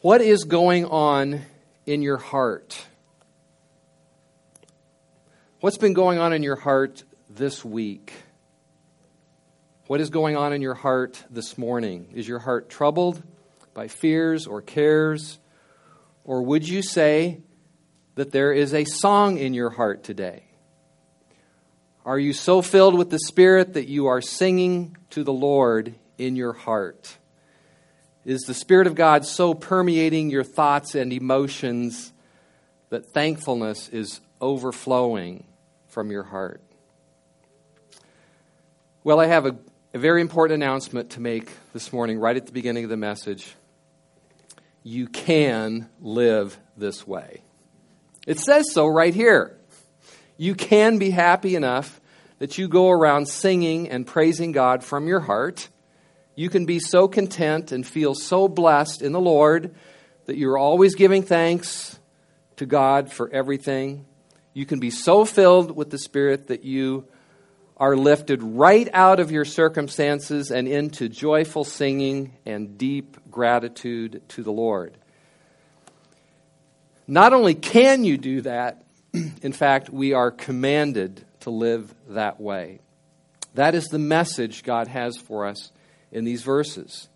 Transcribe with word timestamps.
What 0.00 0.20
is 0.20 0.44
going 0.44 0.84
on 0.84 1.40
in 1.84 2.02
your 2.02 2.18
heart? 2.18 2.86
What's 5.58 5.76
been 5.76 5.92
going 5.92 6.20
on 6.20 6.32
in 6.32 6.44
your 6.44 6.54
heart 6.54 7.02
this 7.28 7.64
week? 7.64 8.12
What 9.88 10.00
is 10.00 10.10
going 10.10 10.36
on 10.36 10.52
in 10.52 10.62
your 10.62 10.74
heart 10.74 11.24
this 11.30 11.58
morning? 11.58 12.12
Is 12.14 12.28
your 12.28 12.38
heart 12.38 12.70
troubled 12.70 13.20
by 13.74 13.88
fears 13.88 14.46
or 14.46 14.62
cares? 14.62 15.40
Or 16.22 16.42
would 16.42 16.68
you 16.68 16.80
say 16.80 17.40
that 18.14 18.30
there 18.30 18.52
is 18.52 18.72
a 18.74 18.84
song 18.84 19.36
in 19.36 19.52
your 19.52 19.70
heart 19.70 20.04
today? 20.04 20.44
Are 22.04 22.20
you 22.20 22.34
so 22.34 22.62
filled 22.62 22.96
with 22.96 23.10
the 23.10 23.18
Spirit 23.18 23.74
that 23.74 23.88
you 23.88 24.06
are 24.06 24.20
singing 24.20 24.96
to 25.10 25.24
the 25.24 25.32
Lord 25.32 25.96
in 26.18 26.36
your 26.36 26.52
heart? 26.52 27.18
Is 28.28 28.42
the 28.42 28.52
Spirit 28.52 28.86
of 28.86 28.94
God 28.94 29.24
so 29.24 29.54
permeating 29.54 30.28
your 30.28 30.44
thoughts 30.44 30.94
and 30.94 31.14
emotions 31.14 32.12
that 32.90 33.06
thankfulness 33.06 33.88
is 33.88 34.20
overflowing 34.38 35.44
from 35.86 36.10
your 36.10 36.24
heart? 36.24 36.60
Well, 39.02 39.18
I 39.18 39.24
have 39.28 39.46
a, 39.46 39.56
a, 39.94 39.98
very 39.98 40.20
important 40.20 40.62
announcement 40.62 41.08
to 41.12 41.20
make 41.20 41.50
this 41.72 41.90
morning, 41.90 42.18
right 42.18 42.36
at 42.36 42.44
the 42.44 42.52
beginning 42.52 42.84
of 42.84 42.90
the 42.90 42.98
message. 42.98 43.54
You 44.82 45.06
can 45.06 45.88
live 46.02 46.58
this 46.76 47.06
way. 47.06 47.40
It 48.26 48.40
says 48.40 48.70
so 48.74 48.88
right 48.88 49.14
here. 49.14 49.56
You 50.36 50.54
can 50.54 50.98
be 50.98 51.08
happy 51.08 51.56
enough 51.56 51.98
that 52.40 52.58
you 52.58 52.68
go 52.68 52.90
around 52.90 53.26
singing 53.26 53.88
and 53.88 54.06
praising 54.06 54.52
God 54.52 54.84
from 54.84 55.08
your 55.08 55.20
heart 55.20 55.70
you 56.38 56.48
can 56.48 56.66
be 56.66 56.78
so 56.78 57.08
content 57.08 57.72
and 57.72 57.84
feel 57.84 58.14
so 58.14 58.46
blessed 58.46 59.02
in 59.02 59.10
the 59.10 59.20
Lord 59.20 59.74
that 60.26 60.36
you're 60.36 60.56
always 60.56 60.94
giving 60.94 61.24
thanks 61.24 61.98
to 62.58 62.64
God 62.64 63.12
for 63.12 63.28
everything. 63.28 64.06
You 64.54 64.64
can 64.64 64.78
be 64.78 64.90
so 64.90 65.24
filled 65.24 65.74
with 65.74 65.90
the 65.90 65.98
Spirit 65.98 66.46
that 66.46 66.62
you 66.62 67.08
are 67.76 67.96
lifted 67.96 68.40
right 68.40 68.88
out 68.92 69.18
of 69.18 69.32
your 69.32 69.44
circumstances 69.44 70.52
and 70.52 70.68
into 70.68 71.08
joyful 71.08 71.64
singing 71.64 72.36
and 72.46 72.78
deep 72.78 73.16
gratitude 73.32 74.22
to 74.28 74.44
the 74.44 74.52
Lord. 74.52 74.96
Not 77.08 77.32
only 77.32 77.56
can 77.56 78.04
you 78.04 78.16
do 78.16 78.42
that, 78.42 78.84
in 79.42 79.52
fact, 79.52 79.90
we 79.90 80.12
are 80.12 80.30
commanded 80.30 81.24
to 81.40 81.50
live 81.50 81.92
that 82.10 82.40
way. 82.40 82.78
That 83.54 83.74
is 83.74 83.86
the 83.86 83.98
message 83.98 84.62
God 84.62 84.86
has 84.86 85.16
for 85.16 85.44
us 85.44 85.72
in 86.12 86.24
these 86.24 86.42
verses. 86.42 87.08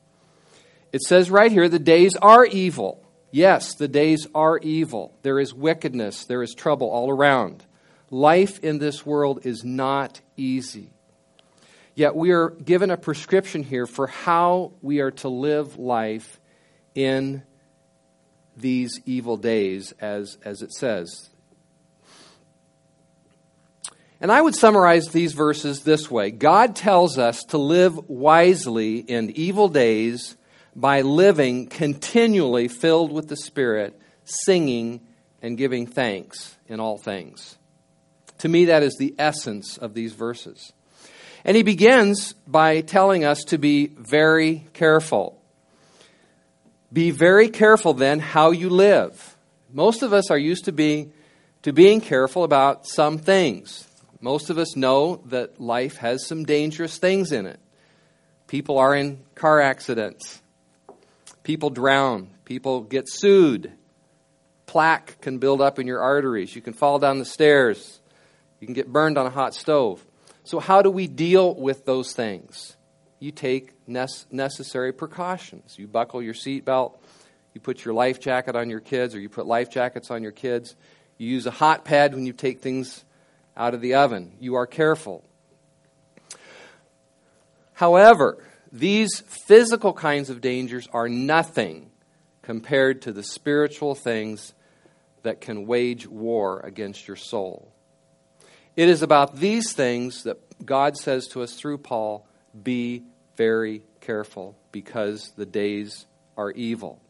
It 0.93 1.03
says 1.03 1.31
right 1.31 1.51
here 1.51 1.69
the 1.69 1.79
days 1.79 2.17
are 2.21 2.45
evil. 2.45 3.05
Yes, 3.31 3.75
the 3.75 3.89
days 3.89 4.27
are 4.35 4.59
evil. 4.59 5.15
There 5.23 5.41
is 5.41 5.55
wickedness, 5.55 6.25
there 6.25 6.43
is 6.43 6.55
trouble 6.55 6.89
all 6.91 7.11
around. 7.11 7.65
Life 8.11 8.59
in 8.63 8.79
this 8.79 9.07
world 9.07 9.47
is 9.47 9.65
not 9.65 10.21
easy. 10.37 10.91
Yet 11.95 12.15
we 12.15 12.31
are 12.33 12.51
given 12.51 12.91
a 12.91 12.97
prescription 12.97 13.63
here 13.63 13.87
for 13.87 14.07
how 14.07 14.73
we 14.83 15.01
are 15.01 15.11
to 15.13 15.29
live 15.29 15.79
life 15.79 16.41
in 16.95 17.43
these 18.57 19.01
evil 19.07 19.37
days, 19.37 19.93
as, 20.01 20.37
as 20.45 20.63
it 20.63 20.73
says. 20.73 21.31
And 24.23 24.31
I 24.31 24.41
would 24.41 24.55
summarize 24.55 25.09
these 25.09 25.33
verses 25.33 25.83
this 25.83 26.09
way 26.09 26.31
God 26.31 26.77
tells 26.77 27.19
us 27.19 27.43
to 27.47 27.59
live 27.59 28.09
wisely 28.09 28.99
in 28.99 29.33
evil 29.33 29.69
days 29.69 30.37
by 30.77 31.01
living 31.01 31.67
continually 31.67 32.69
filled 32.69 33.13
with 33.13 33.29
the 33.29 33.37
Spirit, 33.37 34.01
singing 34.25 35.01
and 35.43 35.59
giving 35.59 35.89
thanks 35.89 36.57
in 36.69 36.79
all 36.79 36.99
things. 36.99 37.59
To 38.39 38.49
me, 38.49 38.67
that 38.67 38.85
is 38.85 38.97
the 38.97 39.13
essence 39.19 39.77
of 39.77 39.93
these 39.93 40.13
verses. 40.13 40.73
And 41.45 41.57
he 41.57 41.65
begins 41.65 42.33
by 42.47 42.81
telling 42.81 43.25
us 43.25 43.43
to 43.47 43.59
be 43.59 43.89
very 43.89 44.69
careful. 44.73 45.43
Be 46.93 47.11
very 47.11 47.49
careful 47.49 47.93
then 47.93 48.21
how 48.21 48.53
you 48.53 48.71
live. 48.71 49.37
Most 49.73 50.05
of 50.05 50.13
us 50.13 50.31
are 50.31 50.39
used 50.39 50.67
to 50.67 50.73
being, 50.73 51.13
to 51.63 51.73
being 51.73 52.01
careful 52.01 52.45
about 52.45 52.87
some 52.87 53.19
things. 53.19 53.89
Most 54.23 54.51
of 54.51 54.57
us 54.57 54.77
know 54.77 55.17
that 55.27 55.61
life 55.61 55.97
has 55.97 56.25
some 56.25 56.45
dangerous 56.45 56.97
things 56.97 57.33
in 57.33 57.45
it. 57.45 57.59
People 58.47 58.79
are 58.79 58.95
in 58.95 59.19
car 59.35 59.61
accidents. 59.61 60.41
People 61.43 61.71
drown. 61.71 62.31
People 62.45 62.83
get 62.83 63.09
sued. 63.09 63.73
Plaque 64.67 65.21
can 65.21 65.39
build 65.39 65.61
up 65.61 65.81
in 65.81 65.89
your 65.89 66.01
arteries. 66.01 66.55
You 66.55 66.63
can 66.63 66.73
fall 66.73 67.01
down 67.01 67.19
the 67.19 67.25
stairs. 67.25 68.01
You 68.61 68.69
can 68.69 68.75
get 68.75 68.93
burned 68.93 69.19
on 69.19 69.27
a 69.27 69.31
hot 69.31 69.55
stove. 69.55 70.07
So, 70.45 70.61
how 70.61 70.83
do 70.83 70.91
we 70.91 71.09
deal 71.09 71.55
with 71.57 71.85
those 71.85 72.13
things? 72.13 72.77
You 73.19 73.33
take 73.33 73.73
necessary 73.89 74.93
precautions. 74.93 75.77
You 75.79 75.89
buckle 75.89 76.23
your 76.23 76.35
seatbelt. 76.35 76.97
You 77.55 77.61
put 77.61 77.85
your 77.85 77.93
life 77.93 78.21
jacket 78.21 78.55
on 78.55 78.71
your 78.71 78.81
kids, 78.81 79.17
or 79.17 79.21
you 79.21 79.29
put 79.29 79.47
life 79.47 79.69
jackets 79.69 80.13
on 80.13 80.23
your 80.23 80.33
kids. 80.33 80.77
You 81.19 81.29
use 81.29 81.47
a 81.47 81.51
hot 81.51 81.85
pad 81.85 82.15
when 82.15 82.25
you 82.25 82.33
take 82.33 82.61
things 82.61 83.05
out 83.57 83.75
of 83.75 83.81
the 83.81 83.95
oven. 83.95 84.33
You 84.41 84.55
are 84.55 84.67
careful. 84.67 85.25
However, 87.75 88.39
these 88.71 89.21
physical 89.27 89.93
kinds 89.93 90.31
of 90.31 90.41
dangers 90.41 90.89
are 90.93 91.09
nothing 91.09 91.91
compared 92.43 93.03
to 93.03 93.13
the 93.13 93.23
spiritual 93.23 93.95
things 93.95 94.55
that 95.23 95.41
can 95.41 95.67
wage 95.67 96.07
war 96.07 96.61
against 96.61 97.07
your 97.07 97.17
soul. 97.17 97.73
It 98.75 98.89
is 98.89 99.03
about 99.03 99.37
these 99.37 99.73
things 99.73 100.25
that 100.25 100.39
God 100.65 100.97
says 100.97 101.27
to 101.29 101.43
us 101.43 101.55
through 101.55 101.79
Paul 101.79 102.27
be 102.61 103.03
very 103.37 103.83
careful 104.01 104.57
because 104.73 105.33
the 105.37 105.47
days 105.47 106.07
are 106.37 106.51
evil. 106.53 107.01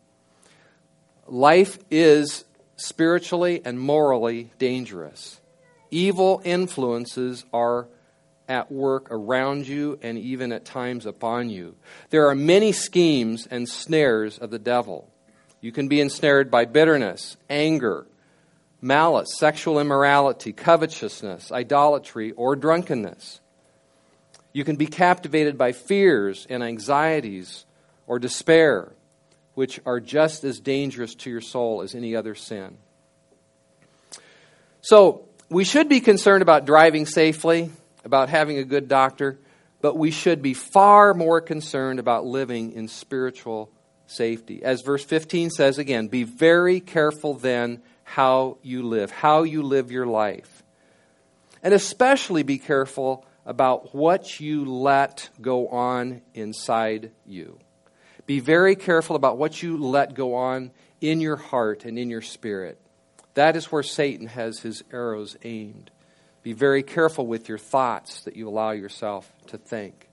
Life 1.26 1.78
is 1.90 2.44
spiritually 2.76 3.62
and 3.64 3.78
morally 3.78 4.50
dangerous 4.58 5.40
evil 5.92 6.42
influences 6.44 7.44
are 7.52 7.86
at 8.48 8.72
work 8.72 9.06
around 9.10 9.68
you 9.68 9.98
and 10.02 10.18
even 10.18 10.50
at 10.52 10.64
times 10.64 11.06
upon 11.06 11.48
you. 11.48 11.76
There 12.10 12.28
are 12.28 12.34
many 12.34 12.72
schemes 12.72 13.46
and 13.50 13.68
snares 13.68 14.38
of 14.38 14.50
the 14.50 14.58
devil. 14.58 15.08
You 15.60 15.70
can 15.70 15.86
be 15.86 16.00
ensnared 16.00 16.50
by 16.50 16.64
bitterness, 16.64 17.36
anger, 17.48 18.06
malice, 18.80 19.38
sexual 19.38 19.78
immorality, 19.78 20.52
covetousness, 20.52 21.52
idolatry, 21.52 22.32
or 22.32 22.56
drunkenness. 22.56 23.40
You 24.52 24.64
can 24.64 24.76
be 24.76 24.86
captivated 24.86 25.56
by 25.56 25.72
fears 25.72 26.46
and 26.50 26.62
anxieties 26.62 27.64
or 28.06 28.18
despair, 28.18 28.92
which 29.54 29.80
are 29.86 30.00
just 30.00 30.44
as 30.44 30.60
dangerous 30.60 31.14
to 31.14 31.30
your 31.30 31.40
soul 31.40 31.80
as 31.80 31.94
any 31.94 32.16
other 32.16 32.34
sin. 32.34 32.76
So, 34.80 35.28
we 35.52 35.64
should 35.64 35.88
be 35.88 36.00
concerned 36.00 36.42
about 36.42 36.64
driving 36.64 37.06
safely, 37.06 37.70
about 38.04 38.28
having 38.28 38.58
a 38.58 38.64
good 38.64 38.88
doctor, 38.88 39.38
but 39.80 39.96
we 39.96 40.10
should 40.10 40.40
be 40.40 40.54
far 40.54 41.12
more 41.12 41.40
concerned 41.40 41.98
about 41.98 42.24
living 42.24 42.72
in 42.72 42.88
spiritual 42.88 43.70
safety. 44.06 44.62
As 44.62 44.82
verse 44.82 45.04
15 45.04 45.50
says 45.50 45.78
again, 45.78 46.08
be 46.08 46.24
very 46.24 46.80
careful 46.80 47.34
then 47.34 47.82
how 48.04 48.58
you 48.62 48.82
live, 48.82 49.10
how 49.10 49.42
you 49.42 49.62
live 49.62 49.90
your 49.90 50.06
life. 50.06 50.62
And 51.62 51.74
especially 51.74 52.42
be 52.42 52.58
careful 52.58 53.24
about 53.44 53.94
what 53.94 54.40
you 54.40 54.64
let 54.64 55.28
go 55.40 55.68
on 55.68 56.22
inside 56.34 57.12
you. 57.26 57.58
Be 58.26 58.40
very 58.40 58.76
careful 58.76 59.16
about 59.16 59.38
what 59.38 59.62
you 59.62 59.76
let 59.76 60.14
go 60.14 60.34
on 60.34 60.70
in 61.00 61.20
your 61.20 61.36
heart 61.36 61.84
and 61.84 61.98
in 61.98 62.08
your 62.08 62.22
spirit. 62.22 62.81
That 63.34 63.56
is 63.56 63.72
where 63.72 63.82
Satan 63.82 64.26
has 64.26 64.60
his 64.60 64.82
arrows 64.92 65.36
aimed. 65.42 65.90
Be 66.42 66.52
very 66.52 66.82
careful 66.82 67.26
with 67.26 67.48
your 67.48 67.58
thoughts 67.58 68.22
that 68.22 68.36
you 68.36 68.48
allow 68.48 68.72
yourself 68.72 69.30
to 69.48 69.58
think. 69.58 70.08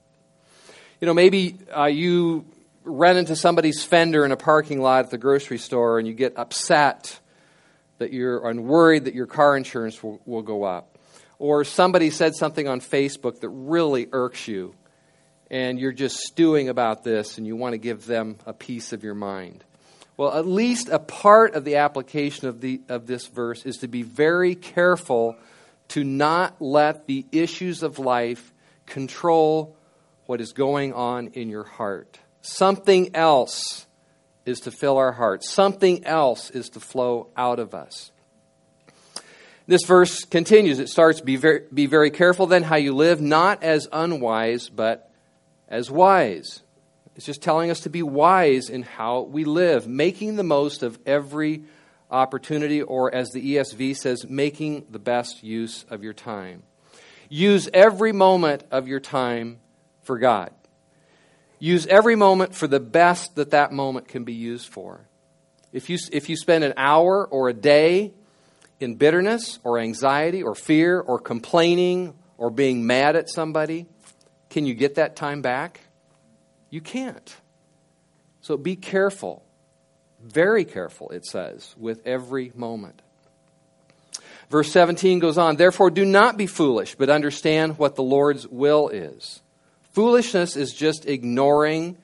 You 1.02 1.08
know, 1.08 1.14
maybe 1.14 1.58
uh, 1.76 1.86
you 1.86 2.46
run 2.84 3.18
into 3.18 3.36
somebody's 3.36 3.84
fender 3.84 4.26
in 4.26 4.32
a 4.32 4.38
parking 4.38 4.82
lot 4.82 5.06
at 5.06 5.12
the 5.12 5.18
grocery 5.18 5.58
store 5.58 6.00
and 6.00 6.08
you 6.08 6.14
get 6.14 6.38
upset 6.38 7.20
that 7.98 8.14
you're 8.14 8.48
and 8.48 8.66
worried 8.66 9.06
that 9.06 9.14
your 9.14 9.28
car 9.28 9.58
insurance 9.58 10.02
will, 10.02 10.22
will 10.26 10.42
go 10.42 10.64
up. 10.64 10.98
Or 11.40 11.64
somebody 11.64 12.10
said 12.10 12.36
something 12.36 12.68
on 12.68 12.82
Facebook 12.82 13.40
that 13.42 13.50
really 13.50 14.08
irks 14.12 14.48
you 14.48 14.76
and 15.50 15.80
you're 15.80 15.94
just 15.94 16.18
stewing 16.18 16.70
about 16.70 17.04
this 17.04 17.38
and 17.38 17.48
you 17.48 17.56
want 17.56 17.74
to 17.74 17.78
give 17.78 18.06
them 18.06 18.38
a 18.46 18.54
piece 18.54 18.94
of 18.94 19.04
your 19.04 19.16
mind. 19.16 19.64
Well, 20.20 20.38
at 20.38 20.46
least 20.46 20.90
a 20.90 21.00
part 21.00 21.56
of 21.56 21.64
the 21.64 21.78
application 21.78 22.50
of, 22.50 22.60
the, 22.60 22.82
of 22.90 23.08
this 23.08 23.28
verse 23.28 23.66
is 23.66 23.78
to 23.78 23.88
be 23.88 24.04
very 24.04 24.54
careful 24.54 25.38
to 25.88 26.04
not 26.04 26.62
let 26.62 27.08
the 27.08 27.26
issues 27.32 27.84
of 27.84 28.00
life 28.00 28.54
control 28.86 29.78
what 30.26 30.42
is 30.42 30.52
going 30.52 30.92
on 30.92 31.28
in 31.36 31.48
your 31.48 31.64
heart. 31.64 32.20
Something 32.42 33.16
else 33.16 33.88
is 34.46 34.60
to 34.62 34.72
fill 34.72 34.98
our 34.98 35.14
hearts, 35.14 35.50
something 35.50 36.04
else 36.04 36.50
is 36.50 36.68
to 36.72 36.82
flow 36.82 37.30
out 37.38 37.60
of 37.60 37.74
us. 37.74 38.12
This 39.68 39.86
verse 39.86 40.26
continues. 40.26 40.80
It 40.80 40.90
starts, 40.90 41.22
be 41.22 41.38
very, 41.38 41.62
be 41.74 41.86
very 41.86 42.12
careful 42.12 42.46
then 42.46 42.64
how 42.64 42.76
you 42.76 42.94
live, 42.94 43.22
not 43.22 43.64
as 43.64 43.88
unwise, 43.90 44.68
but 44.68 45.10
as 45.70 45.90
wise. 45.90 46.62
It's 47.20 47.26
just 47.26 47.42
telling 47.42 47.70
us 47.70 47.82
to 47.82 47.90
be 47.90 48.02
wise 48.02 48.70
in 48.70 48.84
how 48.84 49.24
we 49.24 49.44
live, 49.44 49.90
making 49.90 50.38
the 50.38 50.44
most 50.44 50.84
of 50.84 50.98
every 51.06 51.64
opportunity, 52.10 52.82
or 52.82 53.14
as 53.14 53.32
the 53.32 53.56
ESV 53.56 53.98
says, 53.98 54.26
making 54.30 54.86
the 54.90 55.00
best 55.00 55.44
use 55.44 55.84
of 55.90 56.02
your 56.02 56.14
time. 56.14 56.64
Use 57.28 57.68
every 57.74 58.14
moment 58.14 58.64
of 58.72 58.88
your 58.88 59.02
time 59.02 59.60
for 60.04 60.18
God. 60.18 60.54
Use 61.60 61.86
every 61.88 62.16
moment 62.16 62.56
for 62.56 62.68
the 62.68 62.80
best 62.80 63.36
that 63.36 63.52
that 63.52 63.74
moment 63.74 64.08
can 64.08 64.24
be 64.24 64.32
used 64.32 64.70
for. 64.70 65.02
If 65.74 65.90
you, 65.90 65.98
if 66.14 66.30
you 66.30 66.38
spend 66.38 66.64
an 66.64 66.74
hour 66.78 67.28
or 67.28 67.50
a 67.50 67.54
day 67.54 68.14
in 68.80 68.96
bitterness 68.96 69.60
or 69.66 69.78
anxiety 69.78 70.42
or 70.42 70.56
fear 70.56 71.02
or 71.02 71.20
complaining 71.20 72.14
or 72.38 72.50
being 72.50 72.88
mad 72.88 73.18
at 73.18 73.30
somebody, 73.30 73.88
can 74.50 74.66
you 74.66 74.74
get 74.74 74.96
that 74.96 75.18
time 75.18 75.42
back? 75.42 75.82
You 76.70 76.82
can't. 76.82 77.36
So 78.42 78.58
be 78.58 78.76
careful, 78.76 79.44
very 80.22 80.66
careful, 80.66 81.10
it 81.10 81.26
says, 81.26 81.76
with 81.78 82.06
every 82.06 82.52
moment. 82.56 83.02
Verse 84.50 84.72
17 84.72 85.20
goes 85.20 85.38
on, 85.38 85.58
Therefore, 85.58 85.92
do 85.92 86.04
not 86.06 86.38
be 86.38 86.48
foolish, 86.48 86.96
but 86.96 87.10
understand 87.10 87.78
what 87.78 87.96
the 87.96 88.04
Lord's 88.04 88.48
will 88.48 88.90
is. 88.90 89.42
Foolishness 89.92 90.56
is 90.56 90.74
just 90.74 91.06
ignoring 91.06 91.98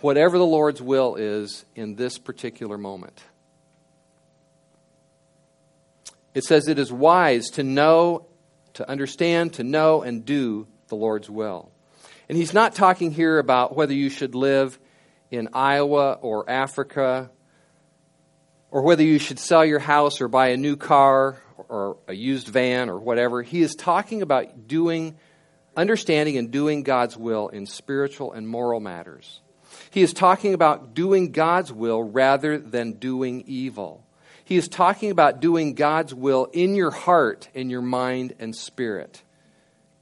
whatever 0.00 0.38
the 0.38 0.46
Lord's 0.46 0.80
will 0.80 1.16
is 1.16 1.64
in 1.74 1.96
this 1.96 2.18
particular 2.18 2.78
moment. 2.78 3.22
It 6.34 6.44
says 6.44 6.68
it 6.68 6.78
is 6.78 6.92
wise 6.92 7.50
to 7.50 7.62
know, 7.62 8.26
to 8.74 8.88
understand, 8.88 9.54
to 9.54 9.64
know, 9.64 10.02
and 10.02 10.24
do 10.24 10.66
the 10.88 10.96
Lord's 10.96 11.28
will. 11.28 11.71
And 12.32 12.38
he's 12.38 12.54
not 12.54 12.74
talking 12.74 13.10
here 13.10 13.38
about 13.38 13.76
whether 13.76 13.92
you 13.92 14.08
should 14.08 14.34
live 14.34 14.78
in 15.30 15.50
Iowa 15.52 16.14
or 16.14 16.48
Africa, 16.48 17.30
or 18.70 18.80
whether 18.80 19.02
you 19.02 19.18
should 19.18 19.38
sell 19.38 19.66
your 19.66 19.80
house 19.80 20.22
or 20.22 20.28
buy 20.28 20.48
a 20.48 20.56
new 20.56 20.76
car 20.76 21.36
or 21.68 21.98
a 22.08 22.14
used 22.14 22.48
van 22.48 22.88
or 22.88 22.98
whatever. 22.98 23.42
He 23.42 23.60
is 23.60 23.74
talking 23.74 24.22
about 24.22 24.66
doing, 24.66 25.18
understanding 25.76 26.38
and 26.38 26.50
doing 26.50 26.84
God's 26.84 27.18
will 27.18 27.48
in 27.48 27.66
spiritual 27.66 28.32
and 28.32 28.48
moral 28.48 28.80
matters. 28.80 29.42
He 29.90 30.00
is 30.00 30.14
talking 30.14 30.54
about 30.54 30.94
doing 30.94 31.32
God's 31.32 31.70
will 31.70 32.02
rather 32.02 32.56
than 32.58 32.94
doing 32.94 33.44
evil. 33.46 34.06
He 34.42 34.56
is 34.56 34.68
talking 34.68 35.10
about 35.10 35.40
doing 35.40 35.74
God's 35.74 36.14
will 36.14 36.46
in 36.46 36.76
your 36.76 36.92
heart, 36.92 37.50
in 37.52 37.68
your 37.68 37.82
mind 37.82 38.36
and 38.38 38.56
spirit. 38.56 39.22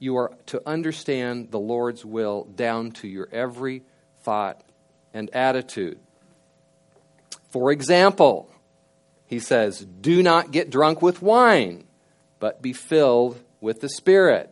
You 0.01 0.17
are 0.17 0.31
to 0.47 0.59
understand 0.67 1.51
the 1.51 1.59
Lord's 1.59 2.03
will 2.03 2.45
down 2.55 2.89
to 2.93 3.07
your 3.07 3.29
every 3.31 3.83
thought 4.23 4.63
and 5.13 5.29
attitude. 5.29 5.99
For 7.51 7.71
example, 7.71 8.49
he 9.27 9.37
says, 9.37 9.85
Do 9.85 10.23
not 10.23 10.49
get 10.49 10.71
drunk 10.71 11.03
with 11.03 11.21
wine, 11.21 11.83
but 12.39 12.63
be 12.63 12.73
filled 12.73 13.43
with 13.59 13.81
the 13.81 13.89
Spirit. 13.89 14.49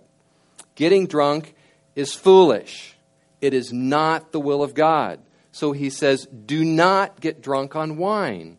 Getting 0.75 1.07
drunk 1.07 1.55
is 1.95 2.13
foolish. 2.13 2.95
It 3.41 3.55
is 3.55 3.73
not 3.73 4.31
the 4.31 4.39
will 4.39 4.61
of 4.61 4.75
God. 4.75 5.19
So 5.51 5.71
he 5.71 5.89
says, 5.89 6.27
Do 6.27 6.63
not 6.63 7.19
get 7.21 7.41
drunk 7.41 7.75
on 7.75 7.97
wine 7.97 8.58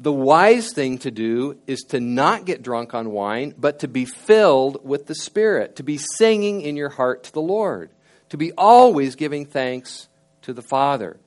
the 0.00 0.12
wise 0.12 0.72
thing 0.72 0.96
to 0.98 1.10
do 1.10 1.58
is 1.66 1.80
to 1.90 2.00
not 2.00 2.46
get 2.46 2.62
drunk 2.62 2.94
on 2.94 3.10
wine, 3.10 3.54
but 3.58 3.80
to 3.80 3.88
be 3.88 4.06
filled 4.06 4.82
with 4.82 5.06
the 5.06 5.14
Spirit, 5.14 5.76
to 5.76 5.82
be 5.82 5.98
singing 5.98 6.62
in 6.62 6.74
your 6.74 6.88
heart 6.88 7.24
to 7.24 7.32
the 7.32 7.42
Lord, 7.42 7.90
to 8.30 8.38
be 8.38 8.52
always 8.52 9.14
giving 9.14 9.44
thanks 9.44 10.08
to 10.42 10.54
the 10.54 10.62
Father. 10.62 11.18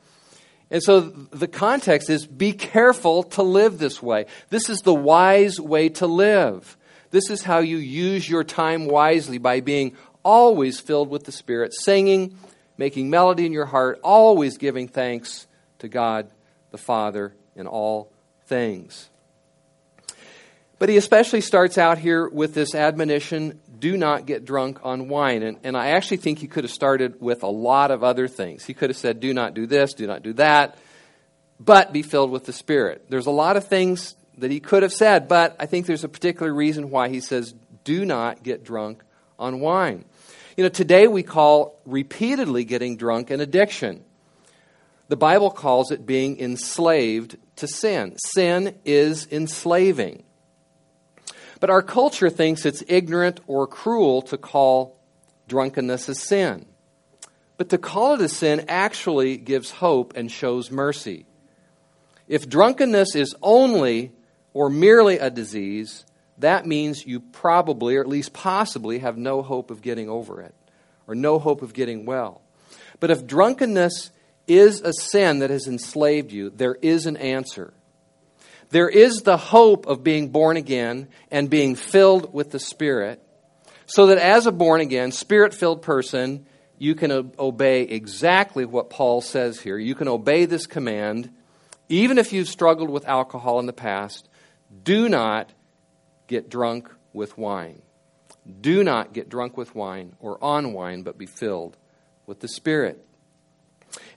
And 0.71 0.81
so 0.81 1.01
the 1.01 1.47
context 1.47 2.09
is 2.09 2.25
be 2.25 2.51
careful 2.51 3.21
to 3.23 3.43
live 3.43 3.77
this 3.77 4.01
way. 4.01 4.25
This 4.49 4.69
is 4.69 4.79
the 4.79 4.93
wise 4.93 5.59
way 5.59 5.89
to 5.89 6.07
live. 6.07 6.75
This 7.11 7.29
is 7.29 7.43
how 7.43 7.59
you 7.59 7.77
use 7.77 8.27
your 8.27 8.43
time 8.43 8.87
wisely 8.87 9.37
by 9.37 9.59
being 9.59 9.95
always 10.23 10.79
filled 10.79 11.09
with 11.09 11.25
the 11.25 11.31
Spirit, 11.31 11.73
singing, 11.75 12.39
making 12.79 13.11
melody 13.11 13.45
in 13.45 13.53
your 13.53 13.67
heart, 13.67 13.99
always 14.03 14.57
giving 14.57 14.87
thanks 14.87 15.45
to 15.77 15.87
God 15.87 16.31
the 16.71 16.79
Father 16.79 17.35
in 17.55 17.67
all 17.67 18.12
things. 18.45 19.09
But 20.79 20.89
he 20.89 20.97
especially 20.97 21.41
starts 21.41 21.77
out 21.77 21.97
here 21.97 22.27
with 22.27 22.53
this 22.53 22.75
admonition 22.75 23.59
do 23.79 23.97
not 23.97 24.25
get 24.25 24.45
drunk 24.45 24.79
on 24.83 25.09
wine. 25.09 25.43
And, 25.43 25.57
and 25.63 25.75
I 25.75 25.89
actually 25.89 26.17
think 26.17 26.39
he 26.39 26.47
could 26.47 26.63
have 26.63 26.71
started 26.71 27.21
with 27.21 27.43
a 27.43 27.47
lot 27.47 27.91
of 27.91 28.03
other 28.03 28.27
things. 28.27 28.63
He 28.63 28.73
could 28.73 28.89
have 28.89 28.97
said, 28.97 29.19
do 29.19 29.33
not 29.33 29.53
do 29.53 29.65
this, 29.65 29.93
do 29.93 30.07
not 30.07 30.23
do 30.23 30.33
that, 30.33 30.77
but 31.59 31.91
be 31.91 32.01
filled 32.01 32.31
with 32.31 32.45
the 32.45 32.53
Spirit. 32.53 33.05
There's 33.09 33.25
a 33.25 33.31
lot 33.31 33.57
of 33.57 33.67
things 33.67 34.15
that 34.37 34.51
he 34.51 34.59
could 34.59 34.83
have 34.83 34.93
said, 34.93 35.27
but 35.27 35.55
I 35.59 35.65
think 35.65 35.85
there's 35.85 36.03
a 36.03 36.09
particular 36.09 36.53
reason 36.53 36.89
why 36.89 37.09
he 37.09 37.19
says, 37.19 37.53
do 37.83 38.05
not 38.05 38.41
get 38.41 38.63
drunk 38.63 39.03
on 39.37 39.59
wine. 39.59 40.05
You 40.55 40.63
know, 40.63 40.69
today 40.69 41.07
we 41.07 41.23
call 41.23 41.79
repeatedly 41.85 42.63
getting 42.63 42.95
drunk 42.97 43.31
an 43.31 43.41
addiction. 43.41 44.03
The 45.13 45.17
Bible 45.17 45.51
calls 45.51 45.91
it 45.91 46.07
being 46.07 46.39
enslaved 46.39 47.37
to 47.57 47.67
sin. 47.67 48.15
Sin 48.33 48.79
is 48.83 49.27
enslaving. 49.31 50.23
But 51.59 51.69
our 51.69 51.83
culture 51.83 52.31
thinks 52.31 52.65
it's 52.65 52.83
ignorant 52.87 53.39
or 53.45 53.67
cruel 53.67 54.23
to 54.23 54.39
call 54.39 54.97
drunkenness 55.47 56.09
a 56.09 56.15
sin. 56.15 56.65
But 57.57 57.69
to 57.69 57.77
call 57.77 58.15
it 58.15 58.21
a 58.21 58.27
sin 58.27 58.65
actually 58.67 59.37
gives 59.37 59.69
hope 59.69 60.13
and 60.15 60.31
shows 60.31 60.71
mercy. 60.71 61.27
If 62.27 62.49
drunkenness 62.49 63.13
is 63.13 63.35
only 63.43 64.13
or 64.51 64.67
merely 64.67 65.19
a 65.19 65.29
disease, 65.29 66.05
that 66.39 66.65
means 66.65 67.05
you 67.05 67.19
probably, 67.19 67.97
or 67.97 68.01
at 68.01 68.09
least 68.09 68.33
possibly, 68.33 68.97
have 68.97 69.19
no 69.19 69.43
hope 69.43 69.69
of 69.69 69.83
getting 69.83 70.09
over 70.09 70.41
it 70.41 70.55
or 71.05 71.13
no 71.13 71.37
hope 71.37 71.61
of 71.61 71.75
getting 71.75 72.07
well. 72.07 72.41
But 72.99 73.11
if 73.11 73.27
drunkenness 73.27 74.09
is 74.47 74.81
a 74.81 74.93
sin 74.93 75.39
that 75.39 75.49
has 75.49 75.67
enslaved 75.67 76.31
you, 76.31 76.49
there 76.49 76.75
is 76.81 77.05
an 77.05 77.17
answer. 77.17 77.73
There 78.69 78.89
is 78.89 79.21
the 79.21 79.37
hope 79.37 79.85
of 79.85 80.03
being 80.03 80.29
born 80.29 80.57
again 80.57 81.07
and 81.29 81.49
being 81.49 81.75
filled 81.75 82.33
with 82.33 82.51
the 82.51 82.59
Spirit, 82.59 83.21
so 83.85 84.07
that 84.07 84.17
as 84.17 84.47
a 84.47 84.51
born 84.51 84.81
again, 84.81 85.11
spirit 85.11 85.53
filled 85.53 85.81
person, 85.81 86.47
you 86.77 86.95
can 86.95 87.33
obey 87.37 87.83
exactly 87.83 88.65
what 88.65 88.89
Paul 88.89 89.21
says 89.21 89.59
here. 89.59 89.77
You 89.77 89.93
can 89.93 90.07
obey 90.07 90.45
this 90.45 90.65
command, 90.65 91.29
even 91.87 92.17
if 92.17 92.33
you've 92.33 92.47
struggled 92.47 92.89
with 92.89 93.07
alcohol 93.07 93.59
in 93.59 93.67
the 93.67 93.73
past. 93.73 94.27
Do 94.83 95.07
not 95.07 95.51
get 96.27 96.49
drunk 96.49 96.89
with 97.13 97.37
wine. 97.37 97.81
Do 98.59 98.83
not 98.83 99.13
get 99.13 99.29
drunk 99.29 99.55
with 99.55 99.75
wine 99.75 100.15
or 100.19 100.43
on 100.43 100.73
wine, 100.73 101.03
but 101.03 101.17
be 101.17 101.25
filled 101.25 101.77
with 102.25 102.39
the 102.39 102.47
Spirit. 102.47 103.05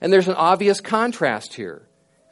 And 0.01 0.11
there's 0.11 0.27
an 0.27 0.35
obvious 0.35 0.81
contrast 0.81 1.53
here. 1.53 1.87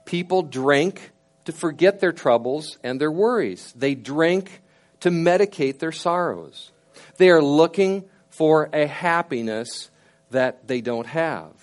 People 0.05 0.43
drink 0.43 1.11
to 1.45 1.51
forget 1.51 1.99
their 1.99 2.11
troubles 2.11 2.77
and 2.83 2.99
their 2.99 3.11
worries, 3.11 3.73
they 3.75 3.95
drink 3.95 4.61
to 5.01 5.09
medicate 5.09 5.79
their 5.79 5.91
sorrows. 5.91 6.71
They 7.17 7.29
are 7.29 7.41
looking 7.41 8.05
for 8.29 8.69
a 8.73 8.87
happiness 8.87 9.89
that 10.31 10.67
they 10.67 10.81
don't 10.81 11.07
have. 11.07 11.53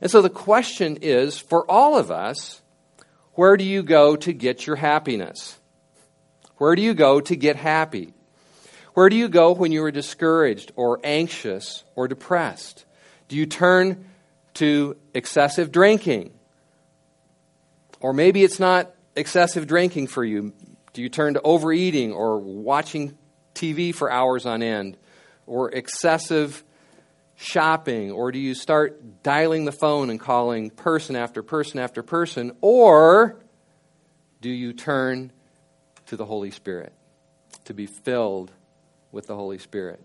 And 0.00 0.10
so 0.10 0.22
the 0.22 0.30
question 0.30 0.98
is 1.00 1.38
for 1.38 1.68
all 1.70 1.96
of 1.96 2.10
us, 2.10 2.60
where 3.32 3.56
do 3.56 3.64
you 3.64 3.82
go 3.82 4.16
to 4.16 4.32
get 4.32 4.66
your 4.66 4.76
happiness? 4.76 5.58
Where 6.58 6.76
do 6.76 6.82
you 6.82 6.94
go 6.94 7.20
to 7.20 7.34
get 7.34 7.56
happy? 7.56 8.14
Where 8.94 9.08
do 9.08 9.16
you 9.16 9.28
go 9.28 9.52
when 9.52 9.72
you 9.72 9.82
are 9.84 9.90
discouraged 9.90 10.72
or 10.76 11.00
anxious 11.02 11.82
or 11.96 12.06
depressed? 12.06 12.84
Do 13.28 13.36
you 13.36 13.46
turn 13.46 14.04
to 14.54 14.96
excessive 15.12 15.72
drinking. 15.72 16.32
Or 18.00 18.12
maybe 18.12 18.44
it's 18.44 18.60
not 18.60 18.94
excessive 19.16 19.66
drinking 19.66 20.08
for 20.08 20.24
you. 20.24 20.52
Do 20.92 21.02
you 21.02 21.08
turn 21.08 21.34
to 21.34 21.42
overeating 21.42 22.12
or 22.12 22.38
watching 22.38 23.16
TV 23.54 23.94
for 23.94 24.10
hours 24.10 24.46
on 24.46 24.62
end? 24.62 24.96
Or 25.46 25.70
excessive 25.70 26.62
shopping? 27.36 28.12
Or 28.12 28.32
do 28.32 28.38
you 28.38 28.54
start 28.54 29.22
dialing 29.22 29.64
the 29.64 29.72
phone 29.72 30.10
and 30.10 30.20
calling 30.20 30.70
person 30.70 31.16
after 31.16 31.42
person 31.42 31.78
after 31.78 32.02
person? 32.02 32.52
Or 32.60 33.40
do 34.40 34.50
you 34.50 34.72
turn 34.72 35.32
to 36.06 36.16
the 36.16 36.24
Holy 36.24 36.50
Spirit 36.50 36.92
to 37.64 37.74
be 37.74 37.86
filled 37.86 38.52
with 39.10 39.26
the 39.26 39.34
Holy 39.34 39.58
Spirit? 39.58 40.02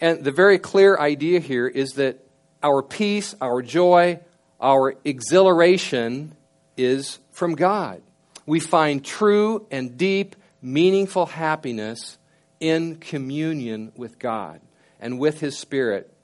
And 0.00 0.24
the 0.24 0.32
very 0.32 0.58
clear 0.58 0.98
idea 0.98 1.40
here 1.40 1.66
is 1.66 1.90
that 1.92 2.21
our 2.62 2.82
peace, 2.82 3.34
our 3.40 3.62
joy, 3.62 4.20
Our 4.62 4.94
exhilaration 5.04 6.36
is 6.76 7.18
from 7.32 7.56
God. 7.56 8.00
We 8.46 8.60
find 8.60 9.04
true 9.04 9.66
and 9.72 9.98
deep, 9.98 10.36
meaningful 10.62 11.26
happiness 11.26 12.16
in 12.60 12.96
communion 12.96 13.90
with 13.96 14.20
God 14.20 14.60
and 15.00 15.18
with 15.18 15.40
His 15.40 15.58
Spirit 15.58 16.14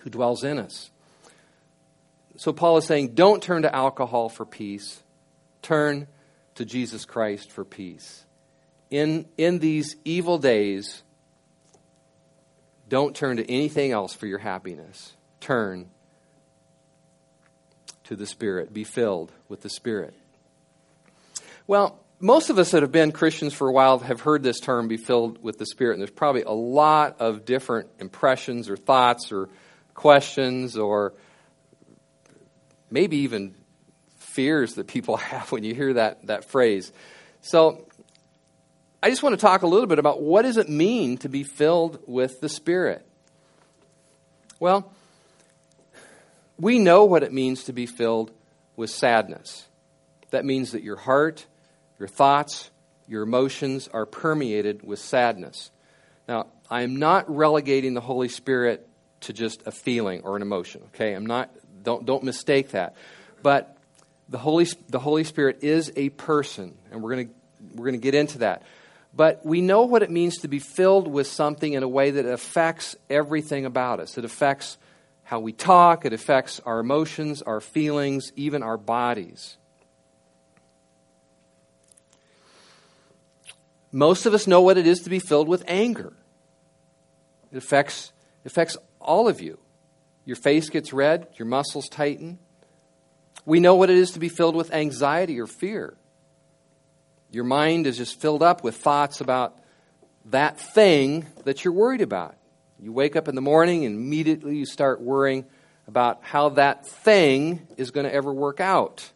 who 0.00 0.10
dwells 0.10 0.44
in 0.44 0.60
us. 0.60 0.90
So 2.36 2.52
Paul 2.52 2.76
is 2.76 2.86
saying, 2.86 3.14
don't 3.14 3.42
turn 3.42 3.62
to 3.62 3.74
alcohol 3.74 4.28
for 4.28 4.46
peace, 4.46 5.02
turn 5.60 6.06
to 6.54 6.64
Jesus 6.64 7.04
Christ 7.04 7.50
for 7.50 7.64
peace. 7.64 8.24
In, 8.90 9.26
in 9.36 9.58
these 9.58 9.96
evil 10.04 10.38
days, 10.38 11.02
don't 12.88 13.16
turn 13.16 13.38
to 13.38 13.50
anything 13.50 13.90
else 13.90 14.14
for 14.14 14.28
your 14.28 14.38
happiness. 14.38 15.14
Turn 15.44 15.90
to 18.04 18.16
the 18.16 18.24
Spirit. 18.24 18.72
Be 18.72 18.82
filled 18.82 19.30
with 19.46 19.60
the 19.60 19.68
Spirit. 19.68 20.14
Well, 21.66 21.98
most 22.18 22.48
of 22.48 22.58
us 22.58 22.70
that 22.70 22.80
have 22.80 22.92
been 22.92 23.12
Christians 23.12 23.52
for 23.52 23.68
a 23.68 23.72
while 23.72 23.98
have 23.98 24.22
heard 24.22 24.42
this 24.42 24.58
term, 24.58 24.88
be 24.88 24.96
filled 24.96 25.42
with 25.42 25.58
the 25.58 25.66
Spirit, 25.66 25.92
and 25.92 26.00
there's 26.00 26.10
probably 26.10 26.44
a 26.44 26.50
lot 26.50 27.20
of 27.20 27.44
different 27.44 27.90
impressions 27.98 28.70
or 28.70 28.76
thoughts 28.78 29.32
or 29.32 29.50
questions 29.92 30.78
or 30.78 31.12
maybe 32.90 33.18
even 33.18 33.54
fears 34.16 34.76
that 34.76 34.86
people 34.86 35.16
have 35.18 35.52
when 35.52 35.62
you 35.62 35.74
hear 35.74 35.92
that, 35.92 36.26
that 36.26 36.46
phrase. 36.46 36.90
So 37.42 37.84
I 39.02 39.10
just 39.10 39.22
want 39.22 39.34
to 39.34 39.40
talk 39.42 39.60
a 39.60 39.66
little 39.66 39.88
bit 39.88 39.98
about 39.98 40.22
what 40.22 40.40
does 40.40 40.56
it 40.56 40.70
mean 40.70 41.18
to 41.18 41.28
be 41.28 41.42
filled 41.42 41.98
with 42.06 42.40
the 42.40 42.48
Spirit? 42.48 43.06
Well, 44.58 44.90
we 46.58 46.78
know 46.78 47.04
what 47.04 47.22
it 47.22 47.32
means 47.32 47.64
to 47.64 47.72
be 47.72 47.86
filled 47.86 48.30
with 48.76 48.90
sadness. 48.90 49.66
That 50.30 50.44
means 50.44 50.72
that 50.72 50.82
your 50.82 50.96
heart, 50.96 51.46
your 51.98 52.08
thoughts, 52.08 52.70
your 53.06 53.22
emotions 53.22 53.88
are 53.92 54.06
permeated 54.06 54.82
with 54.82 54.98
sadness. 54.98 55.70
Now, 56.28 56.46
I 56.70 56.82
am 56.82 56.96
not 56.96 57.34
relegating 57.34 57.94
the 57.94 58.00
Holy 58.00 58.28
Spirit 58.28 58.88
to 59.20 59.32
just 59.32 59.62
a 59.66 59.70
feeling 59.70 60.22
or 60.22 60.36
an 60.36 60.42
emotion, 60.42 60.82
okay? 60.88 61.12
I'm 61.12 61.26
not 61.26 61.50
don't 61.82 62.06
don't 62.06 62.24
mistake 62.24 62.70
that. 62.70 62.96
But 63.42 63.76
the 64.28 64.38
Holy 64.38 64.66
the 64.88 64.98
Holy 64.98 65.24
Spirit 65.24 65.62
is 65.62 65.92
a 65.96 66.08
person, 66.10 66.76
and 66.90 67.02
we're 67.02 67.14
going 67.14 67.28
to 67.28 67.34
we're 67.74 67.86
going 67.86 68.00
to 68.00 68.02
get 68.02 68.14
into 68.14 68.38
that. 68.38 68.62
But 69.16 69.44
we 69.46 69.60
know 69.60 69.82
what 69.82 70.02
it 70.02 70.10
means 70.10 70.38
to 70.38 70.48
be 70.48 70.58
filled 70.58 71.06
with 71.06 71.26
something 71.26 71.72
in 71.72 71.82
a 71.82 71.88
way 71.88 72.10
that 72.12 72.26
affects 72.26 72.96
everything 73.08 73.64
about 73.64 74.00
us. 74.00 74.18
It 74.18 74.24
affects 74.24 74.76
how 75.24 75.40
we 75.40 75.52
talk, 75.52 76.04
it 76.04 76.12
affects 76.12 76.60
our 76.60 76.78
emotions, 76.78 77.42
our 77.42 77.60
feelings, 77.60 78.30
even 78.36 78.62
our 78.62 78.76
bodies. 78.76 79.56
Most 83.90 84.26
of 84.26 84.34
us 84.34 84.46
know 84.46 84.60
what 84.60 84.76
it 84.76 84.86
is 84.86 85.00
to 85.00 85.10
be 85.10 85.18
filled 85.18 85.48
with 85.48 85.64
anger. 85.66 86.12
It 87.50 87.58
affects, 87.58 88.12
affects 88.44 88.76
all 89.00 89.28
of 89.28 89.40
you. 89.40 89.58
Your 90.24 90.36
face 90.36 90.68
gets 90.68 90.92
red, 90.92 91.28
your 91.36 91.46
muscles 91.46 91.88
tighten. 91.88 92.38
We 93.46 93.60
know 93.60 93.76
what 93.76 93.90
it 93.90 93.96
is 93.96 94.10
to 94.12 94.18
be 94.18 94.28
filled 94.28 94.56
with 94.56 94.72
anxiety 94.72 95.40
or 95.40 95.46
fear. 95.46 95.96
Your 97.30 97.44
mind 97.44 97.86
is 97.86 97.96
just 97.96 98.20
filled 98.20 98.42
up 98.42 98.62
with 98.62 98.76
thoughts 98.76 99.20
about 99.20 99.56
that 100.26 100.58
thing 100.58 101.26
that 101.44 101.64
you're 101.64 101.74
worried 101.74 102.00
about. 102.00 102.36
You 102.84 102.92
wake 102.92 103.16
up 103.16 103.28
in 103.28 103.34
the 103.34 103.40
morning 103.40 103.86
and 103.86 103.96
immediately 103.96 104.58
you 104.58 104.66
start 104.66 105.00
worrying 105.00 105.46
about 105.88 106.18
how 106.20 106.50
that 106.50 106.86
thing 106.86 107.66
is 107.78 107.90
going 107.90 108.04
to 108.04 108.12
ever 108.12 108.30
work 108.30 108.60
out. 108.60 109.10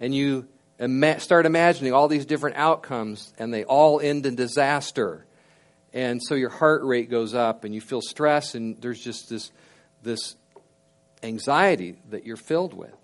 And 0.00 0.14
you 0.14 0.46
ima- 0.78 1.18
start 1.18 1.46
imagining 1.46 1.94
all 1.94 2.08
these 2.08 2.26
different 2.26 2.56
outcomes, 2.56 3.32
and 3.38 3.54
they 3.54 3.64
all 3.64 4.00
end 4.00 4.26
in 4.26 4.34
disaster. 4.34 5.24
And 5.94 6.20
so 6.22 6.34
your 6.34 6.50
heart 6.50 6.84
rate 6.84 7.08
goes 7.08 7.32
up, 7.32 7.64
and 7.64 7.74
you 7.74 7.80
feel 7.80 8.02
stress, 8.02 8.54
and 8.54 8.78
there's 8.82 9.00
just 9.00 9.30
this, 9.30 9.50
this 10.02 10.36
anxiety 11.22 11.96
that 12.10 12.26
you're 12.26 12.36
filled 12.36 12.74
with. 12.74 12.94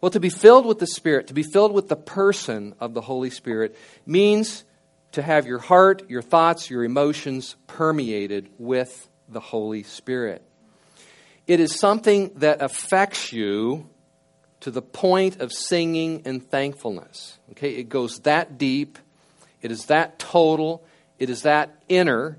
Well, 0.00 0.10
to 0.10 0.20
be 0.20 0.30
filled 0.30 0.64
with 0.64 0.78
the 0.78 0.86
Spirit, 0.86 1.26
to 1.26 1.34
be 1.34 1.42
filled 1.42 1.72
with 1.72 1.88
the 1.88 1.96
person 1.96 2.76
of 2.78 2.94
the 2.94 3.00
Holy 3.00 3.30
Spirit, 3.30 3.76
means 4.06 4.62
to 5.12 5.22
have 5.22 5.46
your 5.46 5.58
heart, 5.58 6.08
your 6.08 6.22
thoughts, 6.22 6.70
your 6.70 6.84
emotions 6.84 7.56
permeated 7.66 8.48
with 8.58 9.08
the 9.28 9.40
Holy 9.40 9.82
Spirit. 9.82 10.42
It 11.46 11.60
is 11.60 11.78
something 11.78 12.30
that 12.36 12.62
affects 12.62 13.32
you 13.32 13.88
to 14.60 14.70
the 14.70 14.82
point 14.82 15.40
of 15.40 15.52
singing 15.52 16.22
and 16.24 16.48
thankfulness. 16.48 17.38
Okay, 17.52 17.70
it 17.70 17.88
goes 17.88 18.20
that 18.20 18.58
deep, 18.58 18.98
it 19.62 19.72
is 19.72 19.86
that 19.86 20.18
total, 20.18 20.84
it 21.18 21.30
is 21.30 21.42
that 21.42 21.82
inner. 21.88 22.38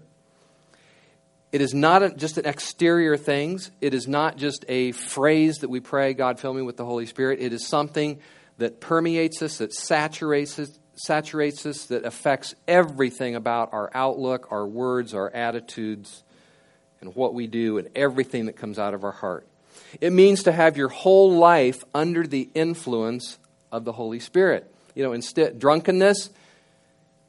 It 1.52 1.60
is 1.60 1.74
not 1.74 2.16
just 2.16 2.38
an 2.38 2.46
exterior 2.46 3.18
things. 3.18 3.72
It 3.82 3.94
is 3.94 4.08
not 4.08 4.38
just 4.38 4.64
a 4.70 4.94
phrase 4.94 5.58
that 5.58 5.70
we 5.70 5.82
pray, 5.82 6.14
God, 6.14 6.40
fill 6.40 6.54
me 6.54 6.62
with 6.62 6.78
the 6.78 6.86
Holy 6.86 7.06
Spirit. 7.06 7.42
It 7.42 7.52
is 7.52 7.68
something 7.68 8.20
that 8.58 8.80
permeates 8.80 9.42
us, 9.42 9.58
that 9.58 9.74
saturates 9.74 10.58
us, 10.60 10.80
saturates 10.96 11.66
us, 11.66 11.86
that 11.86 12.06
affects 12.06 12.56
everything 12.68 13.36
about 13.36 13.74
our 13.74 13.90
outlook, 13.94 14.48
our 14.52 14.68
words, 14.68 15.14
our 15.14 15.30
attitudes, 15.30 16.24
and 17.00 17.16
what 17.16 17.34
we 17.34 17.48
do, 17.48 17.78
and 17.78 17.90
everything 17.96 18.46
that 18.46 18.56
comes 18.56 18.78
out 18.78 18.94
of 18.94 19.04
our 19.04 19.12
heart. 19.12 19.48
It 20.00 20.12
means 20.12 20.44
to 20.44 20.52
have 20.52 20.78
your 20.78 20.90
whole 20.90 21.32
life 21.32 21.84
under 21.94 22.26
the 22.26 22.50
influence 22.54 23.40
of 23.72 23.86
the 23.86 23.94
Holy 23.94 24.20
Spirit. 24.20 24.72
You 24.96 25.04
know, 25.04 25.14
instead, 25.14 25.60
drunkenness 25.60 26.30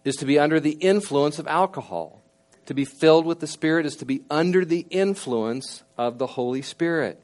is 0.05 0.17
to 0.17 0.27
be 0.27 0.39
under 0.39 0.61
the 0.61 0.73
influence 0.73 1.39
of 1.39 1.47
alcohol. 1.47 2.21
To 2.67 2.75
be 2.75 2.85
filled 2.85 3.27
with 3.27 3.41
the 3.41 3.47
Spirit 3.47 3.87
is 3.87 3.97
to 3.97 4.05
be 4.05 4.23
under 4.31 4.65
the 4.65 4.87
influence 4.91 5.83
of 5.99 6.19
the 6.19 6.27
Holy 6.27 6.63
Spirit. 6.63 7.21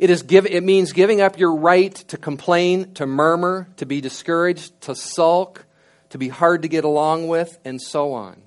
It, 0.00 0.08
is 0.08 0.22
give, 0.22 0.46
it 0.46 0.62
means 0.62 0.94
giving 0.94 1.20
up 1.20 1.38
your 1.38 1.54
right 1.54 1.94
to 1.94 2.16
complain, 2.16 2.94
to 2.94 3.04
murmur, 3.04 3.68
to 3.76 3.84
be 3.84 4.00
discouraged, 4.00 4.80
to 4.80 4.94
sulk, 4.94 5.66
to 6.08 6.16
be 6.16 6.28
hard 6.28 6.62
to 6.62 6.68
get 6.68 6.84
along 6.84 7.28
with, 7.28 7.58
and 7.66 7.78
so 7.78 8.14
on. 8.14 8.40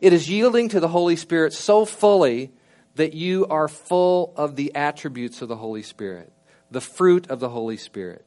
It 0.00 0.12
is 0.12 0.30
yielding 0.30 0.68
to 0.68 0.78
the 0.78 0.86
Holy 0.86 1.16
Spirit 1.16 1.54
so 1.54 1.84
fully 1.84 2.52
that 2.94 3.14
you 3.14 3.46
are 3.46 3.66
full 3.66 4.32
of 4.36 4.54
the 4.54 4.76
attributes 4.76 5.42
of 5.42 5.48
the 5.48 5.56
Holy 5.56 5.82
Spirit, 5.82 6.32
the 6.70 6.80
fruit 6.80 7.28
of 7.30 7.40
the 7.40 7.48
Holy 7.48 7.76
Spirit. 7.76 8.24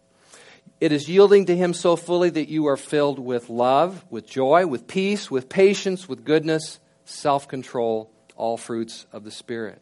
It 0.81 0.91
is 0.91 1.07
yielding 1.07 1.45
to 1.45 1.55
Him 1.55 1.73
so 1.73 1.95
fully 1.95 2.29
that 2.31 2.49
you 2.49 2.67
are 2.67 2.75
filled 2.75 3.19
with 3.19 3.49
love, 3.49 4.03
with 4.09 4.27
joy, 4.27 4.67
with 4.67 4.85
peace, 4.85 5.31
with 5.31 5.47
patience, 5.47 6.09
with 6.09 6.25
goodness, 6.25 6.81
self 7.05 7.47
control, 7.47 8.11
all 8.35 8.57
fruits 8.57 9.05
of 9.13 9.23
the 9.23 9.31
Spirit. 9.31 9.81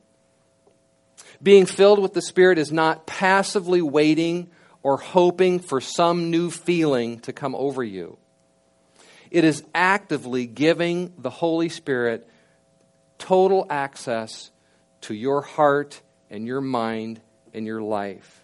Being 1.41 1.65
filled 1.65 1.99
with 1.99 2.13
the 2.13 2.21
Spirit 2.21 2.57
is 2.57 2.71
not 2.71 3.05
passively 3.05 3.81
waiting 3.81 4.49
or 4.83 4.97
hoping 4.97 5.59
for 5.59 5.81
some 5.81 6.31
new 6.31 6.51
feeling 6.51 7.19
to 7.21 7.33
come 7.33 7.55
over 7.55 7.83
you. 7.83 8.17
It 9.31 9.43
is 9.43 9.63
actively 9.73 10.45
giving 10.45 11.13
the 11.17 11.29
Holy 11.29 11.69
Spirit 11.69 12.29
total 13.17 13.65
access 13.69 14.51
to 15.01 15.13
your 15.13 15.41
heart 15.41 16.01
and 16.29 16.45
your 16.45 16.61
mind 16.61 17.21
and 17.53 17.65
your 17.65 17.81
life. 17.81 18.43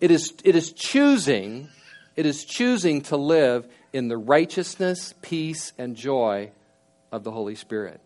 It 0.00 0.10
is, 0.10 0.32
it 0.44 0.56
is 0.56 0.72
choosing, 0.72 1.68
it 2.14 2.26
is 2.26 2.44
choosing 2.44 3.02
to 3.02 3.16
live 3.16 3.68
in 3.92 4.08
the 4.08 4.16
righteousness, 4.16 5.14
peace, 5.22 5.72
and 5.78 5.96
joy 5.96 6.50
of 7.12 7.24
the 7.24 7.30
Holy 7.30 7.54
Spirit. 7.54 8.00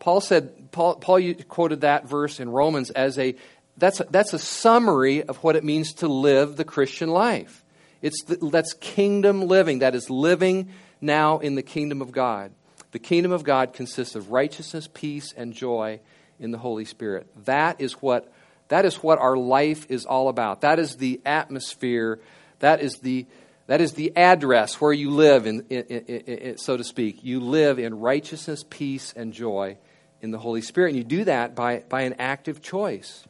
Paul 0.00 0.22
said, 0.22 0.72
Paul, 0.72 0.96
Paul 0.96 1.34
quoted 1.46 1.82
that 1.82 2.08
verse 2.08 2.40
in 2.40 2.48
Romans 2.48 2.90
as 2.90 3.18
a 3.18 3.36
that's 3.76 4.00
a, 4.00 4.04
that's 4.10 4.32
a 4.34 4.38
summary 4.38 5.22
of 5.22 5.36
what 5.38 5.56
it 5.56 5.64
means 5.64 5.94
to 5.94 6.08
live 6.08 6.56
the 6.56 6.64
Christian 6.64 7.08
life. 7.08 7.64
It's 8.02 8.24
the, 8.24 8.36
that's 8.36 8.74
kingdom 8.74 9.42
living. 9.42 9.78
That 9.78 9.94
is 9.94 10.10
living 10.10 10.70
now 11.00 11.38
in 11.38 11.54
the 11.54 11.62
kingdom 11.62 12.02
of 12.02 12.12
God. 12.12 12.52
The 12.92 12.98
kingdom 12.98 13.30
of 13.30 13.44
God 13.44 13.72
consists 13.72 14.16
of 14.16 14.32
righteousness, 14.32 14.88
peace, 14.92 15.32
and 15.36 15.52
joy 15.52 16.00
in 16.38 16.50
the 16.50 16.58
Holy 16.58 16.84
Spirit. 16.84 17.26
That 17.44 17.80
is 17.80 17.92
what 17.94 18.32
that 18.68 18.84
is 18.84 18.96
what 18.96 19.18
our 19.18 19.36
life 19.36 19.86
is 19.90 20.06
all 20.06 20.28
about. 20.28 20.62
That 20.62 20.78
is 20.78 20.96
the 20.96 21.20
atmosphere. 21.26 22.20
That 22.60 22.80
is 22.80 22.96
the 22.96 23.26
that 23.66 23.80
is 23.80 23.92
the 23.92 24.16
address 24.16 24.80
where 24.80 24.92
you 24.92 25.10
live, 25.10 25.46
in, 25.46 25.66
in, 25.68 25.84
in, 25.84 26.58
so 26.58 26.76
to 26.76 26.82
speak. 26.82 27.22
You 27.22 27.38
live 27.38 27.78
in 27.78 28.00
righteousness, 28.00 28.64
peace, 28.68 29.12
and 29.14 29.32
joy 29.32 29.76
in 30.20 30.30
the 30.30 30.38
Holy 30.38 30.62
Spirit. 30.62 30.88
And 30.88 30.98
you 30.98 31.04
do 31.04 31.24
that 31.24 31.54
by, 31.54 31.84
by 31.88 32.02
an 32.02 32.14
active 32.18 32.62
choice. 32.62 33.24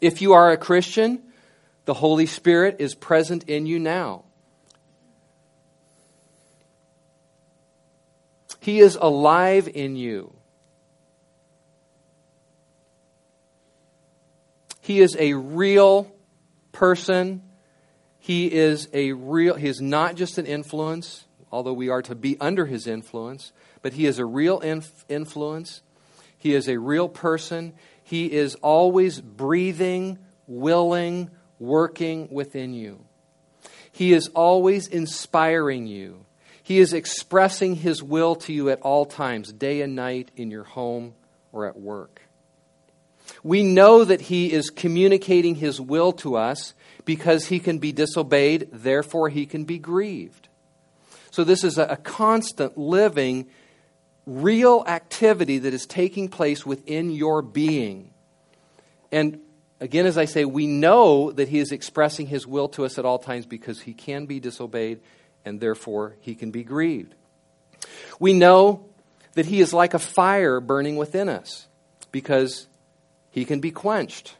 If 0.00 0.20
you 0.20 0.32
are 0.32 0.50
a 0.50 0.56
Christian, 0.56 1.22
the 1.84 1.94
Holy 1.94 2.26
Spirit 2.26 2.76
is 2.78 2.94
present 2.94 3.44
in 3.44 3.66
you 3.66 3.78
now. 3.78 4.24
He 8.60 8.80
is 8.80 8.96
alive 8.98 9.68
in 9.72 9.94
you. 9.96 10.32
He 14.80 15.00
is 15.00 15.16
a 15.18 15.34
real 15.34 16.10
person. 16.72 17.42
He 18.18 18.52
is 18.52 18.88
a 18.92 19.12
real 19.12 19.54
he 19.54 19.68
is 19.68 19.82
not 19.82 20.14
just 20.14 20.38
an 20.38 20.46
influence, 20.46 21.24
although 21.52 21.72
we 21.74 21.90
are 21.90 22.02
to 22.02 22.14
be 22.14 22.38
under 22.40 22.64
his 22.66 22.86
influence, 22.86 23.52
but 23.84 23.92
he 23.92 24.06
is 24.06 24.18
a 24.18 24.24
real 24.24 24.60
inf- 24.60 25.04
influence. 25.10 25.82
He 26.38 26.54
is 26.54 26.70
a 26.70 26.78
real 26.78 27.06
person. 27.06 27.74
He 28.02 28.32
is 28.32 28.54
always 28.62 29.20
breathing, 29.20 30.18
willing, 30.46 31.28
working 31.58 32.28
within 32.30 32.72
you. 32.72 33.04
He 33.92 34.14
is 34.14 34.28
always 34.28 34.86
inspiring 34.86 35.86
you. 35.86 36.24
He 36.62 36.78
is 36.78 36.94
expressing 36.94 37.74
His 37.74 38.02
will 38.02 38.36
to 38.36 38.54
you 38.54 38.70
at 38.70 38.80
all 38.80 39.04
times, 39.04 39.52
day 39.52 39.82
and 39.82 39.94
night, 39.94 40.30
in 40.34 40.50
your 40.50 40.64
home 40.64 41.12
or 41.52 41.66
at 41.66 41.78
work. 41.78 42.22
We 43.42 43.62
know 43.62 44.02
that 44.02 44.22
He 44.22 44.50
is 44.50 44.70
communicating 44.70 45.56
His 45.56 45.78
will 45.78 46.12
to 46.12 46.36
us 46.36 46.72
because 47.04 47.48
He 47.48 47.60
can 47.60 47.80
be 47.80 47.92
disobeyed, 47.92 48.70
therefore, 48.72 49.28
He 49.28 49.44
can 49.44 49.64
be 49.64 49.78
grieved. 49.78 50.48
So, 51.30 51.44
this 51.44 51.64
is 51.64 51.76
a 51.78 51.96
constant 51.96 52.78
living, 52.78 53.48
real 54.26 54.84
activity 54.86 55.58
that 55.58 55.74
is 55.74 55.86
taking 55.86 56.28
place 56.28 56.64
within 56.64 57.10
your 57.10 57.42
being. 57.42 58.10
And 59.12 59.40
again, 59.80 60.06
as 60.06 60.16
I 60.16 60.24
say, 60.24 60.44
we 60.44 60.66
know 60.66 61.30
that 61.32 61.48
He 61.48 61.58
is 61.58 61.72
expressing 61.72 62.26
His 62.26 62.46
will 62.46 62.68
to 62.70 62.84
us 62.84 62.98
at 62.98 63.04
all 63.04 63.18
times 63.18 63.46
because 63.46 63.80
He 63.80 63.92
can 63.92 64.26
be 64.26 64.40
disobeyed 64.40 65.00
and 65.44 65.60
therefore 65.60 66.16
He 66.20 66.34
can 66.34 66.50
be 66.50 66.64
grieved. 66.64 67.14
We 68.18 68.32
know 68.32 68.86
that 69.34 69.46
He 69.46 69.60
is 69.60 69.74
like 69.74 69.94
a 69.94 69.98
fire 69.98 70.60
burning 70.60 70.96
within 70.96 71.28
us 71.28 71.68
because 72.12 72.66
He 73.30 73.44
can 73.44 73.60
be 73.60 73.70
quenched. 73.70 74.36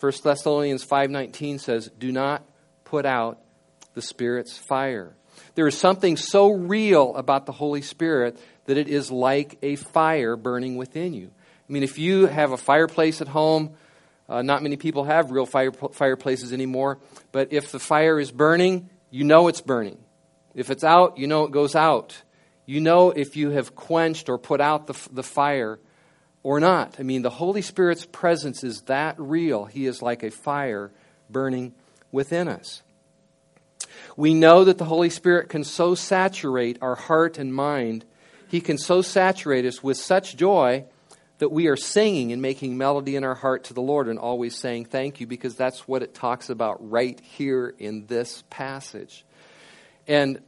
1 0.00 0.22
Thessalonians 0.22 0.84
5:19 0.84 1.58
says, 1.58 1.90
"Do 1.98 2.12
not 2.12 2.44
put 2.84 3.04
out 3.04 3.38
the 3.94 4.02
Spirit's 4.02 4.56
fire." 4.56 5.14
There 5.54 5.66
is 5.66 5.76
something 5.76 6.16
so 6.16 6.50
real 6.50 7.14
about 7.16 7.46
the 7.46 7.52
Holy 7.52 7.82
Spirit 7.82 8.38
that 8.68 8.76
it 8.76 8.86
is 8.86 9.10
like 9.10 9.56
a 9.62 9.76
fire 9.76 10.36
burning 10.36 10.76
within 10.76 11.14
you. 11.14 11.30
I 11.68 11.72
mean, 11.72 11.82
if 11.82 11.98
you 11.98 12.26
have 12.26 12.52
a 12.52 12.58
fireplace 12.58 13.22
at 13.22 13.28
home, 13.28 13.74
uh, 14.28 14.42
not 14.42 14.62
many 14.62 14.76
people 14.76 15.04
have 15.04 15.30
real 15.30 15.46
fire, 15.46 15.72
fireplaces 15.72 16.52
anymore. 16.52 16.98
But 17.32 17.50
if 17.50 17.72
the 17.72 17.78
fire 17.78 18.20
is 18.20 18.30
burning, 18.30 18.90
you 19.10 19.24
know 19.24 19.48
it's 19.48 19.62
burning. 19.62 19.96
If 20.54 20.68
it's 20.70 20.84
out, 20.84 21.16
you 21.16 21.26
know 21.26 21.44
it 21.44 21.50
goes 21.50 21.74
out. 21.74 22.20
You 22.66 22.82
know 22.82 23.10
if 23.10 23.36
you 23.36 23.52
have 23.52 23.74
quenched 23.74 24.28
or 24.28 24.36
put 24.36 24.60
out 24.60 24.86
the, 24.86 25.08
the 25.12 25.22
fire 25.22 25.78
or 26.42 26.60
not. 26.60 26.96
I 26.98 27.04
mean, 27.04 27.22
the 27.22 27.30
Holy 27.30 27.62
Spirit's 27.62 28.04
presence 28.04 28.62
is 28.64 28.82
that 28.82 29.18
real. 29.18 29.64
He 29.64 29.86
is 29.86 30.02
like 30.02 30.22
a 30.22 30.30
fire 30.30 30.92
burning 31.30 31.72
within 32.12 32.48
us. 32.48 32.82
We 34.14 34.34
know 34.34 34.64
that 34.64 34.76
the 34.76 34.84
Holy 34.84 35.08
Spirit 35.08 35.48
can 35.48 35.64
so 35.64 35.94
saturate 35.94 36.76
our 36.82 36.96
heart 36.96 37.38
and 37.38 37.54
mind. 37.54 38.04
He 38.48 38.60
can 38.60 38.78
so 38.78 39.02
saturate 39.02 39.64
us 39.64 39.82
with 39.82 39.96
such 39.96 40.36
joy 40.36 40.84
that 41.38 41.50
we 41.50 41.68
are 41.68 41.76
singing 41.76 42.32
and 42.32 42.42
making 42.42 42.76
melody 42.76 43.14
in 43.14 43.24
our 43.24 43.34
heart 43.34 43.64
to 43.64 43.74
the 43.74 43.80
Lord 43.80 44.08
and 44.08 44.18
always 44.18 44.56
saying 44.56 44.86
thank 44.86 45.20
you 45.20 45.26
because 45.26 45.54
that's 45.54 45.86
what 45.86 46.02
it 46.02 46.14
talks 46.14 46.50
about 46.50 46.90
right 46.90 47.18
here 47.20 47.72
in 47.78 48.06
this 48.06 48.42
passage. 48.50 49.24
And 50.06 50.38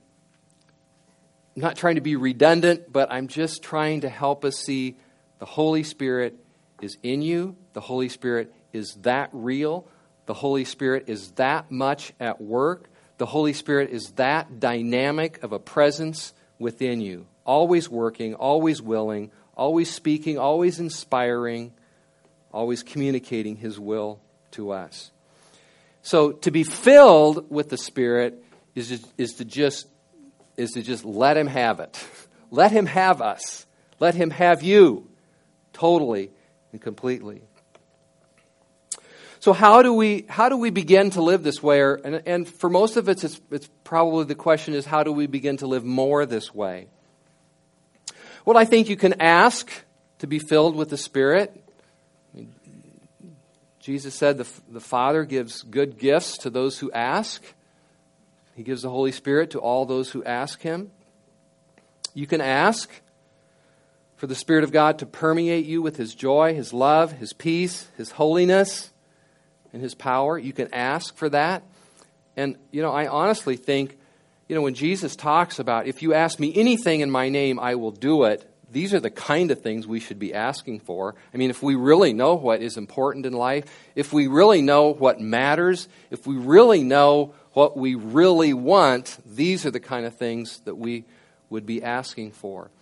I'm 1.57 1.63
not 1.63 1.77
trying 1.77 1.97
to 1.97 2.01
be 2.01 2.17
redundant, 2.17 2.93
but 2.93 3.13
I'm 3.13 3.29
just 3.29 3.63
trying 3.63 4.01
to 4.01 4.09
help 4.09 4.45
us 4.45 4.57
see 4.57 4.97
the 5.39 5.47
Holy 5.47 5.83
Spirit 5.83 6.37
is 6.81 6.97
in 7.03 7.23
you. 7.23 7.57
The 7.73 7.81
Holy 7.81 8.09
Spirit 8.09 8.53
is 8.73 8.95
that 9.03 9.31
real. 9.33 9.87
The 10.27 10.35
Holy 10.35 10.65
Spirit 10.65 11.05
is 11.09 11.33
that 11.33 11.71
much 11.71 12.13
at 12.19 12.41
work. 12.41 12.89
The 13.19 13.27
Holy 13.27 13.53
Spirit 13.53 13.91
is 13.91 14.13
that 14.13 14.61
dynamic 14.61 15.43
of 15.43 15.53
a 15.53 15.59
presence 15.59 16.33
within 16.59 17.01
you, 17.01 17.27
always 17.51 17.89
working, 17.89 18.35
always 18.35 18.81
willing, 18.81 19.33
always 19.57 19.91
speaking, 19.91 20.39
always 20.39 20.79
inspiring, 20.79 21.73
always 22.53 22.85
communicating 22.85 23.57
His 23.57 23.77
will 23.77 24.21
to 24.53 24.71
us. 24.71 25.11
So 26.03 26.31
to 26.31 26.53
be 26.53 26.63
filled 26.63 27.51
with 27.51 27.69
the 27.69 27.77
Spirit 27.77 28.45
is 28.77 28.91
to, 28.91 29.09
is 29.19 29.33
to 29.35 29.45
just 29.45 29.89
is 30.57 30.71
to 30.73 30.83
just 30.83 31.05
let 31.05 31.37
Him 31.37 31.49
have 31.49 31.81
it. 31.81 31.99
Let 32.53 32.73
Him 32.73 32.87
have 32.87 33.23
us. 33.23 33.65
Let 34.01 34.17
Him 34.17 34.31
have 34.31 34.65
you 34.65 35.09
totally 35.73 36.33
and 36.73 36.81
completely. 36.81 37.43
So 39.39 39.53
how 39.53 39.83
do 39.83 39.93
we 39.93 40.25
how 40.29 40.49
do 40.49 40.57
we 40.57 40.71
begin 40.71 41.11
to 41.11 41.23
live 41.23 41.43
this 41.43 41.63
way? 41.63 41.81
And, 41.81 42.23
and 42.27 42.49
for 42.49 42.69
most 42.71 42.97
of 42.97 43.09
us, 43.09 43.25
it's, 43.25 43.41
it's 43.51 43.69
probably 43.85 44.25
the 44.25 44.35
question 44.35 44.75
is 44.75 44.85
how 44.87 45.03
do 45.03 45.13
we 45.13 45.27
begin 45.27 45.57
to 45.59 45.67
live 45.67 45.85
more 45.85 46.27
this 46.27 46.55
way? 46.55 46.89
Well, 48.45 48.57
I 48.57 48.65
think 48.65 48.89
you 48.89 48.97
can 48.97 49.21
ask 49.21 49.71
to 50.19 50.27
be 50.27 50.39
filled 50.39 50.75
with 50.75 50.89
the 50.89 50.97
Spirit. 50.97 51.63
Jesus 53.81 54.15
said 54.15 54.39
the, 54.39 54.47
the 54.71 54.81
Father 54.81 55.25
gives 55.25 55.63
good 55.63 55.99
gifts 55.99 56.39
to 56.39 56.51
those 56.51 56.79
who 56.79 56.91
ask. 56.93 57.43
He 58.55 58.63
gives 58.63 58.83
the 58.83 58.91
Holy 58.91 59.13
Spirit 59.13 59.51
to 59.51 59.59
all 59.59 59.87
those 59.87 60.11
who 60.11 60.25
ask 60.25 60.61
Him. 60.61 60.91
You 62.15 62.27
can 62.27 62.41
ask 62.41 62.91
for 64.17 64.27
the 64.27 64.35
Spirit 64.35 64.65
of 64.65 64.73
God 64.73 64.99
to 64.99 65.07
permeate 65.07 65.65
you 65.65 65.81
with 65.81 65.97
His 65.97 66.15
joy, 66.15 66.55
His 66.55 66.73
love, 66.73 67.13
His 67.13 67.33
peace, 67.33 67.89
His 67.97 68.13
holiness, 68.13 68.91
and 69.73 69.81
His 69.83 69.95
power. 69.95 70.39
You 70.39 70.53
can 70.53 70.73
ask 70.75 71.17
for 71.17 71.29
that. 71.31 71.63
And, 72.37 72.57
you 72.71 72.83
know, 72.83 72.93
I 72.93 73.07
honestly 73.07 73.57
think 73.57 73.99
you 74.51 74.57
know, 74.57 74.63
when 74.63 74.75
Jesus 74.75 75.15
talks 75.15 75.61
about, 75.61 75.87
if 75.87 76.03
you 76.03 76.13
ask 76.13 76.41
me 76.41 76.53
anything 76.57 77.03
in 77.03 77.11
my 77.13 77.29
name, 77.29 77.61
I 77.61 77.77
will 77.77 77.93
do 77.93 78.25
it, 78.25 78.53
these 78.69 78.93
are 78.93 78.99
the 78.99 79.09
kind 79.09 79.53
of 79.53 79.63
things 79.63 79.87
we 79.87 80.01
should 80.01 80.19
be 80.19 80.35
asking 80.35 80.81
for. 80.81 81.15
I 81.33 81.37
mean, 81.37 81.51
if 81.51 81.63
we 81.63 81.77
really 81.77 82.13
know 82.13 82.35
what 82.35 82.61
is 82.61 82.77
important 82.77 83.27
in 83.27 83.33
life, 83.33 83.65
if 83.95 84.13
we 84.13 84.27
really 84.27 84.61
know 84.61 84.89
what 84.89 85.21
matters, 85.21 85.87
if 86.11 86.27
we 86.27 86.35
really 86.35 86.83
know 86.83 87.33
what 87.53 87.77
we 87.77 87.95
really 87.95 88.53
want, 88.53 89.19
these 89.25 89.65
are 89.67 89.71
the 89.71 89.79
kind 89.79 90.05
of 90.05 90.17
things 90.17 90.59
that 90.65 90.75
we 90.75 91.05
would 91.49 91.65
be 91.65 91.85
asking 91.85 92.33
for. 92.33 92.73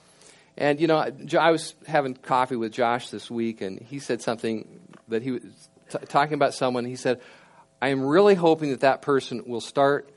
And, 0.56 0.80
you 0.80 0.86
know, 0.86 1.04
I 1.38 1.50
was 1.50 1.74
having 1.86 2.14
coffee 2.14 2.56
with 2.56 2.72
Josh 2.72 3.10
this 3.10 3.30
week, 3.30 3.60
and 3.60 3.78
he 3.78 3.98
said 3.98 4.22
something 4.22 4.80
that 5.08 5.22
he 5.22 5.32
was 5.32 5.42
t- 5.90 5.98
talking 6.06 6.32
about 6.32 6.54
someone. 6.54 6.86
He 6.86 6.96
said, 6.96 7.20
I 7.82 7.88
am 7.88 8.00
really 8.06 8.36
hoping 8.36 8.70
that 8.70 8.80
that 8.80 9.02
person 9.02 9.42
will 9.46 9.60
start 9.60 10.08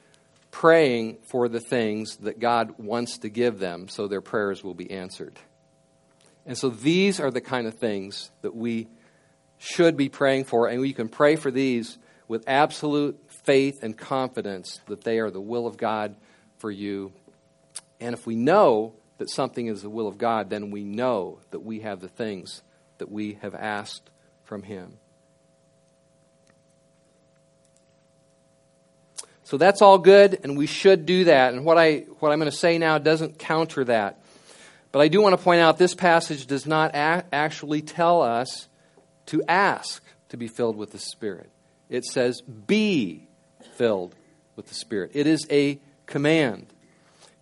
praying 0.52 1.18
for 1.24 1.48
the 1.48 1.60
things 1.60 2.18
that 2.18 2.40
God 2.40 2.76
wants 2.78 3.20
to 3.20 3.30
give 3.30 3.58
them 3.58 3.88
so 3.88 4.08
their 4.08 4.22
prayers 4.22 4.64
will 4.64 4.74
be 4.74 4.92
answered. 4.92 5.40
And 6.46 6.58
so 6.58 6.70
these 6.70 7.20
are 7.20 7.32
the 7.32 7.42
kind 7.42 7.68
of 7.68 7.76
things 7.76 8.32
that 8.42 8.56
we 8.56 8.88
should 9.58 9.96
be 9.96 10.10
praying 10.10 10.46
for, 10.46 10.68
and 10.68 10.82
we 10.82 10.94
can 10.94 11.08
pray 11.08 11.36
for 11.36 11.52
these 11.52 11.98
with 12.28 12.44
absolute 12.48 13.20
faith 13.44 13.84
and 13.84 13.98
confidence 13.98 14.82
that 14.88 15.04
they 15.04 15.20
are 15.20 15.30
the 15.30 15.42
will 15.42 15.68
of 15.68 15.78
God 15.78 16.16
for 16.58 16.72
you. 16.72 17.12
And 18.00 18.14
if 18.14 18.26
we 18.26 18.36
know 18.36 18.94
that 19.20 19.30
something 19.30 19.68
is 19.68 19.84
the 19.84 19.90
will 19.90 20.08
of 20.08 20.18
God, 20.18 20.50
then 20.50 20.72
we 20.72 20.84
know 20.84 21.40
that 21.52 21.60
we 21.60 21.82
have 21.82 22.00
the 22.00 22.08
things 22.08 22.64
that 22.98 23.12
we 23.12 23.38
have 23.42 23.54
asked 23.54 24.10
from 24.44 24.64
Him. 24.64 24.98
So 29.52 29.58
that's 29.58 29.82
all 29.82 29.98
good, 29.98 30.40
and 30.44 30.58
we 30.58 30.66
should 30.66 31.06
do 31.06 31.26
that. 31.26 31.54
And 31.54 31.66
what, 31.66 31.78
I, 31.78 32.06
what 32.20 32.32
I'm 32.32 32.40
going 32.40 32.50
to 32.50 32.56
say 32.56 32.78
now 32.78 33.00
doesn't 33.00 33.38
counter 33.38 33.84
that. 33.84 34.18
But 34.94 35.02
I 35.02 35.10
do 35.10 35.22
want 35.22 35.38
to 35.38 35.44
point 35.44 35.60
out 35.60 35.78
this 35.78 35.94
passage 35.94 36.46
does 36.46 36.66
not 36.66 36.96
a- 36.96 37.26
actually 37.34 37.82
tell 37.82 38.22
us 38.22 38.70
to 39.26 39.44
ask 39.50 40.02
to 40.30 40.38
be 40.38 40.48
filled 40.48 40.78
with 40.78 40.94
the 40.94 41.00
Spirit. 41.00 41.50
It 41.90 42.06
says, 42.06 42.40
be 42.40 43.28
filled 43.76 44.16
with 44.56 44.68
the 44.68 44.74
Spirit. 44.74 45.12
It 45.16 45.28
is 45.28 45.46
a 45.52 45.82
command. 46.06 46.68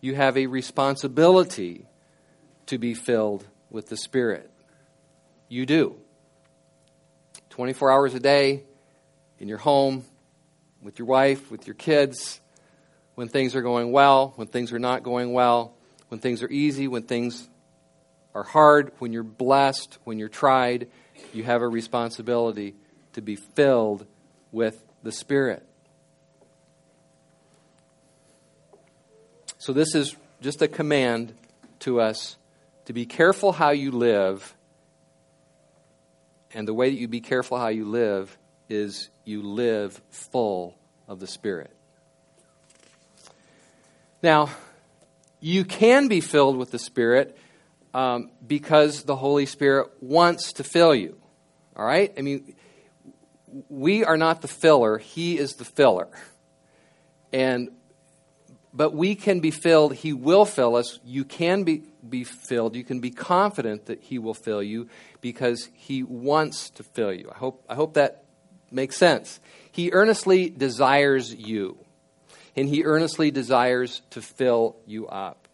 You 0.01 0.15
have 0.15 0.35
a 0.35 0.47
responsibility 0.47 1.85
to 2.65 2.79
be 2.79 2.95
filled 2.95 3.45
with 3.69 3.87
the 3.89 3.97
Spirit. 3.97 4.49
You 5.47 5.67
do. 5.67 5.95
24 7.51 7.91
hours 7.91 8.15
a 8.15 8.19
day, 8.19 8.63
in 9.37 9.47
your 9.47 9.59
home, 9.59 10.05
with 10.81 10.99
your 10.99 11.07
wife, 11.07 11.51
with 11.51 11.67
your 11.67 11.73
kids, 11.73 12.39
when 13.15 13.27
things 13.27 13.55
are 13.55 13.61
going 13.61 13.91
well, 13.91 14.33
when 14.35 14.47
things 14.47 14.71
are 14.71 14.79
not 14.79 15.03
going 15.03 15.33
well, 15.33 15.73
when 16.07 16.19
things 16.19 16.41
are 16.41 16.49
easy, 16.49 16.87
when 16.87 17.03
things 17.03 17.49
are 18.33 18.43
hard, 18.43 18.91
when 18.99 19.11
you're 19.11 19.23
blessed, 19.23 19.97
when 20.05 20.17
you're 20.17 20.29
tried, 20.29 20.87
you 21.33 21.43
have 21.43 21.61
a 21.61 21.67
responsibility 21.67 22.75
to 23.13 23.21
be 23.21 23.35
filled 23.35 24.05
with 24.51 24.81
the 25.03 25.11
Spirit. 25.11 25.65
So, 29.57 29.73
this 29.73 29.93
is 29.93 30.15
just 30.41 30.61
a 30.61 30.67
command 30.69 31.33
to 31.79 31.99
us 31.99 32.37
to 32.85 32.93
be 32.93 33.05
careful 33.05 33.51
how 33.51 33.71
you 33.71 33.91
live. 33.91 34.55
And 36.53 36.67
the 36.67 36.73
way 36.73 36.89
that 36.89 36.95
you 36.95 37.07
be 37.07 37.21
careful 37.21 37.59
how 37.59 37.67
you 37.67 37.85
live 37.85 38.35
is 38.69 39.09
you 39.25 39.41
live 39.41 40.01
full 40.09 40.77
of 41.07 41.19
the 41.19 41.27
Spirit. 41.27 41.75
Now, 44.21 44.49
you 45.39 45.65
can 45.65 46.07
be 46.07 46.21
filled 46.21 46.57
with 46.57 46.71
the 46.71 46.79
Spirit 46.79 47.37
um, 47.93 48.31
because 48.45 49.03
the 49.03 49.15
Holy 49.15 49.45
Spirit 49.45 49.89
wants 50.01 50.53
to 50.53 50.63
fill 50.63 50.93
you. 50.93 51.17
All 51.75 51.85
right? 51.85 52.13
I 52.17 52.21
mean, 52.21 52.55
we 53.69 54.03
are 54.03 54.17
not 54.17 54.41
the 54.41 54.47
filler, 54.47 54.97
He 54.97 55.37
is 55.37 55.55
the 55.55 55.65
filler. 55.65 56.07
And 57.33 57.69
but 58.73 58.93
we 58.93 59.15
can 59.15 59.39
be 59.39 59.51
filled. 59.51 59.95
He 59.95 60.13
will 60.13 60.45
fill 60.45 60.75
us. 60.75 60.99
You 61.03 61.25
can 61.25 61.63
be, 61.63 61.83
be 62.07 62.23
filled. 62.23 62.75
You 62.75 62.83
can 62.83 62.99
be 62.99 63.09
confident 63.09 63.87
that 63.87 64.01
He 64.01 64.19
will 64.19 64.35
fill 64.35 64.61
you 64.61 64.87
because 65.21 65.69
He 65.73 66.03
wants 66.03 66.69
to 66.71 66.83
fill 66.83 67.11
you. 67.11 67.31
I 67.33 67.37
hope, 67.37 67.65
I 67.67 67.75
hope 67.75 67.95
that 67.95 68.25
makes 68.71 68.97
sense. 68.97 69.39
He 69.71 69.91
earnestly 69.91 70.49
desires 70.49 71.33
you, 71.33 71.77
and 72.55 72.67
He 72.67 72.83
earnestly 72.83 73.31
desires 73.31 74.01
to 74.11 74.21
fill 74.21 74.75
you 74.85 75.07
up. 75.07 75.47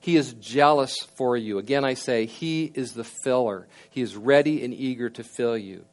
He 0.00 0.16
is 0.16 0.32
jealous 0.34 0.96
for 1.16 1.36
you. 1.36 1.58
Again, 1.58 1.84
I 1.84 1.94
say, 1.94 2.26
He 2.26 2.70
is 2.74 2.92
the 2.92 3.04
filler. 3.04 3.66
He 3.90 4.00
is 4.00 4.16
ready 4.16 4.64
and 4.64 4.72
eager 4.72 5.10
to 5.10 5.24
fill 5.24 5.58
you. 5.58 5.84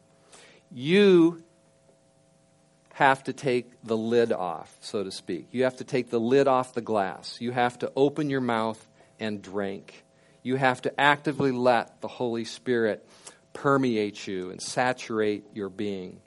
You 0.71 1.43
have 2.93 3.25
to 3.25 3.33
take 3.33 3.69
the 3.83 3.97
lid 3.97 4.31
off, 4.31 4.73
so 4.79 5.03
to 5.03 5.11
speak. 5.11 5.49
You 5.51 5.65
have 5.65 5.75
to 5.77 5.83
take 5.83 6.09
the 6.09 6.19
lid 6.19 6.47
off 6.47 6.73
the 6.73 6.81
glass. 6.81 7.41
You 7.41 7.51
have 7.51 7.77
to 7.79 7.91
open 7.95 8.29
your 8.29 8.41
mouth 8.41 8.88
and 9.19 9.41
drink. 9.41 10.05
You 10.43 10.55
have 10.55 10.81
to 10.83 10.99
actively 10.99 11.51
let 11.51 11.99
the 11.99 12.07
Holy 12.07 12.45
Spirit 12.45 13.05
permeate 13.51 14.27
you 14.27 14.49
and 14.51 14.61
saturate 14.61 15.43
your 15.53 15.69
being. 15.69 16.21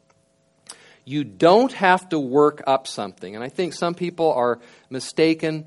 You 1.08 1.24
don't 1.24 1.72
have 1.72 2.10
to 2.10 2.18
work 2.18 2.62
up 2.66 2.86
something. 2.86 3.34
And 3.34 3.42
I 3.42 3.48
think 3.48 3.72
some 3.72 3.94
people 3.94 4.30
are 4.30 4.60
mistaken 4.90 5.64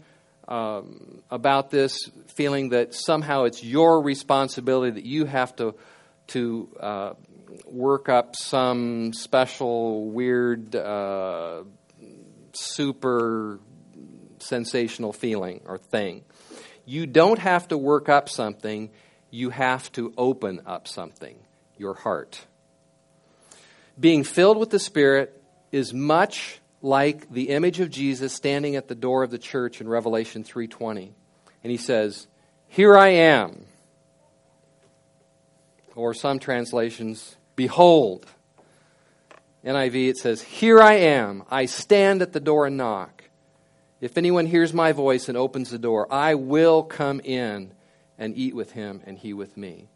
um, 0.47 1.23
about 1.32 1.71
this, 1.71 1.97
feeling 2.27 2.69
that 2.69 2.93
somehow 2.93 3.45
it's 3.45 3.63
your 3.63 4.04
responsibility 4.04 4.91
that 4.91 5.04
you 5.04 5.25
have 5.25 5.56
to, 5.56 5.73
to 6.27 6.69
uh, 6.80 7.13
work 7.65 8.08
up 8.08 8.36
some 8.36 9.13
special, 9.13 10.12
weird, 10.12 10.75
uh, 10.75 11.63
super 12.54 13.60
sensational 14.38 15.12
feeling 15.12 15.62
or 15.65 15.80
thing. 15.80 16.23
You 16.86 17.08
don't 17.08 17.39
have 17.39 17.67
to 17.69 17.80
work 17.80 18.10
up 18.10 18.30
something, 18.30 18.91
you 19.32 19.49
have 19.49 19.91
to 19.93 20.13
open 20.19 20.62
up 20.67 20.88
something, 20.88 21.39
your 21.77 21.95
heart. 21.95 22.45
Being 24.02 24.26
filled 24.26 24.58
with 24.58 24.72
the 24.72 24.80
Spirit 24.80 25.42
is 25.72 25.94
much 25.94 26.60
like 26.82 27.32
the 27.32 27.50
image 27.50 27.80
of 27.80 27.90
Jesus 27.90 28.34
standing 28.34 28.76
at 28.76 28.88
the 28.88 28.96
door 28.96 29.24
of 29.24 29.32
the 29.32 29.38
church 29.38 29.80
in 29.80 29.88
Revelation 29.88 30.44
3:20. 30.44 31.14
And 31.64 31.72
he 31.72 31.78
says, 31.78 32.28
"Here 32.68 32.98
I 32.98 33.10
am." 33.10 33.68
Or 35.96 36.14
some 36.14 36.40
translations, 36.40 37.38
Behold. 37.56 38.26
NIV, 39.64 40.10
it 40.10 40.18
says, 40.18 40.42
Here 40.42 40.82
I 40.82 40.94
am. 40.94 41.44
I 41.50 41.66
stand 41.66 42.22
at 42.22 42.34
the 42.34 42.40
door 42.40 42.66
and 42.66 42.78
knock. 42.78 43.26
If 44.00 44.18
anyone 44.18 44.48
hears 44.48 44.74
my 44.74 44.92
voice 44.92 45.30
and 45.30 45.38
opens 45.38 45.70
the 45.70 45.78
door, 45.78 46.12
I 46.12 46.34
will 46.34 46.82
come 46.82 47.20
in 47.20 47.74
and 48.18 48.36
eat 48.36 48.56
with 48.56 48.72
him 48.72 49.02
and 49.06 49.18
he 49.18 49.34
with 49.34 49.56
me. 49.58 49.90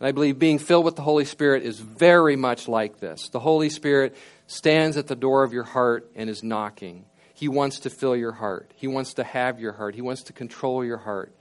And 0.00 0.08
I 0.08 0.12
believe 0.12 0.38
being 0.38 0.58
filled 0.58 0.86
with 0.86 0.96
the 0.96 1.02
Holy 1.02 1.26
Spirit 1.26 1.62
is 1.62 1.78
very 1.78 2.34
much 2.34 2.66
like 2.66 2.98
this. 3.00 3.28
The 3.28 3.38
Holy 3.38 3.68
Spirit 3.68 4.16
stands 4.46 4.96
at 4.96 5.06
the 5.06 5.14
door 5.14 5.44
of 5.44 5.52
your 5.52 5.64
heart 5.64 6.10
and 6.16 6.30
is 6.30 6.42
knocking. 6.42 7.04
He 7.34 7.48
wants 7.48 7.80
to 7.80 7.90
fill 7.90 8.16
your 8.16 8.32
heart. 8.32 8.72
He 8.74 8.88
wants 8.88 9.14
to 9.14 9.24
have 9.24 9.60
your 9.60 9.72
heart. 9.72 9.94
He 9.94 10.00
wants 10.00 10.24
to 10.24 10.32
control 10.32 10.84
your 10.84 10.96
heart. 10.96 11.34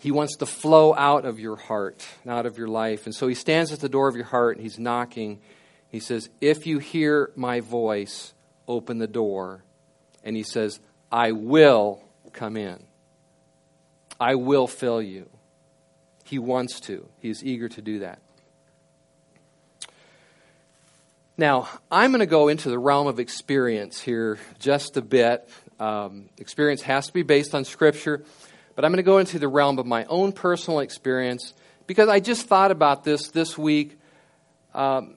He 0.00 0.10
wants 0.10 0.36
to 0.38 0.46
flow 0.46 0.94
out 0.94 1.24
of 1.24 1.38
your 1.38 1.56
heart, 1.56 2.04
and 2.24 2.32
out 2.32 2.44
of 2.44 2.58
your 2.58 2.66
life. 2.66 3.06
And 3.06 3.14
so 3.14 3.28
he 3.28 3.34
stands 3.34 3.70
at 3.70 3.80
the 3.80 3.88
door 3.88 4.08
of 4.08 4.16
your 4.16 4.24
heart 4.24 4.56
and 4.56 4.64
he's 4.64 4.78
knocking. 4.78 5.40
He 5.90 6.00
says, 6.00 6.28
If 6.40 6.66
you 6.66 6.78
hear 6.78 7.30
my 7.36 7.60
voice, 7.60 8.34
open 8.66 8.98
the 8.98 9.06
door. 9.06 9.62
And 10.24 10.36
he 10.36 10.42
says, 10.42 10.80
I 11.12 11.32
will 11.32 12.02
come 12.32 12.56
in. 12.56 12.82
I 14.18 14.34
will 14.36 14.66
fill 14.66 15.02
you. 15.02 15.28
He 16.32 16.38
wants 16.38 16.80
to. 16.80 17.06
He 17.18 17.28
is 17.28 17.44
eager 17.44 17.68
to 17.68 17.82
do 17.82 17.98
that. 17.98 18.18
Now, 21.36 21.68
I'm 21.90 22.10
going 22.10 22.20
to 22.20 22.26
go 22.26 22.48
into 22.48 22.70
the 22.70 22.78
realm 22.78 23.06
of 23.06 23.20
experience 23.20 24.00
here 24.00 24.38
just 24.58 24.96
a 24.96 25.02
bit. 25.02 25.46
Um, 25.78 26.30
experience 26.38 26.80
has 26.80 27.08
to 27.08 27.12
be 27.12 27.22
based 27.22 27.54
on 27.54 27.66
Scripture. 27.66 28.24
But 28.74 28.86
I'm 28.86 28.92
going 28.92 28.96
to 28.96 29.02
go 29.02 29.18
into 29.18 29.38
the 29.38 29.46
realm 29.46 29.78
of 29.78 29.84
my 29.84 30.06
own 30.06 30.32
personal 30.32 30.80
experience 30.80 31.52
because 31.86 32.08
I 32.08 32.18
just 32.18 32.46
thought 32.46 32.70
about 32.70 33.04
this 33.04 33.28
this 33.28 33.58
week. 33.58 34.00
Um, 34.72 35.16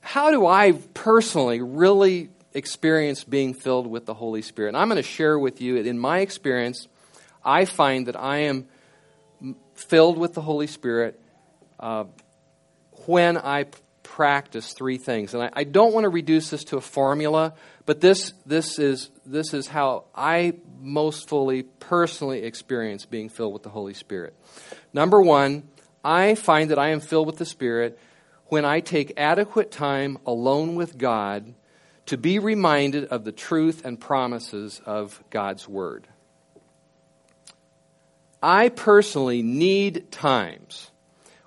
how 0.00 0.30
do 0.30 0.46
I 0.46 0.72
personally 0.94 1.60
really 1.60 2.30
experience 2.54 3.22
being 3.22 3.52
filled 3.52 3.86
with 3.86 4.06
the 4.06 4.14
Holy 4.14 4.40
Spirit? 4.40 4.68
And 4.68 4.78
I'm 4.78 4.88
going 4.88 4.96
to 4.96 5.02
share 5.02 5.38
with 5.38 5.60
you, 5.60 5.76
in 5.76 5.98
my 5.98 6.20
experience, 6.20 6.88
I 7.44 7.66
find 7.66 8.06
that 8.06 8.16
I 8.18 8.38
am 8.38 8.66
filled 9.74 10.18
with 10.18 10.34
the 10.34 10.40
Holy 10.40 10.66
Spirit 10.66 11.20
uh, 11.80 12.04
when 13.06 13.36
I 13.36 13.66
practice 14.02 14.72
three 14.72 14.98
things. 14.98 15.34
And 15.34 15.42
I, 15.42 15.50
I 15.52 15.64
don't 15.64 15.92
want 15.92 16.04
to 16.04 16.08
reduce 16.08 16.50
this 16.50 16.64
to 16.64 16.76
a 16.76 16.80
formula, 16.80 17.54
but 17.86 18.00
this, 18.00 18.32
this, 18.46 18.78
is, 18.78 19.10
this 19.26 19.52
is 19.52 19.66
how 19.66 20.04
I 20.14 20.54
most 20.80 21.28
fully, 21.28 21.64
personally 21.64 22.44
experience 22.44 23.06
being 23.06 23.28
filled 23.28 23.52
with 23.52 23.62
the 23.62 23.70
Holy 23.70 23.94
Spirit. 23.94 24.34
Number 24.92 25.20
one, 25.20 25.64
I 26.04 26.34
find 26.34 26.70
that 26.70 26.78
I 26.78 26.90
am 26.90 27.00
filled 27.00 27.26
with 27.26 27.38
the 27.38 27.46
Spirit 27.46 27.98
when 28.46 28.64
I 28.64 28.80
take 28.80 29.14
adequate 29.16 29.72
time 29.72 30.18
alone 30.26 30.74
with 30.74 30.98
God 30.98 31.54
to 32.06 32.18
be 32.18 32.38
reminded 32.38 33.06
of 33.06 33.24
the 33.24 33.32
truth 33.32 33.84
and 33.84 33.98
promises 33.98 34.80
of 34.84 35.22
God's 35.30 35.66
Word. 35.66 36.06
I 38.44 38.68
personally 38.68 39.42
need 39.42 40.12
times 40.12 40.90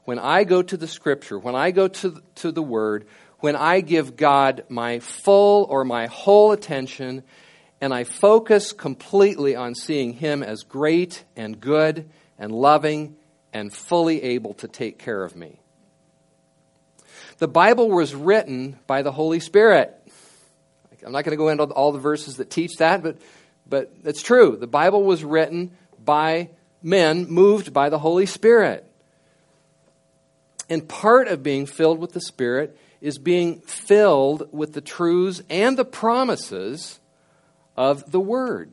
when 0.05 0.17
I 0.17 0.45
go 0.45 0.63
to 0.63 0.75
the 0.75 0.88
Scripture, 0.88 1.38
when 1.38 1.53
I 1.53 1.69
go 1.69 1.88
to, 1.88 2.23
to 2.36 2.51
the 2.51 2.63
Word, 2.63 3.05
when 3.39 3.55
I 3.55 3.81
give 3.81 4.15
God 4.15 4.63
my 4.67 4.97
full 4.97 5.67
or 5.69 5.86
my 5.86 6.07
whole 6.07 6.53
attention 6.53 7.21
and 7.79 7.93
I 7.93 8.03
focus 8.03 8.73
completely 8.73 9.55
on 9.55 9.75
seeing 9.75 10.13
Him 10.13 10.41
as 10.41 10.63
great 10.63 11.23
and 11.36 11.62
good 11.62 12.10
and 12.39 12.51
loving 12.51 13.15
and 13.53 13.71
fully 13.71 14.23
able 14.23 14.55
to 14.55 14.67
take 14.67 14.97
care 14.97 15.23
of 15.23 15.36
me. 15.36 15.60
The 17.38 17.47
Bible 17.47 17.91
was 17.91 18.15
written 18.15 18.79
by 18.88 19.03
the 19.03 19.12
Holy 19.12 19.39
Spirit. 19.39 19.93
I'm 21.05 21.12
not 21.12 21.25
going 21.25 21.38
to 21.38 21.38
go 21.38 21.49
into 21.49 21.65
all 21.65 21.91
the 21.91 21.99
verses 21.99 22.38
that 22.38 22.49
teach 22.49 22.77
that, 22.77 23.03
but, 23.03 23.19
but 23.69 23.93
it's 24.03 24.23
true. 24.23 24.57
The 24.60 24.65
Bible 24.65 25.03
was 25.03 25.23
written 25.23 25.77
by 26.03 26.49
men 26.82 27.28
moved 27.30 27.74
by 27.74 27.90
the 27.90 28.00
Holy 28.00 28.26
Spirit. 28.26 28.86
And 30.70 30.88
part 30.88 31.28
of 31.28 31.44
being 31.44 31.66
filled 31.66 32.00
with 32.00 32.13
the 32.13 32.22
Spirit 32.22 32.78
is 33.00 33.18
being 33.18 33.62
filled 33.62 34.52
with 34.52 34.74
the 34.74 34.82
truths 34.82 35.42
and 35.50 35.78
the 35.78 35.86
promises 35.86 37.00
of 37.76 38.12
the 38.12 38.20
Word. 38.20 38.72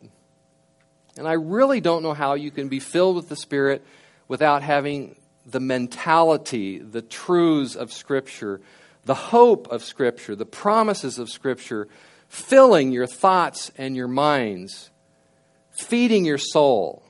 And 1.16 1.28
I 1.28 1.34
really 1.34 1.80
don't 1.80 2.02
know 2.02 2.14
how 2.14 2.34
you 2.34 2.50
can 2.50 2.68
be 2.68 2.80
filled 2.80 3.16
with 3.16 3.28
the 3.28 3.36
Spirit 3.36 3.84
without 4.26 4.62
having 4.62 5.16
the 5.46 5.60
mentality, 5.60 6.78
the 6.78 7.02
truths 7.02 7.76
of 7.76 7.92
Scripture, 7.92 8.60
the 9.04 9.14
hope 9.14 9.68
of 9.68 9.84
Scripture, 9.84 10.34
the 10.34 10.46
promises 10.46 11.18
of 11.18 11.30
Scripture 11.30 11.88
filling 12.28 12.90
your 12.90 13.06
thoughts 13.06 13.70
and 13.76 13.94
your 13.94 14.08
minds, 14.08 14.90
feeding 15.70 16.24
your 16.24 16.38
soul. 16.38 17.03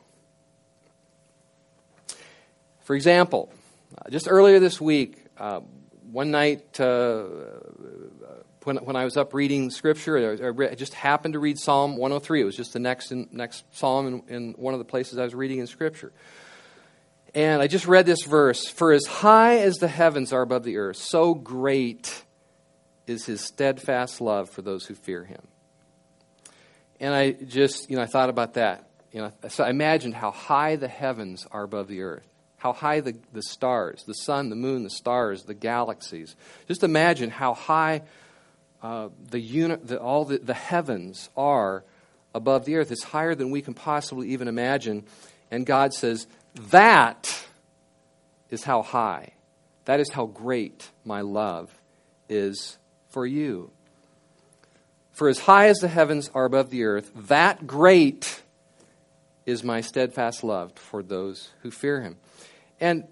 For 2.84 2.94
example, 2.94 3.50
just 4.10 4.28
earlier 4.28 4.60
this 4.60 4.78
week, 4.78 5.16
uh, 5.38 5.60
one 6.12 6.30
night 6.30 6.78
uh, 6.78 7.24
when, 8.64 8.76
when 8.76 8.94
I 8.94 9.04
was 9.04 9.16
up 9.16 9.32
reading 9.32 9.70
Scripture, 9.70 10.38
I, 10.42 10.70
I, 10.70 10.74
just 10.74 10.92
happened 10.92 11.32
to 11.32 11.40
read 11.40 11.58
Psalm 11.58 11.96
103. 11.96 12.42
It 12.42 12.44
was 12.44 12.56
just 12.56 12.74
the 12.74 12.78
next, 12.78 13.10
in, 13.10 13.28
next 13.32 13.64
psalm 13.72 14.06
in, 14.06 14.34
in 14.34 14.52
one 14.52 14.74
of 14.74 14.78
the 14.78 14.84
places 14.84 15.18
I 15.18 15.24
was 15.24 15.34
reading 15.34 15.60
in 15.60 15.66
Scripture. 15.66 16.12
And 17.34 17.62
I 17.62 17.68
just 17.68 17.86
read 17.86 18.04
this 18.04 18.22
verse 18.22 18.68
For 18.68 18.92
as 18.92 19.06
high 19.06 19.60
as 19.60 19.76
the 19.76 19.88
heavens 19.88 20.34
are 20.34 20.42
above 20.42 20.62
the 20.62 20.76
earth, 20.76 20.96
so 20.96 21.32
great 21.32 22.22
is 23.06 23.24
his 23.24 23.40
steadfast 23.40 24.20
love 24.20 24.50
for 24.50 24.60
those 24.60 24.84
who 24.84 24.94
fear 24.94 25.24
him. 25.24 25.42
And 27.00 27.14
I 27.14 27.32
just, 27.32 27.88
you 27.88 27.96
know, 27.96 28.02
I 28.02 28.06
thought 28.06 28.28
about 28.28 28.54
that. 28.54 28.90
You 29.10 29.22
know, 29.22 29.32
so 29.48 29.64
I 29.64 29.70
imagined 29.70 30.14
how 30.14 30.32
high 30.32 30.76
the 30.76 30.88
heavens 30.88 31.46
are 31.50 31.62
above 31.62 31.88
the 31.88 32.02
earth 32.02 32.28
how 32.64 32.72
high 32.72 33.00
the, 33.00 33.14
the 33.34 33.42
stars, 33.42 34.04
the 34.04 34.14
sun, 34.14 34.48
the 34.48 34.56
moon, 34.56 34.84
the 34.84 34.90
stars, 34.90 35.42
the 35.42 35.52
galaxies. 35.52 36.34
Just 36.66 36.82
imagine 36.82 37.28
how 37.28 37.52
high 37.52 38.00
uh, 38.82 39.10
the, 39.28 39.38
uni- 39.38 39.76
the 39.76 40.00
all 40.00 40.24
the, 40.24 40.38
the 40.38 40.54
heavens 40.54 41.28
are 41.36 41.84
above 42.34 42.64
the 42.64 42.76
earth. 42.76 42.90
It's 42.90 43.04
higher 43.04 43.34
than 43.34 43.50
we 43.50 43.60
can 43.60 43.74
possibly 43.74 44.30
even 44.30 44.48
imagine. 44.48 45.04
And 45.50 45.66
God 45.66 45.92
says, 45.92 46.26
That 46.70 47.44
is 48.48 48.64
how 48.64 48.80
high, 48.80 49.34
that 49.84 50.00
is 50.00 50.10
how 50.10 50.24
great 50.24 50.88
my 51.04 51.20
love 51.20 51.70
is 52.30 52.78
for 53.10 53.26
you. 53.26 53.72
For 55.12 55.28
as 55.28 55.40
high 55.40 55.66
as 55.66 55.80
the 55.80 55.88
heavens 55.88 56.30
are 56.32 56.46
above 56.46 56.70
the 56.70 56.84
earth, 56.84 57.12
that 57.14 57.66
great 57.66 58.40
is 59.44 59.62
my 59.62 59.82
steadfast 59.82 60.42
love 60.42 60.72
for 60.72 61.02
those 61.02 61.50
who 61.60 61.70
fear 61.70 62.00
him. 62.00 62.16
And 62.80 63.04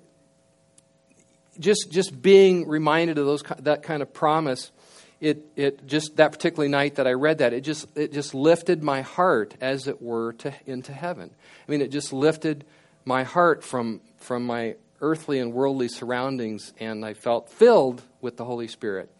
just 1.58 1.90
just 1.90 2.20
being 2.20 2.68
reminded 2.68 3.18
of 3.18 3.26
those 3.26 3.42
that 3.60 3.82
kind 3.82 4.02
of 4.02 4.12
promise, 4.12 4.72
it 5.20 5.44
it 5.56 5.86
just 5.86 6.16
that 6.16 6.32
particular 6.32 6.68
night 6.68 6.96
that 6.96 7.06
I 7.06 7.12
read 7.12 7.38
that, 7.38 7.52
it 7.52 7.62
just 7.62 7.86
it 7.96 8.12
just 8.12 8.34
lifted 8.34 8.82
my 8.82 9.02
heart 9.02 9.54
as 9.60 9.86
it 9.86 10.00
were 10.00 10.32
to 10.34 10.52
into 10.66 10.92
heaven. 10.92 11.30
I 11.66 11.70
mean, 11.70 11.80
it 11.80 11.90
just 11.90 12.12
lifted 12.12 12.64
my 13.04 13.22
heart 13.24 13.62
from 13.64 14.00
from 14.18 14.44
my 14.44 14.76
earthly 15.00 15.38
and 15.40 15.52
worldly 15.52 15.88
surroundings, 15.88 16.72
and 16.78 17.04
I 17.04 17.14
felt 17.14 17.48
filled 17.50 18.02
with 18.20 18.36
the 18.36 18.44
Holy 18.44 18.68
Spirit 18.68 19.10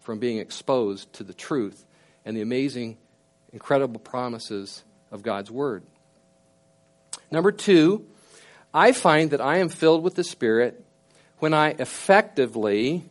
from 0.00 0.18
being 0.18 0.38
exposed 0.38 1.12
to 1.14 1.22
the 1.22 1.34
truth 1.34 1.84
and 2.24 2.36
the 2.36 2.40
amazing, 2.42 2.98
incredible 3.52 4.00
promises 4.00 4.82
of 5.12 5.22
God's 5.22 5.50
Word. 5.50 5.84
Number 7.30 7.52
two, 7.52 8.06
I 8.72 8.92
find 8.92 9.30
that 9.30 9.40
I 9.40 9.58
am 9.58 9.68
filled 9.68 10.02
with 10.02 10.14
the 10.14 10.24
Spirit 10.24 10.84
when 11.38 11.54
I 11.54 11.70
effectively 11.70 13.08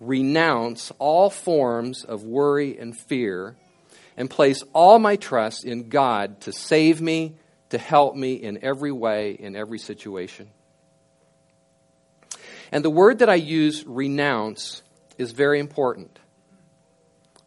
renounce 0.00 0.92
all 0.98 1.30
forms 1.30 2.04
of 2.04 2.24
worry 2.24 2.78
and 2.78 2.96
fear 2.96 3.56
and 4.16 4.30
place 4.30 4.62
all 4.72 4.98
my 4.98 5.16
trust 5.16 5.64
in 5.64 5.88
God 5.88 6.40
to 6.42 6.52
save 6.52 7.00
me, 7.00 7.36
to 7.70 7.78
help 7.78 8.14
me 8.14 8.34
in 8.34 8.62
every 8.62 8.92
way, 8.92 9.32
in 9.32 9.56
every 9.56 9.78
situation. 9.78 10.50
And 12.70 12.84
the 12.84 12.90
word 12.90 13.20
that 13.20 13.28
I 13.28 13.36
use, 13.36 13.84
renounce, 13.86 14.82
is 15.18 15.32
very 15.32 15.60
important. 15.60 16.18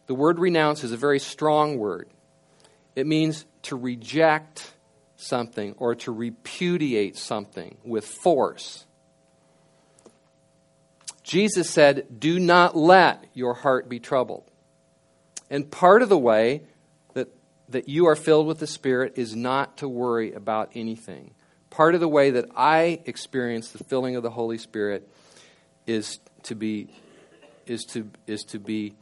The 0.08 0.16
word 0.16 0.40
renounce 0.40 0.84
is 0.84 0.92
a 0.92 0.98
very 0.98 1.20
strong 1.20 1.78
word. 1.78 2.10
It 2.96 3.06
means 3.06 3.46
to 3.64 3.76
reject 3.76 4.72
something 5.18 5.74
or 5.78 5.96
to 5.96 6.12
repudiate 6.12 7.18
something 7.18 7.78
with 7.84 8.06
force. 8.06 8.86
Jesus 11.24 11.70
said, 11.70 12.20
Do 12.20 12.40
not 12.40 12.78
let 12.78 13.26
your 13.34 13.54
heart 13.54 13.90
be 13.90 14.00
troubled. 14.00 14.50
And 15.50 15.70
part 15.70 16.02
of 16.02 16.10
the 16.10 16.18
way 16.18 16.62
that, 17.16 17.28
that 17.70 17.90
you 17.90 18.08
are 18.08 18.16
filled 18.16 18.48
with 18.48 18.60
the 18.60 18.68
Spirit 18.68 19.14
is 19.18 19.36
not 19.36 19.78
to 19.78 19.90
worry 19.90 20.32
about 20.32 20.72
anything. 20.76 21.32
Part 21.70 21.96
of 21.96 22.00
the 22.00 22.08
way 22.08 22.32
that 22.32 22.46
I 22.56 23.02
experience 23.06 23.72
the 23.72 23.84
filling 23.84 24.16
of 24.16 24.24
the 24.24 24.30
Holy 24.30 24.58
Spirit 24.58 25.10
is 25.86 26.20
to 26.44 26.56
be 26.56 26.90
is 27.66 27.84
to 27.84 28.10
is 28.26 28.44
to 28.44 28.60
be 28.60 28.94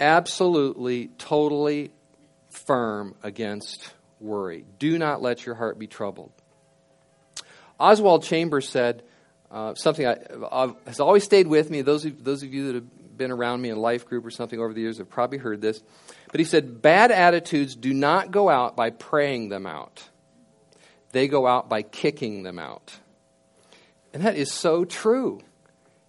absolutely 0.00 1.08
totally 1.18 1.90
firm 2.50 3.14
against 3.22 3.92
worry. 4.20 4.64
Do 4.78 4.98
not 4.98 5.22
let 5.22 5.44
your 5.46 5.54
heart 5.54 5.78
be 5.78 5.86
troubled. 5.86 6.32
Oswald 7.78 8.22
Chambers 8.22 8.68
said 8.68 9.02
uh, 9.50 9.74
something 9.74 10.06
I, 10.06 10.14
uh, 10.14 10.72
has 10.86 11.00
always 11.00 11.24
stayed 11.24 11.46
with 11.46 11.70
me. 11.70 11.82
Those 11.82 12.04
of, 12.04 12.24
those 12.24 12.42
of 12.42 12.52
you 12.52 12.66
that 12.66 12.74
have 12.76 13.16
been 13.16 13.30
around 13.30 13.62
me 13.62 13.70
in 13.70 13.78
life 13.78 14.06
group 14.06 14.24
or 14.24 14.30
something 14.30 14.58
over 14.58 14.72
the 14.72 14.80
years 14.80 14.98
have 14.98 15.08
probably 15.08 15.38
heard 15.38 15.60
this. 15.60 15.82
But 16.30 16.40
he 16.40 16.44
said, 16.44 16.82
Bad 16.82 17.10
attitudes 17.10 17.76
do 17.76 17.92
not 17.94 18.30
go 18.30 18.48
out 18.48 18.76
by 18.76 18.90
praying 18.90 19.48
them 19.48 19.66
out, 19.66 20.04
they 21.12 21.28
go 21.28 21.46
out 21.46 21.68
by 21.68 21.82
kicking 21.82 22.42
them 22.42 22.58
out. 22.58 22.94
And 24.12 24.24
that 24.24 24.36
is 24.36 24.50
so 24.50 24.86
true. 24.86 25.42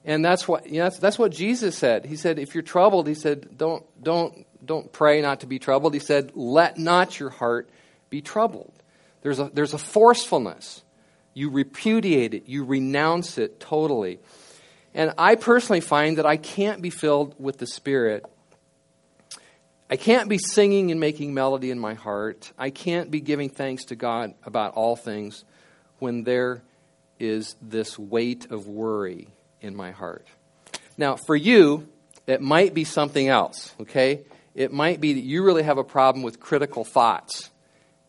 And 0.05 0.23
that's 0.23 0.47
what, 0.47 0.67
you 0.67 0.77
know, 0.77 0.85
that's, 0.85 0.99
that's 0.99 1.19
what 1.19 1.33
Jesus 1.33 1.77
said. 1.77 2.05
He 2.05 2.15
said, 2.15 2.39
if 2.39 2.55
you're 2.55 2.63
troubled, 2.63 3.05
he 3.05 3.13
said, 3.13 3.57
don't, 3.57 3.83
don't, 4.01 4.45
don't 4.63 4.89
pray 4.93 5.21
not 5.21 5.41
to 5.41 5.47
be 5.47 5.59
troubled. 5.59 5.93
He 5.93 5.99
said, 5.99 6.31
let 6.33 6.77
not 6.77 7.19
your 7.19 7.29
heart 7.29 7.69
be 8.09 8.21
troubled. 8.21 8.73
There's 9.21 9.39
a, 9.39 9.49
there's 9.53 9.73
a 9.73 9.77
forcefulness. 9.77 10.83
You 11.33 11.49
repudiate 11.49 12.33
it, 12.33 12.47
you 12.47 12.63
renounce 12.63 13.37
it 13.37 13.59
totally. 13.59 14.19
And 14.93 15.13
I 15.17 15.35
personally 15.35 15.81
find 15.81 16.17
that 16.17 16.25
I 16.25 16.37
can't 16.37 16.81
be 16.81 16.89
filled 16.89 17.35
with 17.37 17.57
the 17.57 17.67
Spirit. 17.67 18.25
I 19.89 19.95
can't 19.95 20.27
be 20.27 20.37
singing 20.37 20.91
and 20.91 20.99
making 20.99 21.33
melody 21.33 21.71
in 21.71 21.79
my 21.79 21.93
heart. 21.93 22.51
I 22.57 22.71
can't 22.71 23.11
be 23.11 23.21
giving 23.21 23.49
thanks 23.49 23.85
to 23.85 23.95
God 23.95 24.33
about 24.43 24.73
all 24.73 24.95
things 24.95 25.45
when 25.99 26.23
there 26.23 26.63
is 27.19 27.55
this 27.61 27.97
weight 27.97 28.51
of 28.51 28.67
worry 28.67 29.27
in 29.61 29.75
my 29.75 29.91
heart. 29.91 30.27
Now, 30.97 31.15
for 31.15 31.35
you, 31.35 31.87
it 32.25 32.41
might 32.41 32.73
be 32.73 32.83
something 32.83 33.27
else, 33.27 33.73
okay? 33.81 34.25
It 34.55 34.73
might 34.73 34.99
be 34.99 35.13
that 35.13 35.23
you 35.23 35.43
really 35.43 35.63
have 35.63 35.77
a 35.77 35.83
problem 35.83 36.23
with 36.23 36.39
critical 36.39 36.83
thoughts. 36.83 37.49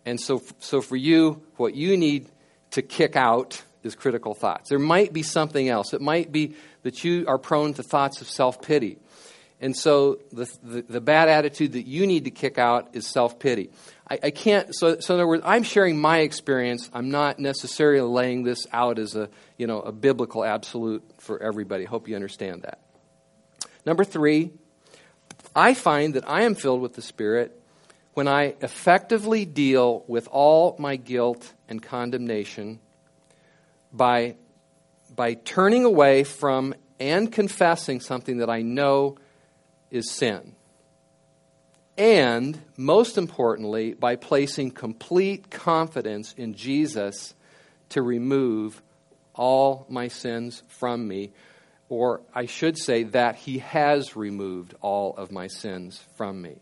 And 0.08 0.18
so, 0.18 0.42
so 0.58 0.80
for 0.80 0.96
you, 0.96 1.42
what 1.56 1.74
you 1.74 1.98
need 1.98 2.30
to 2.70 2.80
kick 2.80 3.14
out 3.14 3.62
is 3.82 3.94
critical 3.94 4.32
thoughts. 4.32 4.70
There 4.70 4.78
might 4.78 5.12
be 5.12 5.22
something 5.22 5.68
else. 5.68 5.92
It 5.92 6.00
might 6.00 6.32
be 6.32 6.54
that 6.82 7.04
you 7.04 7.26
are 7.28 7.36
prone 7.36 7.74
to 7.74 7.82
thoughts 7.82 8.22
of 8.22 8.28
self 8.28 8.62
pity. 8.62 8.98
And 9.60 9.76
so 9.76 10.18
the, 10.32 10.50
the, 10.62 10.82
the, 10.82 11.00
bad 11.00 11.28
attitude 11.28 11.72
that 11.72 11.86
you 11.86 12.06
need 12.06 12.24
to 12.24 12.30
kick 12.30 12.56
out 12.56 12.88
is 12.94 13.06
self 13.06 13.38
pity. 13.38 13.70
I, 14.10 14.18
I, 14.22 14.30
can't, 14.30 14.74
so, 14.74 14.98
so 14.98 15.14
in 15.14 15.20
other 15.20 15.26
words, 15.26 15.42
I'm 15.44 15.62
sharing 15.62 16.00
my 16.00 16.20
experience. 16.20 16.88
I'm 16.94 17.10
not 17.10 17.38
necessarily 17.38 18.00
laying 18.00 18.44
this 18.44 18.66
out 18.72 18.98
as 18.98 19.14
a, 19.14 19.28
you 19.58 19.66
know, 19.66 19.80
a 19.80 19.92
biblical 19.92 20.42
absolute 20.42 21.02
for 21.18 21.42
everybody. 21.42 21.84
Hope 21.84 22.08
you 22.08 22.14
understand 22.14 22.62
that. 22.62 22.80
Number 23.84 24.04
three, 24.04 24.52
I 25.54 25.74
find 25.74 26.14
that 26.14 26.26
I 26.26 26.42
am 26.42 26.54
filled 26.54 26.80
with 26.80 26.94
the 26.94 27.02
Spirit 27.02 27.57
when 28.18 28.26
I 28.26 28.56
effectively 28.62 29.44
deal 29.44 30.02
with 30.08 30.26
all 30.32 30.74
my 30.76 30.96
guilt 30.96 31.54
and 31.68 31.80
condemnation 31.80 32.80
by, 33.92 34.34
by 35.14 35.34
turning 35.34 35.84
away 35.84 36.24
from 36.24 36.74
and 36.98 37.30
confessing 37.30 38.00
something 38.00 38.38
that 38.38 38.50
I 38.50 38.62
know 38.62 39.18
is 39.92 40.10
sin. 40.10 40.56
And, 41.96 42.60
most 42.76 43.18
importantly, 43.18 43.94
by 43.94 44.16
placing 44.16 44.72
complete 44.72 45.48
confidence 45.48 46.34
in 46.36 46.54
Jesus 46.54 47.36
to 47.90 48.02
remove 48.02 48.82
all 49.32 49.86
my 49.88 50.08
sins 50.08 50.64
from 50.66 51.06
me, 51.06 51.30
or 51.88 52.22
I 52.34 52.46
should 52.46 52.78
say 52.78 53.04
that 53.04 53.36
He 53.36 53.58
has 53.58 54.16
removed 54.16 54.74
all 54.80 55.14
of 55.16 55.30
my 55.30 55.46
sins 55.46 56.04
from 56.16 56.42
me. 56.42 56.56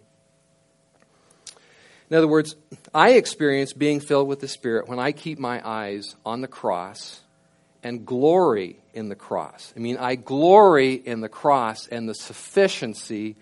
In 2.09 2.17
other 2.17 2.29
words, 2.29 2.55
I 2.95 3.13
experience 3.13 3.73
being 3.73 4.01
filled 4.01 4.29
with 4.29 4.41
the 4.41 4.49
Spirit 4.49 4.89
when 4.89 4.99
I 4.99 5.13
keep 5.13 5.39
my 5.39 5.67
eyes 5.67 6.15
on 6.25 6.41
the 6.41 6.49
cross 6.49 7.21
and 7.83 8.07
glory 8.07 8.79
in 8.95 9.09
the 9.09 9.17
cross. 9.17 9.73
I 9.77 9.81
mean, 9.81 9.97
I 9.97 10.15
glory 10.15 10.95
in 10.95 11.21
the 11.21 11.29
cross 11.29 11.89
and 11.89 12.09
the 12.09 12.15
sufficiency 12.15 13.37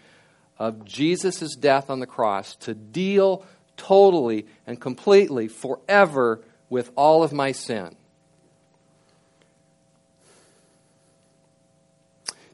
of 0.58 0.84
Jesus' 0.84 1.56
death 1.56 1.90
on 1.90 2.00
the 2.00 2.06
cross 2.06 2.56
to 2.56 2.74
deal 2.74 3.44
totally 3.76 4.46
and 4.66 4.80
completely 4.80 5.48
forever 5.48 6.40
with 6.70 6.90
all 6.96 7.22
of 7.22 7.32
my 7.32 7.52
sin. 7.52 7.96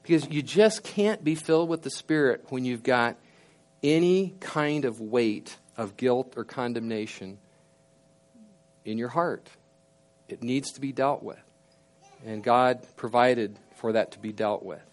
Because 0.02 0.28
you 0.28 0.42
just 0.42 0.82
can't 0.82 1.22
be 1.22 1.36
filled 1.36 1.68
with 1.68 1.82
the 1.82 1.90
Spirit 1.90 2.46
when 2.48 2.64
you've 2.64 2.82
got 2.82 3.16
any 3.82 4.34
kind 4.40 4.84
of 4.84 5.00
weight 5.00 5.56
of 5.80 5.96
guilt 5.96 6.34
or 6.36 6.44
condemnation 6.44 7.38
in 8.84 8.98
your 8.98 9.08
heart. 9.08 9.48
It 10.28 10.42
needs 10.42 10.72
to 10.72 10.80
be 10.80 10.92
dealt 10.92 11.22
with. 11.22 11.42
And 12.26 12.44
God 12.44 12.86
provided 12.96 13.58
for 13.76 13.92
that 13.92 14.12
to 14.12 14.18
be 14.18 14.30
dealt 14.30 14.62
with 14.62 14.84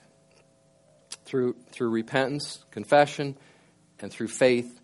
through, 1.26 1.58
through 1.71 1.89
repentance, 1.89 2.63
confession, 2.71 3.38
and 4.00 4.10
through 4.10 4.30
faith 4.30 4.80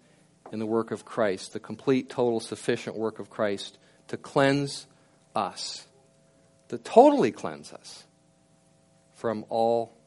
in 0.51 0.59
the 0.59 0.65
work 0.65 0.91
of 0.91 1.05
Christ, 1.05 1.53
the 1.53 1.61
complete, 1.61 2.09
total, 2.09 2.41
sufficient 2.41 2.97
work 2.97 3.19
of 3.19 3.29
Christ 3.29 3.77
to 4.09 4.17
cleanse 4.17 4.87
us, 5.33 5.87
to 6.67 6.77
totally 6.77 7.31
cleanse 7.31 7.71
us 7.71 8.03
from 9.13 9.45
all, 9.47 9.97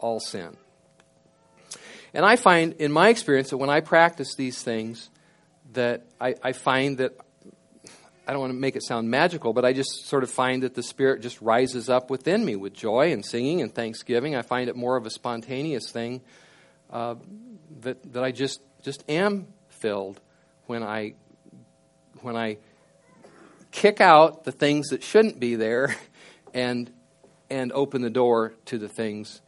all 0.00 0.18
sin. 0.18 0.56
And 2.16 2.24
I 2.24 2.36
find, 2.36 2.72
in 2.78 2.92
my 2.92 3.10
experience, 3.10 3.50
that 3.50 3.58
when 3.58 3.68
I 3.68 3.80
practice 3.80 4.36
these 4.36 4.62
things, 4.62 5.10
that 5.74 6.06
I, 6.18 6.34
I 6.42 6.52
find 6.52 6.96
that 6.96 7.12
I 8.26 8.32
don't 8.32 8.40
want 8.40 8.54
to 8.54 8.58
make 8.58 8.74
it 8.74 8.82
sound 8.82 9.10
magical, 9.10 9.52
but 9.52 9.66
I 9.66 9.74
just 9.74 10.06
sort 10.06 10.22
of 10.22 10.30
find 10.30 10.62
that 10.62 10.74
the 10.74 10.82
Spirit 10.82 11.20
just 11.20 11.42
rises 11.42 11.90
up 11.90 12.08
within 12.08 12.42
me 12.42 12.56
with 12.56 12.72
joy 12.72 13.12
and 13.12 13.22
singing 13.22 13.60
and 13.60 13.70
thanksgiving. 13.70 14.34
I 14.34 14.40
find 14.40 14.70
it 14.70 14.76
more 14.76 14.96
of 14.96 15.04
a 15.04 15.10
spontaneous 15.10 15.90
thing 15.90 16.22
uh, 16.88 17.16
that, 17.82 18.14
that 18.14 18.24
I 18.24 18.32
just, 18.32 18.62
just 18.82 19.04
am 19.10 19.48
filled 19.68 20.18
when 20.64 20.82
I, 20.82 21.16
when 22.22 22.34
I 22.34 22.56
kick 23.72 24.00
out 24.00 24.44
the 24.44 24.52
things 24.52 24.88
that 24.88 25.02
shouldn't 25.02 25.38
be 25.38 25.54
there 25.54 25.94
and, 26.54 26.90
and 27.50 27.72
open 27.72 28.00
the 28.00 28.08
door 28.08 28.54
to 28.64 28.78
the 28.78 28.88
things 28.88 29.42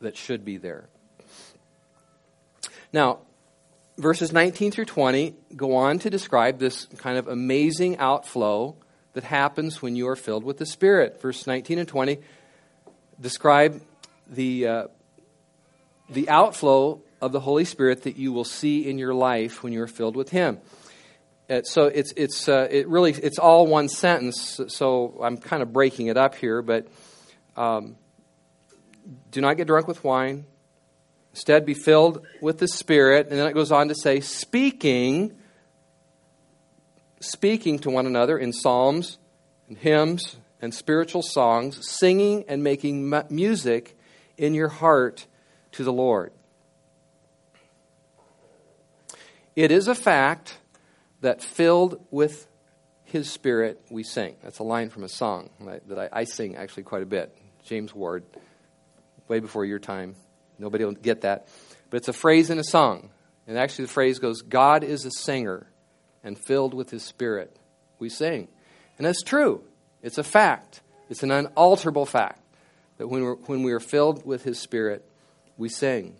that 0.00 0.16
should 0.16 0.44
be 0.44 0.56
there. 0.56 0.88
Now, 2.92 3.20
verses 3.98 4.32
19 4.32 4.72
through 4.72 4.86
20 4.86 5.34
go 5.54 5.76
on 5.76 5.98
to 6.00 6.10
describe 6.10 6.58
this 6.58 6.86
kind 6.96 7.18
of 7.18 7.28
amazing 7.28 7.98
outflow 7.98 8.76
that 9.12 9.24
happens 9.24 9.82
when 9.82 9.96
you 9.96 10.08
are 10.08 10.16
filled 10.16 10.44
with 10.44 10.58
the 10.58 10.66
Spirit. 10.66 11.20
Verse 11.20 11.46
19 11.46 11.78
and 11.78 11.88
20 11.88 12.18
describe 13.20 13.80
the, 14.28 14.66
uh, 14.66 14.84
the 16.08 16.28
outflow 16.28 17.02
of 17.20 17.32
the 17.32 17.40
Holy 17.40 17.64
Spirit 17.64 18.04
that 18.04 18.16
you 18.16 18.32
will 18.32 18.44
see 18.44 18.88
in 18.88 18.98
your 18.98 19.12
life 19.12 19.62
when 19.62 19.72
you 19.72 19.82
are 19.82 19.88
filled 19.88 20.16
with 20.16 20.30
Him. 20.30 20.58
Uh, 21.48 21.62
so 21.62 21.86
it's, 21.86 22.12
it's, 22.16 22.48
uh, 22.48 22.68
it 22.70 22.88
really, 22.88 23.12
it's 23.12 23.38
all 23.38 23.66
one 23.66 23.88
sentence, 23.88 24.60
so 24.68 25.18
I'm 25.22 25.36
kind 25.36 25.62
of 25.62 25.72
breaking 25.72 26.06
it 26.06 26.16
up 26.16 26.36
here, 26.36 26.62
but 26.62 26.86
um, 27.56 27.96
do 29.32 29.40
not 29.40 29.56
get 29.56 29.66
drunk 29.66 29.88
with 29.88 30.02
wine 30.04 30.46
Instead, 31.32 31.64
be 31.64 31.74
filled 31.74 32.26
with 32.40 32.58
the 32.58 32.68
Spirit. 32.68 33.28
And 33.30 33.38
then 33.38 33.46
it 33.46 33.54
goes 33.54 33.70
on 33.70 33.88
to 33.88 33.94
say, 33.94 34.20
speaking, 34.20 35.32
speaking 37.20 37.78
to 37.80 37.90
one 37.90 38.06
another 38.06 38.38
in 38.38 38.52
psalms 38.52 39.18
and 39.68 39.78
hymns 39.78 40.36
and 40.60 40.74
spiritual 40.74 41.22
songs, 41.22 41.78
singing 41.88 42.44
and 42.48 42.62
making 42.62 43.12
music 43.30 43.96
in 44.36 44.54
your 44.54 44.68
heart 44.68 45.26
to 45.72 45.84
the 45.84 45.92
Lord. 45.92 46.32
It 49.56 49.70
is 49.70 49.88
a 49.88 49.94
fact 49.94 50.58
that 51.20 51.42
filled 51.42 52.04
with 52.10 52.46
His 53.04 53.30
Spirit 53.30 53.80
we 53.90 54.02
sing. 54.02 54.36
That's 54.42 54.58
a 54.58 54.64
line 54.64 54.90
from 54.90 55.04
a 55.04 55.08
song 55.08 55.50
that 55.86 55.98
I, 55.98 56.20
I 56.20 56.24
sing 56.24 56.56
actually 56.56 56.84
quite 56.84 57.02
a 57.02 57.06
bit. 57.06 57.36
James 57.64 57.94
Ward, 57.94 58.24
way 59.28 59.38
before 59.40 59.64
your 59.64 59.78
time. 59.78 60.14
Nobody 60.60 60.84
will 60.84 60.92
get 60.92 61.22
that. 61.22 61.48
But 61.88 61.98
it's 61.98 62.08
a 62.08 62.12
phrase 62.12 62.50
in 62.50 62.58
a 62.58 62.64
song. 62.64 63.10
And 63.46 63.58
actually, 63.58 63.86
the 63.86 63.92
phrase 63.92 64.18
goes 64.18 64.42
God 64.42 64.84
is 64.84 65.04
a 65.04 65.10
singer, 65.10 65.66
and 66.22 66.38
filled 66.38 66.74
with 66.74 66.90
his 66.90 67.02
spirit, 67.02 67.56
we 67.98 68.10
sing. 68.10 68.48
And 68.98 69.06
that's 69.06 69.22
true. 69.22 69.64
It's 70.02 70.18
a 70.18 70.22
fact. 70.22 70.82
It's 71.08 71.22
an 71.22 71.30
unalterable 71.30 72.06
fact 72.06 72.40
that 72.98 73.08
when, 73.08 73.22
we're, 73.22 73.34
when 73.34 73.62
we 73.62 73.72
are 73.72 73.80
filled 73.80 74.26
with 74.26 74.44
his 74.44 74.58
spirit, 74.58 75.10
we 75.56 75.68
sing. 75.68 76.16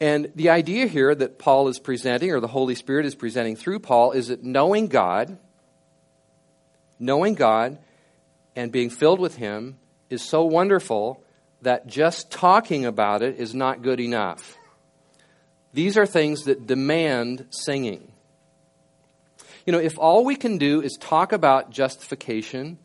And 0.00 0.30
the 0.34 0.50
idea 0.50 0.86
here 0.86 1.14
that 1.14 1.38
Paul 1.38 1.68
is 1.68 1.78
presenting, 1.78 2.32
or 2.32 2.40
the 2.40 2.48
Holy 2.48 2.74
Spirit 2.74 3.06
is 3.06 3.14
presenting 3.14 3.56
through 3.56 3.78
Paul, 3.78 4.12
is 4.12 4.28
that 4.28 4.42
knowing 4.42 4.88
God, 4.88 5.38
knowing 6.98 7.34
God, 7.34 7.78
and 8.54 8.72
being 8.72 8.90
filled 8.90 9.20
with 9.20 9.36
Him 9.36 9.78
is 10.10 10.22
so 10.22 10.44
wonderful 10.44 11.22
that 11.62 11.86
just 11.86 12.30
talking 12.30 12.84
about 12.84 13.22
it 13.22 13.38
is 13.38 13.54
not 13.54 13.82
good 13.82 14.00
enough. 14.00 14.56
These 15.72 15.96
are 15.96 16.06
things 16.06 16.44
that 16.44 16.66
demand 16.66 17.46
singing. 17.50 18.12
You 19.66 19.72
know, 19.72 19.78
if 19.78 19.98
all 19.98 20.24
we 20.24 20.36
can 20.36 20.58
do 20.58 20.80
is 20.80 20.96
talk 21.00 21.32
about 21.32 21.70
justification 21.70 22.78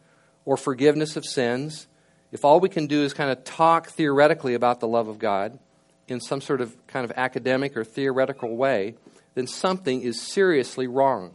or 0.46 0.58
forgiveness 0.58 1.16
of 1.16 1.26
sins, 1.26 1.88
if 2.32 2.44
all 2.44 2.60
we 2.60 2.70
can 2.70 2.88
do 2.88 3.04
is 3.04 3.14
kind 3.14 3.30
of 3.30 3.44
talk 3.44 3.90
theoretically 3.90 4.56
about 4.56 4.80
the 4.80 4.88
love 4.88 5.08
of 5.08 5.20
God 5.20 5.60
in 6.08 6.20
some 6.20 6.42
sort 6.42 6.60
of 6.60 6.76
kind 6.88 7.06
of 7.06 7.12
academic 7.16 7.78
or 7.78 7.84
theoretical 7.84 8.56
way, 8.56 8.96
then 9.36 9.48
something 9.48 10.02
is 10.02 10.22
seriously 10.22 10.88
wrong. 10.88 11.32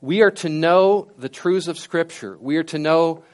We 0.00 0.22
are 0.22 0.30
to 0.30 0.48
know 0.48 1.10
the 1.18 1.28
truths 1.28 1.68
of 1.68 1.78
Scripture. 1.78 2.36
We 2.38 2.56
are 2.56 2.64
to 2.64 2.78
know 2.78 3.24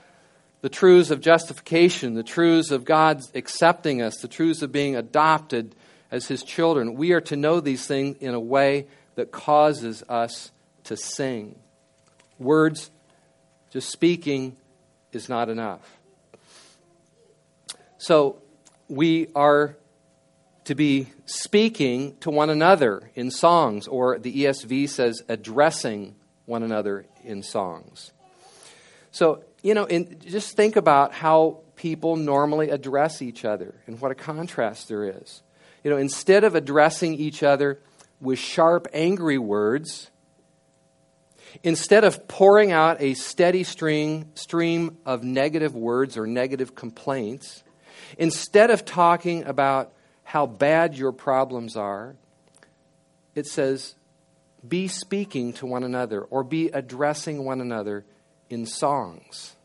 the 0.67 0.71
truths 0.71 1.13
of 1.13 1.21
justification, 1.21 2.15
the 2.15 2.25
truths 2.25 2.73
of 2.73 2.85
God 2.85 3.23
accepting 3.37 4.03
us, 4.03 4.17
the 4.17 4.27
truths 4.27 4.63
of 4.63 4.73
being 4.73 4.97
adopted 4.97 5.77
as 6.11 6.27
His 6.27 6.43
children. 6.43 6.95
We 6.95 7.13
are 7.13 7.21
to 7.21 7.37
know 7.37 7.61
these 7.61 7.87
things 7.87 8.17
in 8.19 8.35
a 8.35 8.41
way 8.41 8.89
that 9.15 9.31
causes 9.31 10.03
us 10.09 10.51
to 10.83 10.97
sing. 10.97 11.55
Words, 12.41 12.91
just 13.71 13.91
speaking, 13.91 14.57
is 15.13 15.29
not 15.29 15.49
enough. 15.49 16.01
So 17.99 18.43
we 18.89 19.29
are 19.37 19.77
to 20.65 20.75
be 20.75 21.07
speaking 21.27 22.17
to 22.23 22.31
one 22.31 22.51
another 22.51 23.13
in 23.15 23.31
songs, 23.31 23.87
or 23.87 24.19
the 24.19 24.35
ESV 24.35 24.89
says 24.89 25.23
addressing 25.29 26.17
one 26.45 26.65
another 26.65 27.07
in 27.23 27.45
songs. 27.45 28.11
So 29.13 29.45
you 29.67 29.75
know, 29.75 29.85
and 29.85 30.21
just 30.21 30.57
think 30.57 30.77
about 30.77 31.13
how 31.13 31.59
people 31.75 32.15
normally 32.15 32.71
address 32.71 33.21
each 33.21 33.45
other 33.45 33.75
and 33.89 34.01
what 34.01 34.13
a 34.13 34.15
contrast 34.15 34.87
there 34.87 35.19
is. 35.19 35.43
You 35.83 35.91
know, 35.91 35.97
instead 35.97 36.45
of 36.45 36.55
addressing 36.55 37.15
each 37.15 37.43
other 37.43 37.81
with 38.21 38.39
sharp, 38.39 38.87
angry 38.93 39.39
words, 39.39 40.13
instead 41.65 42.05
of 42.05 42.29
pouring 42.29 42.71
out 42.71 43.03
a 43.03 43.15
steady 43.15 43.65
stream, 43.65 44.31
stream 44.37 44.99
of 45.05 45.25
negative 45.25 45.75
words 45.75 46.17
or 46.17 46.29
negative 46.29 46.77
complaints, 46.77 47.65
instead 48.19 48.71
of 48.71 48.85
talking 48.85 49.43
about 49.43 49.93
how 50.23 50.47
bad 50.47 50.95
your 50.95 51.11
problems 51.11 51.77
are, 51.77 52.15
it 53.35 53.49
says, 53.49 53.97
be 54.67 54.87
speaking 54.87 55.53
to 55.55 55.67
one 55.67 55.83
another 55.83 56.23
or 56.23 56.45
be 56.45 56.69
addressing 56.69 57.45
one 57.45 57.61
another 57.61 58.05
in 58.49 58.65
songs 58.65 59.56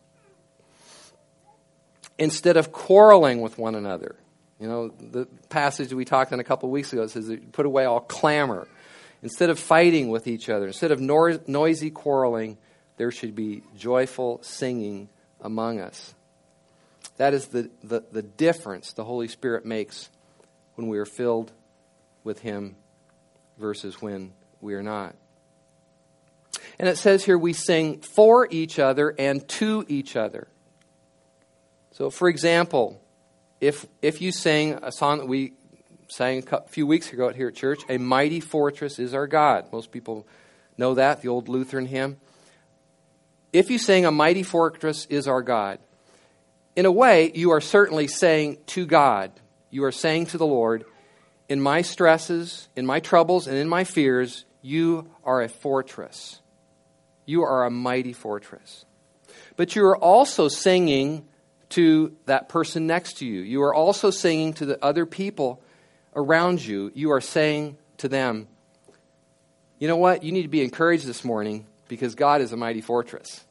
instead 2.17 2.58
of 2.58 2.71
quarreling 2.71 3.41
with 3.41 3.58
one 3.58 3.76
another. 3.76 4.15
You 4.60 4.67
know, 4.67 4.89
the 4.89 5.26
passage 5.50 5.91
we 5.91 6.06
talked 6.06 6.32
on 6.32 6.39
a 6.39 6.43
couple 6.43 6.69
of 6.69 6.74
weeks 6.74 6.93
ago 6.93 7.08
says 7.08 7.32
put 7.52 7.65
away 7.65 7.86
all 7.86 8.00
clamor. 8.00 8.67
Instead 9.24 9.50
of 9.50 9.60
fighting 9.60 10.10
with 10.10 10.28
each 10.28 10.50
other, 10.50 10.65
instead 10.67 10.91
of 10.91 11.00
noisy 11.00 11.91
quarreling, 11.91 12.58
there 12.97 13.12
should 13.12 13.36
be 13.36 13.63
joyful 13.76 14.39
singing 14.41 15.10
among 15.41 15.80
us. 15.80 16.15
That 17.17 17.34
is 17.34 17.47
the, 17.47 17.69
the, 17.84 18.04
the 18.12 18.24
difference 18.24 18.93
the 18.93 19.04
Holy 19.04 19.28
Spirit 19.28 19.65
makes 19.65 20.10
when 20.76 20.88
we 20.88 20.97
are 20.97 21.06
filled 21.06 21.52
with 22.24 22.39
Him 22.39 22.76
versus 23.60 24.02
when 24.02 24.34
we 24.60 24.74
are 24.74 24.84
not. 24.84 25.15
And 26.80 26.89
it 26.89 26.97
says 26.97 27.24
here 27.24 27.38
we 27.38 27.54
sing 27.54 28.02
for 28.02 28.47
each 28.50 28.80
other 28.80 29.13
and 29.17 29.47
to 29.50 29.86
each 29.88 30.15
other. 30.15 30.47
So, 31.91 32.10
for 32.10 32.30
example, 32.30 33.01
if, 33.60 33.86
if 34.01 34.21
you 34.21 34.32
sang 34.32 34.80
a 34.82 34.91
song 34.91 35.19
that 35.19 35.27
we 35.27 35.54
sang 36.08 36.43
a 36.51 36.62
few 36.67 36.88
weeks 36.88 37.12
ago 37.12 37.27
out 37.27 37.36
here 37.36 37.49
at 37.49 37.56
church, 37.56 37.82
A 37.89 37.97
Mighty 37.97 38.39
Fortress 38.39 38.97
is 38.97 39.13
Our 39.13 39.27
God. 39.27 39.71
Most 39.71 39.91
people 39.91 40.25
know 40.77 40.95
that, 40.95 41.21
the 41.21 41.27
old 41.27 41.49
Lutheran 41.49 41.86
hymn. 41.86 42.17
If 43.51 43.69
you 43.69 43.77
sing 43.77 44.06
A 44.06 44.12
Mighty 44.12 44.43
Fortress 44.43 45.06
is 45.08 45.27
Our 45.27 45.41
God, 45.41 45.80
in 46.75 46.86
a 46.86 46.91
way, 46.91 47.32
you 47.36 47.51
are 47.51 47.62
certainly 47.62 48.08
saying 48.08 48.60
to 48.67 48.86
God, 48.86 49.32
you 49.69 49.84
are 49.84 49.91
saying 49.91 50.27
to 50.27 50.38
the 50.38 50.45
Lord, 50.45 50.86
in 51.49 51.60
my 51.60 51.82
stresses, 51.82 52.69
in 52.77 52.86
my 52.86 53.01
troubles, 53.01 53.47
and 53.47 53.58
in 53.58 53.67
my 53.67 53.84
fears, 53.84 54.45
you 54.62 55.10
are 55.25 55.41
a 55.41 55.49
fortress. 55.49 56.39
You 57.25 57.43
are 57.43 57.65
a 57.65 57.69
mighty 57.69 58.13
fortress. 58.13 58.86
But 59.58 59.75
you 59.75 59.85
are 59.85 59.98
also 59.98 60.48
singing 60.48 61.27
to 61.72 62.15
that 62.26 62.50
person 62.50 62.88
next 62.88 63.17
to 63.17 63.26
you. 63.26 63.42
You 63.42 63.63
are 63.63 63.74
also 63.74 64.12
singing 64.12 64.54
to 64.54 64.65
the 64.65 64.84
other 64.84 65.06
people 65.06 65.62
around 66.15 66.63
you. 66.63 66.92
You 66.94 67.12
are 67.12 67.22
saying 67.22 67.78
to 67.98 68.08
them, 68.08 68.48
you 69.80 69.88
know 69.88 69.98
what? 69.98 70.24
You 70.24 70.32
need 70.32 70.44
to 70.44 70.48
be 70.48 70.63
encouraged 70.63 71.06
this 71.06 71.24
morning 71.24 71.65
because 71.88 72.15
God 72.15 72.42
is 72.42 72.52
a 72.52 72.58
mighty 72.58 72.82
fortress. 72.82 73.44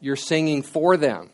You're 0.00 0.16
singing 0.16 0.62
for 0.62 0.96
them, 0.96 1.30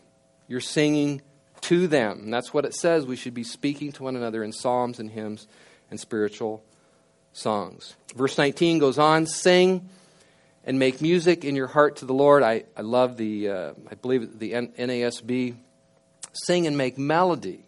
you're 0.49 0.61
singing 0.61 1.23
to 1.63 1.87
them. 1.87 2.21
And 2.25 2.35
that's 2.35 2.53
what 2.53 2.65
it 2.65 2.75
says. 2.75 3.07
We 3.07 3.17
should 3.17 3.35
be 3.35 3.45
speaking 3.45 3.93
to 3.93 4.03
one 4.03 4.17
another 4.17 4.45
in 4.45 4.53
psalms 4.53 5.01
and 5.01 5.11
hymns 5.11 5.47
and 5.91 5.99
spiritual 5.99 6.63
songs. 7.33 7.97
Verse 8.15 8.37
19 8.37 8.79
goes 8.79 8.99
on 8.99 9.27
sing 9.27 9.89
and 10.65 10.79
make 10.79 11.01
music 11.01 11.45
in 11.45 11.57
your 11.57 11.67
heart 11.67 11.97
to 11.97 12.05
the 12.05 12.15
Lord. 12.15 12.43
I, 12.43 12.65
I 12.77 12.83
love 12.83 13.17
the, 13.17 13.49
uh, 13.49 13.73
I 13.91 13.95
believe 13.95 14.39
the 14.39 14.53
NASB 14.53 15.57
Sing 16.35 16.67
and 16.67 16.77
make 16.77 16.99
melody. 16.99 17.65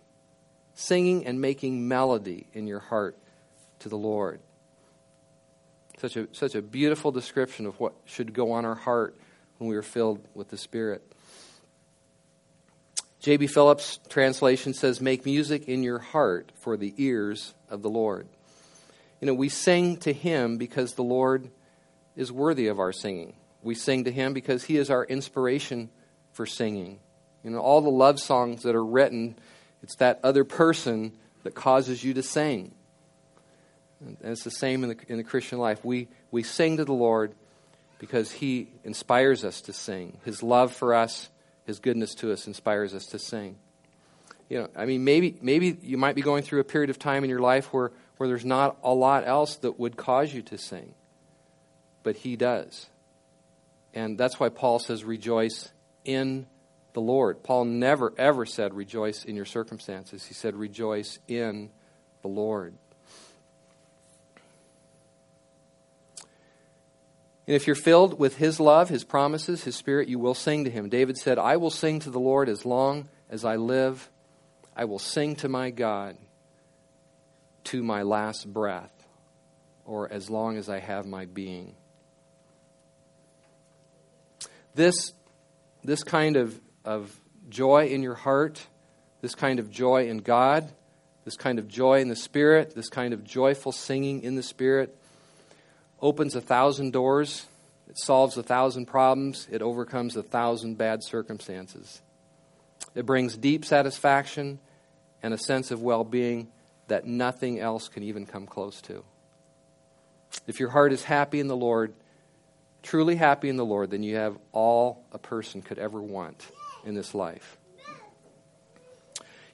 Singing 0.74 1.26
and 1.26 1.40
making 1.40 1.88
melody 1.88 2.46
in 2.52 2.66
your 2.66 2.80
heart 2.80 3.16
to 3.80 3.88
the 3.88 3.96
Lord. 3.96 4.40
Such 5.98 6.16
a, 6.16 6.28
such 6.32 6.54
a 6.54 6.60
beautiful 6.60 7.10
description 7.10 7.64
of 7.64 7.80
what 7.80 7.94
should 8.04 8.34
go 8.34 8.52
on 8.52 8.66
our 8.66 8.74
heart 8.74 9.16
when 9.58 9.70
we 9.70 9.76
are 9.76 9.82
filled 9.82 10.26
with 10.34 10.50
the 10.50 10.58
Spirit. 10.58 11.02
J.B. 13.20 13.46
Phillips' 13.46 13.98
translation 14.08 14.74
says, 14.74 15.00
Make 15.00 15.24
music 15.24 15.68
in 15.68 15.82
your 15.82 15.98
heart 15.98 16.52
for 16.60 16.76
the 16.76 16.94
ears 16.98 17.54
of 17.70 17.82
the 17.82 17.88
Lord. 17.88 18.28
You 19.20 19.26
know, 19.26 19.34
we 19.34 19.48
sing 19.48 19.96
to 19.98 20.12
Him 20.12 20.58
because 20.58 20.94
the 20.94 21.02
Lord 21.02 21.50
is 22.14 22.30
worthy 22.30 22.66
of 22.66 22.78
our 22.78 22.92
singing. 22.92 23.34
We 23.62 23.74
sing 23.74 24.04
to 24.04 24.12
Him 24.12 24.34
because 24.34 24.64
He 24.64 24.76
is 24.76 24.90
our 24.90 25.04
inspiration 25.04 25.88
for 26.32 26.46
singing. 26.46 27.00
You 27.46 27.52
know, 27.52 27.60
all 27.60 27.80
the 27.80 27.88
love 27.88 28.18
songs 28.18 28.64
that 28.64 28.74
are 28.74 28.84
written, 28.84 29.36
it's 29.80 29.94
that 29.96 30.18
other 30.24 30.42
person 30.42 31.12
that 31.44 31.54
causes 31.54 32.02
you 32.02 32.12
to 32.14 32.22
sing. 32.24 32.74
And 34.00 34.16
it's 34.20 34.42
the 34.42 34.50
same 34.50 34.82
in 34.82 34.90
the, 34.90 34.96
in 35.06 35.16
the 35.16 35.22
Christian 35.22 35.60
life. 35.60 35.84
We, 35.84 36.08
we 36.32 36.42
sing 36.42 36.78
to 36.78 36.84
the 36.84 36.92
Lord 36.92 37.36
because 38.00 38.32
He 38.32 38.66
inspires 38.82 39.44
us 39.44 39.60
to 39.62 39.72
sing. 39.72 40.18
His 40.24 40.42
love 40.42 40.72
for 40.72 40.92
us, 40.92 41.30
His 41.66 41.78
goodness 41.78 42.16
to 42.16 42.32
us 42.32 42.48
inspires 42.48 42.94
us 42.94 43.06
to 43.06 43.18
sing. 43.20 43.54
You 44.48 44.62
know, 44.62 44.68
I 44.74 44.84
mean, 44.84 45.04
maybe, 45.04 45.38
maybe 45.40 45.78
you 45.82 45.98
might 45.98 46.16
be 46.16 46.22
going 46.22 46.42
through 46.42 46.58
a 46.58 46.64
period 46.64 46.90
of 46.90 46.98
time 46.98 47.22
in 47.22 47.30
your 47.30 47.38
life 47.38 47.72
where, 47.72 47.92
where 48.16 48.28
there's 48.28 48.44
not 48.44 48.76
a 48.82 48.92
lot 48.92 49.24
else 49.24 49.54
that 49.58 49.78
would 49.78 49.96
cause 49.96 50.34
you 50.34 50.42
to 50.42 50.58
sing, 50.58 50.94
but 52.02 52.16
He 52.16 52.34
does. 52.34 52.86
And 53.94 54.18
that's 54.18 54.40
why 54.40 54.48
Paul 54.48 54.80
says, 54.80 55.04
rejoice 55.04 55.70
in 56.04 56.48
the 56.96 57.00
Lord. 57.02 57.42
Paul 57.42 57.66
never, 57.66 58.14
ever 58.16 58.46
said, 58.46 58.72
rejoice 58.72 59.26
in 59.26 59.36
your 59.36 59.44
circumstances. 59.44 60.24
He 60.24 60.32
said, 60.32 60.56
rejoice 60.56 61.18
in 61.28 61.68
the 62.22 62.28
Lord. 62.28 62.72
And 67.46 67.54
if 67.54 67.66
you're 67.66 67.76
filled 67.76 68.18
with 68.18 68.38
His 68.38 68.58
love, 68.58 68.88
His 68.88 69.04
promises, 69.04 69.62
His 69.62 69.76
Spirit, 69.76 70.08
you 70.08 70.18
will 70.18 70.32
sing 70.32 70.64
to 70.64 70.70
Him. 70.70 70.88
David 70.88 71.18
said, 71.18 71.38
I 71.38 71.58
will 71.58 71.70
sing 71.70 72.00
to 72.00 72.10
the 72.10 72.18
Lord 72.18 72.48
as 72.48 72.64
long 72.64 73.10
as 73.28 73.44
I 73.44 73.56
live. 73.56 74.08
I 74.74 74.86
will 74.86 74.98
sing 74.98 75.36
to 75.36 75.50
my 75.50 75.68
God 75.68 76.16
to 77.64 77.82
my 77.82 78.04
last 78.04 78.50
breath, 78.50 79.06
or 79.84 80.10
as 80.10 80.30
long 80.30 80.56
as 80.56 80.70
I 80.70 80.78
have 80.78 81.04
my 81.04 81.26
being. 81.26 81.74
This, 84.74 85.12
this 85.84 86.02
kind 86.02 86.36
of, 86.36 86.58
of 86.86 87.20
joy 87.50 87.88
in 87.88 88.02
your 88.02 88.14
heart, 88.14 88.64
this 89.20 89.34
kind 89.34 89.58
of 89.58 89.70
joy 89.70 90.08
in 90.08 90.18
God, 90.18 90.72
this 91.24 91.36
kind 91.36 91.58
of 91.58 91.68
joy 91.68 92.00
in 92.00 92.08
the 92.08 92.16
Spirit, 92.16 92.74
this 92.74 92.88
kind 92.88 93.12
of 93.12 93.24
joyful 93.24 93.72
singing 93.72 94.22
in 94.22 94.36
the 94.36 94.42
Spirit, 94.42 94.96
opens 96.00 96.36
a 96.36 96.40
thousand 96.40 96.92
doors, 96.92 97.46
it 97.88 97.98
solves 97.98 98.36
a 98.36 98.42
thousand 98.42 98.86
problems, 98.86 99.48
it 99.50 99.62
overcomes 99.62 100.16
a 100.16 100.22
thousand 100.22 100.78
bad 100.78 101.02
circumstances. 101.02 102.00
It 102.94 103.04
brings 103.04 103.36
deep 103.36 103.64
satisfaction 103.64 104.60
and 105.22 105.34
a 105.34 105.38
sense 105.38 105.70
of 105.70 105.82
well 105.82 106.04
being 106.04 106.48
that 106.86 107.04
nothing 107.04 107.58
else 107.58 107.88
can 107.88 108.04
even 108.04 108.26
come 108.26 108.46
close 108.46 108.80
to. 108.82 109.04
If 110.46 110.60
your 110.60 110.70
heart 110.70 110.92
is 110.92 111.02
happy 111.02 111.40
in 111.40 111.48
the 111.48 111.56
Lord, 111.56 111.94
truly 112.82 113.16
happy 113.16 113.48
in 113.48 113.56
the 113.56 113.64
Lord, 113.64 113.90
then 113.90 114.04
you 114.04 114.16
have 114.16 114.38
all 114.52 115.04
a 115.10 115.18
person 115.18 115.62
could 115.62 115.78
ever 115.78 116.00
want 116.00 116.46
in 116.86 116.94
this 116.94 117.14
life. 117.14 117.58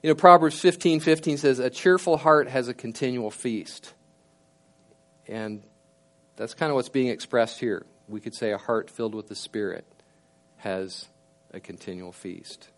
You 0.01 0.09
know, 0.09 0.15
Proverbs 0.15 0.59
15 0.59 0.99
15 0.99 1.37
says, 1.37 1.59
A 1.59 1.69
cheerful 1.69 2.17
heart 2.17 2.47
has 2.47 2.67
a 2.67 2.73
continual 2.73 3.31
feast. 3.31 3.93
And 5.27 5.63
that's 6.35 6.53
kind 6.53 6.69
of 6.69 6.75
what's 6.75 6.89
being 6.89 7.07
expressed 7.07 7.59
here. 7.59 7.85
We 8.07 8.19
could 8.19 8.35
say 8.35 8.51
a 8.51 8.57
heart 8.57 8.89
filled 8.89 9.15
with 9.15 9.27
the 9.27 9.35
Spirit 9.35 9.85
has 10.57 11.07
a 11.51 11.59
continual 11.59 12.11
feast. 12.11 12.69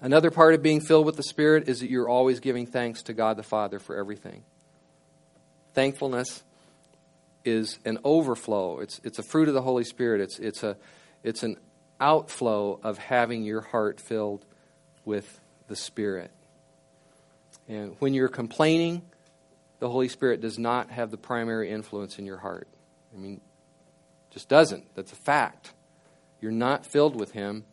Another 0.00 0.30
part 0.30 0.54
of 0.54 0.62
being 0.62 0.80
filled 0.80 1.06
with 1.06 1.16
the 1.16 1.22
Spirit 1.22 1.68
is 1.68 1.80
that 1.80 1.90
you're 1.90 2.08
always 2.08 2.40
giving 2.40 2.66
thanks 2.66 3.02
to 3.04 3.12
God 3.12 3.36
the 3.36 3.42
Father 3.42 3.78
for 3.78 3.96
everything. 3.96 4.42
Thankfulness 5.74 6.42
is 7.44 7.78
an 7.84 7.98
overflow. 8.04 8.80
It's, 8.80 9.00
it's 9.04 9.18
a 9.18 9.22
fruit 9.22 9.48
of 9.48 9.54
the 9.54 9.62
Holy 9.62 9.84
Spirit. 9.84 10.20
It's, 10.20 10.38
it's, 10.38 10.62
a, 10.62 10.76
it's 11.22 11.42
an 11.42 11.56
outflow 12.02 12.80
of 12.82 12.98
having 12.98 13.44
your 13.44 13.60
heart 13.60 14.00
filled 14.00 14.44
with 15.04 15.40
the 15.68 15.76
Spirit. 15.76 16.30
And 17.68 17.96
when 18.00 18.12
you're 18.12 18.28
complaining, 18.28 19.02
the 19.78 19.88
Holy 19.88 20.08
Spirit 20.08 20.40
does 20.40 20.58
not 20.58 20.90
have 20.90 21.10
the 21.10 21.16
primary 21.16 21.70
influence 21.70 22.18
in 22.18 22.26
your 22.26 22.38
heart. 22.38 22.68
I 23.14 23.18
mean, 23.18 23.40
just 24.30 24.48
doesn't. 24.48 24.94
That's 24.94 25.12
a 25.12 25.16
fact. 25.16 25.72
You're 26.40 26.50
not 26.50 26.84
filled 26.84 27.14
with 27.18 27.32
Him 27.32 27.64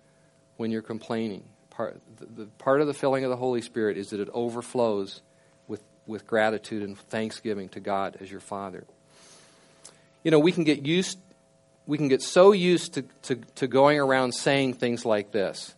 when 0.57 0.71
you're 0.71 0.81
complaining. 0.83 1.43
Part, 1.71 1.99
the, 2.17 2.25
the 2.25 2.45
part 2.59 2.81
of 2.81 2.87
the 2.87 2.93
filling 2.93 3.23
of 3.23 3.29
the 3.29 3.37
Holy 3.37 3.61
Spirit 3.61 3.97
is 3.97 4.11
that 4.11 4.19
it 4.19 4.29
overflows 4.33 5.21
with, 5.67 5.81
with 6.05 6.27
gratitude 6.27 6.83
and 6.83 6.97
thanksgiving 6.97 7.69
to 7.69 7.79
God 7.79 8.17
as 8.21 8.29
your 8.29 8.41
Father. 8.41 8.85
You 10.23 10.31
know, 10.31 10.39
we 10.39 10.51
can 10.51 10.65
get 10.65 10.85
used, 10.85 11.17
we 11.89 11.97
can 11.97 12.07
get 12.07 12.21
so 12.21 12.51
used 12.51 12.93
to, 12.93 13.01
to, 13.23 13.35
to 13.55 13.67
going 13.67 13.99
around 13.99 14.31
saying 14.31 14.75
things 14.75 15.05
like 15.05 15.31
this 15.31 15.73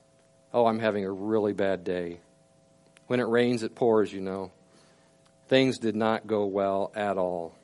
Oh, 0.53 0.65
I'm 0.65 0.79
having 0.79 1.05
a 1.05 1.11
really 1.11 1.53
bad 1.53 1.85
day. 1.85 2.19
When 3.07 3.21
it 3.21 3.27
rains, 3.27 3.63
it 3.63 3.73
pours, 3.73 4.11
you 4.11 4.19
know. 4.19 4.51
Things 5.47 5.79
did 5.79 5.95
not 5.95 6.27
go 6.27 6.45
well 6.45 6.91
at 6.93 7.17
all. 7.17 7.55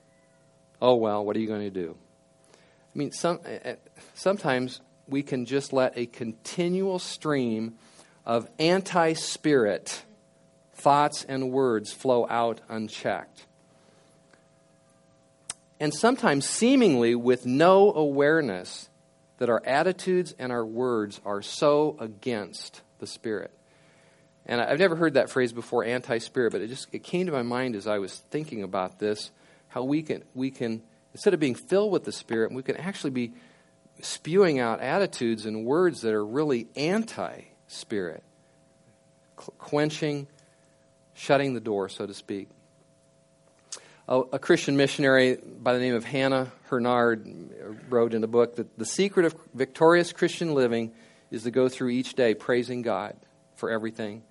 Oh, 0.81 0.95
well, 0.95 1.25
what 1.25 1.35
are 1.35 1.39
you 1.39 1.47
going 1.47 1.65
to 1.65 1.69
do? 1.69 1.97
I 2.53 2.97
mean, 2.97 3.11
some, 3.11 3.41
eh, 3.43 3.59
eh, 3.63 3.75
sometimes 4.13 4.79
we 5.05 5.21
can 5.21 5.43
just 5.45 5.73
let 5.73 5.97
a 5.97 6.05
continual 6.05 6.99
stream 6.99 7.75
of 8.25 8.47
anti 8.57 9.11
spirit 9.11 10.03
thoughts 10.73 11.25
and 11.27 11.51
words 11.51 11.91
flow 11.91 12.25
out 12.29 12.61
unchecked. 12.69 13.46
And 15.79 15.93
sometimes, 15.93 16.47
seemingly 16.47 17.13
with 17.15 17.45
no 17.45 17.93
awareness 17.93 18.89
that 19.37 19.49
our 19.49 19.61
attitudes 19.63 20.33
and 20.39 20.51
our 20.51 20.65
words 20.65 21.21
are 21.23 21.41
so 21.41 21.95
against 21.99 22.81
the 22.99 23.07
Spirit. 23.07 23.51
And 24.45 24.61
I've 24.61 24.79
never 24.79 24.95
heard 24.95 25.15
that 25.15 25.29
phrase 25.29 25.51
before, 25.51 25.83
anti-spirit, 25.83 26.51
but 26.51 26.61
it 26.61 26.67
just 26.67 26.87
it 26.91 27.03
came 27.03 27.25
to 27.25 27.31
my 27.31 27.43
mind 27.43 27.75
as 27.75 27.85
I 27.85 27.99
was 27.99 28.23
thinking 28.31 28.63
about 28.63 28.97
this, 28.97 29.31
how 29.67 29.83
we 29.83 30.01
can 30.01 30.23
we 30.33 30.51
can 30.51 30.81
instead 31.13 31.33
of 31.33 31.39
being 31.39 31.55
filled 31.55 31.91
with 31.91 32.05
the 32.05 32.11
Spirit, 32.11 32.51
we 32.51 32.63
can 32.63 32.77
actually 32.77 33.11
be 33.11 33.33
spewing 34.01 34.59
out 34.59 34.79
attitudes 34.79 35.45
and 35.45 35.65
words 35.65 36.01
that 36.01 36.13
are 36.13 36.25
really 36.25 36.67
anti-spirit, 36.75 38.23
quenching, 39.35 40.27
shutting 41.13 41.53
the 41.53 41.59
door, 41.59 41.89
so 41.89 42.05
to 42.05 42.13
speak. 42.13 42.49
A, 44.07 44.21
a 44.33 44.39
Christian 44.39 44.77
missionary 44.77 45.37
by 45.37 45.73
the 45.73 45.79
name 45.79 45.95
of 45.95 46.05
Hannah 46.05 46.51
Hurnard 46.69 47.85
wrote 47.89 48.13
in 48.13 48.23
a 48.23 48.27
book 48.27 48.55
that 48.55 48.77
the 48.77 48.85
secret 48.85 49.25
of 49.25 49.35
victorious 49.53 50.13
Christian 50.13 50.53
living 50.53 50.93
is 51.31 51.43
to 51.43 51.51
go 51.51 51.69
through 51.69 51.89
each 51.89 52.13
day 52.13 52.33
praising 52.33 52.81
God 52.81 53.15
for 53.55 53.69
everything 53.69 54.23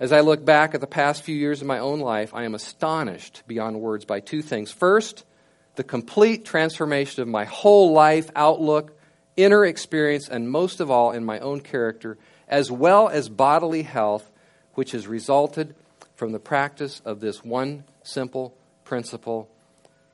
as 0.00 0.12
I 0.12 0.20
look 0.20 0.44
back 0.44 0.74
at 0.74 0.80
the 0.80 0.86
past 0.86 1.22
few 1.22 1.36
years 1.36 1.60
of 1.60 1.68
my 1.68 1.78
own 1.78 2.00
life, 2.00 2.34
I 2.34 2.44
am 2.44 2.54
astonished 2.54 3.42
beyond 3.46 3.80
words 3.80 4.04
by 4.04 4.20
two 4.20 4.42
things. 4.42 4.72
First, 4.72 5.24
the 5.76 5.84
complete 5.84 6.44
transformation 6.44 7.22
of 7.22 7.28
my 7.28 7.44
whole 7.44 7.92
life 7.92 8.28
outlook, 8.34 8.98
inner 9.36 9.64
experience, 9.64 10.28
and 10.28 10.50
most 10.50 10.80
of 10.80 10.90
all 10.90 11.12
in 11.12 11.24
my 11.24 11.38
own 11.38 11.60
character, 11.60 12.18
as 12.48 12.72
well 12.72 13.08
as 13.08 13.28
bodily 13.28 13.82
health, 13.82 14.28
which 14.74 14.92
has 14.92 15.06
resulted 15.06 15.76
from 16.16 16.32
the 16.32 16.40
practice 16.40 17.00
of 17.04 17.20
this 17.20 17.44
one 17.44 17.84
simple 18.02 18.56
principle 18.84 19.50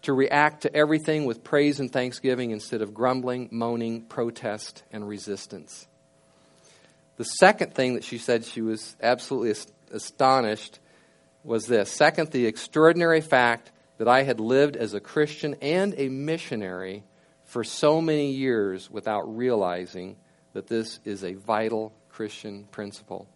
to 0.03 0.13
react 0.13 0.63
to 0.63 0.75
everything 0.75 1.25
with 1.27 1.45
praise 1.45 1.81
and 1.81 1.93
thanksgiving 1.93 2.51
instead 2.51 2.81
of 2.81 2.95
grumbling, 2.95 3.49
moaning, 3.51 4.03
protest, 4.03 4.83
and 4.93 5.07
resistance. 5.07 5.87
The 7.17 7.25
second 7.25 7.75
thing 7.75 7.95
that 7.95 8.05
she 8.05 8.17
said 8.17 8.45
she 8.45 8.63
was 8.63 8.97
absolutely 9.03 9.55
astonished 9.93 10.79
was 11.45 11.67
this. 11.67 11.91
Second, 11.91 12.31
the 12.31 12.47
extraordinary 12.47 13.21
fact 13.21 13.73
that 13.99 14.09
I 14.09 14.23
had 14.23 14.41
lived 14.41 14.77
as 14.77 14.95
a 14.95 15.01
Christian 15.01 15.57
and 15.61 15.95
a 15.99 16.09
missionary 16.09 17.05
for 17.45 17.65
so 17.65 18.01
many 18.01 18.33
years 18.33 18.91
without 18.91 19.37
realizing 19.37 20.17
that 20.55 20.67
this 20.67 21.01
is 21.05 21.25
a 21.25 21.35
vital 21.35 21.93
Christian 22.09 22.65
principle. 22.71 23.29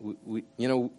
We, 0.00 0.14
we, 0.24 0.44
you 0.56 0.68
know, 0.68 0.92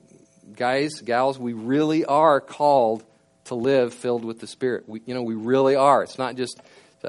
guys, 0.56 1.02
gals, 1.02 1.38
we 1.38 1.54
really 1.54 2.06
are 2.06 2.40
called 2.42 3.04
to 3.46 3.56
live 3.56 3.94
filled 3.94 4.26
with 4.26 4.40
the 4.40 4.48
Spirit. 4.48 4.88
We, 4.88 5.02
you 5.06 5.14
know, 5.14 5.24
we 5.24 5.36
really 5.36 5.76
are. 5.76 6.04
It's 6.04 6.18
not 6.18 6.36
just 6.36 6.60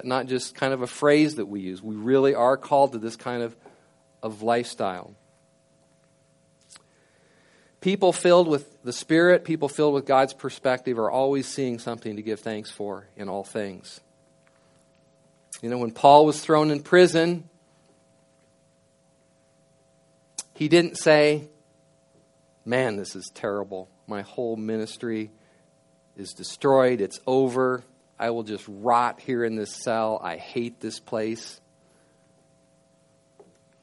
not 0.05 0.27
just 0.27 0.55
kind 0.55 0.73
of 0.73 0.83
a 0.83 0.87
phrase 0.87 1.37
that 1.37 1.47
we 1.47 1.61
use. 1.61 1.83
We 1.83 1.97
really 1.97 2.35
are 2.35 2.57
called 2.57 2.93
to 2.93 2.99
this 2.99 3.17
kind 3.17 3.43
of 3.43 3.57
of 4.23 4.43
lifestyle. 4.43 5.15
People 7.81 8.13
filled 8.13 8.49
with 8.49 8.83
the 8.83 8.93
Spirit, 8.93 9.45
people 9.45 9.69
filled 9.69 9.95
with 9.95 10.05
God's 10.05 10.35
perspective, 10.35 10.99
are 10.99 11.11
always 11.11 11.47
seeing 11.47 11.79
something 11.79 12.17
to 12.17 12.23
give 12.23 12.41
thanks 12.41 12.71
for 12.71 13.07
in 13.17 13.29
all 13.29 13.45
things. 13.45 14.01
You 15.63 15.71
know, 15.71 15.79
when 15.79 15.93
Paul 15.93 16.27
was 16.27 16.41
thrown 16.41 16.71
in 16.71 16.83
prison, 16.83 17.49
he 20.55 20.69
didn't 20.69 20.97
say, 20.97 21.49
Man, 22.69 22.97
this 22.97 23.17
is 23.17 23.31
terrible. 23.33 23.89
My 24.07 24.21
whole 24.21 24.55
ministry 24.55 25.31
is 26.19 26.35
destroyed. 26.35 27.01
It's 27.01 27.19
over. 27.27 27.83
I 28.19 28.29
will 28.29 28.43
just 28.43 28.67
rot 28.69 29.21
here 29.21 29.43
in 29.43 29.57
this 29.57 29.75
cell. 29.75 30.21
I 30.23 30.37
hate 30.37 30.79
this 30.79 31.01
place. 31.01 31.63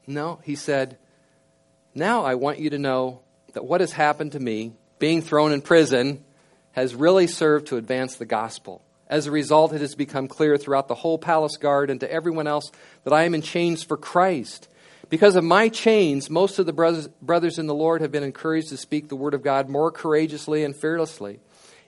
No, 0.06 0.38
he 0.44 0.54
said, 0.54 0.98
Now 1.96 2.26
I 2.26 2.36
want 2.36 2.60
you 2.60 2.70
to 2.70 2.78
know 2.78 3.22
that 3.54 3.64
what 3.64 3.80
has 3.80 3.90
happened 3.90 4.30
to 4.32 4.40
me, 4.40 4.74
being 5.00 5.20
thrown 5.20 5.50
in 5.50 5.62
prison, 5.62 6.24
has 6.70 6.94
really 6.94 7.26
served 7.26 7.66
to 7.66 7.78
advance 7.78 8.14
the 8.14 8.24
gospel. 8.24 8.82
As 9.08 9.26
a 9.26 9.32
result, 9.32 9.72
it 9.72 9.80
has 9.80 9.96
become 9.96 10.28
clear 10.28 10.56
throughout 10.56 10.86
the 10.86 10.94
whole 10.94 11.18
palace 11.18 11.56
guard 11.56 11.90
and 11.90 11.98
to 11.98 12.12
everyone 12.12 12.46
else 12.46 12.70
that 13.02 13.12
I 13.12 13.24
am 13.24 13.34
in 13.34 13.42
chains 13.42 13.82
for 13.82 13.96
Christ. 13.96 14.68
Because 15.08 15.36
of 15.36 15.44
my 15.44 15.68
chains, 15.68 16.28
most 16.28 16.58
of 16.58 16.66
the 16.66 16.72
brothers, 16.72 17.08
brothers 17.22 17.58
in 17.58 17.66
the 17.66 17.74
Lord 17.74 18.00
have 18.00 18.10
been 18.10 18.24
encouraged 18.24 18.70
to 18.70 18.76
speak 18.76 19.08
the 19.08 19.16
word 19.16 19.34
of 19.34 19.42
God 19.42 19.68
more 19.68 19.92
courageously 19.92 20.64
and 20.64 20.74
fearlessly. 20.74 21.38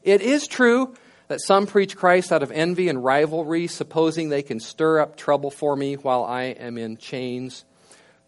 It 0.05 0.21
is 0.21 0.47
true 0.47 0.95
that 1.27 1.41
some 1.43 1.67
preach 1.67 1.97
Christ 1.97 2.33
out 2.33 2.43
of 2.43 2.53
envy 2.53 2.89
and 2.89 3.03
rivalry, 3.05 3.67
supposing 3.67 4.29
they 4.29 4.43
can 4.43 4.61
stir 4.61 5.01
up 5.01 5.17
trouble 5.17 5.51
for 5.51 5.77
me 5.77 5.95
while 5.95 6.25
I 6.25 6.45
am 6.45 6.79
in 6.79 6.97
chains. 6.97 7.65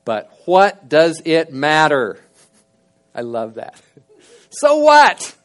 But 0.05 0.30
what 0.45 0.88
does 0.88 1.22
it 1.24 1.53
matter? 1.53 2.18
I 3.14 3.22
love 3.22 3.55
that. 3.55 3.80
So 4.53 4.78
what? 4.78 5.36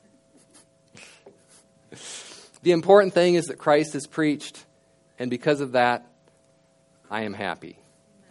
The 2.64 2.72
important 2.72 3.14
thing 3.14 3.36
is 3.36 3.46
that 3.46 3.60
Christ 3.60 3.93
is 3.93 4.08
preached, 4.08 4.66
and 5.20 5.30
because 5.30 5.62
of 5.62 5.74
that, 5.74 6.08
I 7.12 7.22
am 7.22 7.36
happy. 7.36 7.78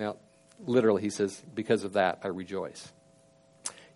Now, 0.00 0.16
literally, 0.66 1.02
he 1.02 1.10
says, 1.10 1.42
because 1.54 1.84
of 1.84 1.94
that, 1.94 2.20
I 2.22 2.28
rejoice. 2.28 2.92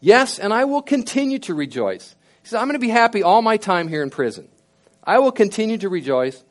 Yes, 0.01 0.39
and 0.39 0.53
I 0.53 0.64
will 0.64 0.83
continue 0.83 1.39
to 1.41 1.55
rejoice. 1.55 2.14
He 2.43 2.49
says, 2.49 2.61
I'm 2.61 2.69
going 2.69 2.81
to 2.81 2.87
be 2.87 2.89
happy 2.89 3.23
all 3.23 3.43
my 3.43 3.57
time 3.57 3.89
here 3.89 4.03
in 4.03 4.11
prison. 4.11 4.49
I 5.03 5.19
will 5.19 5.33
continue 5.33 5.79
to 5.79 5.89
rejoice, 5.89 6.43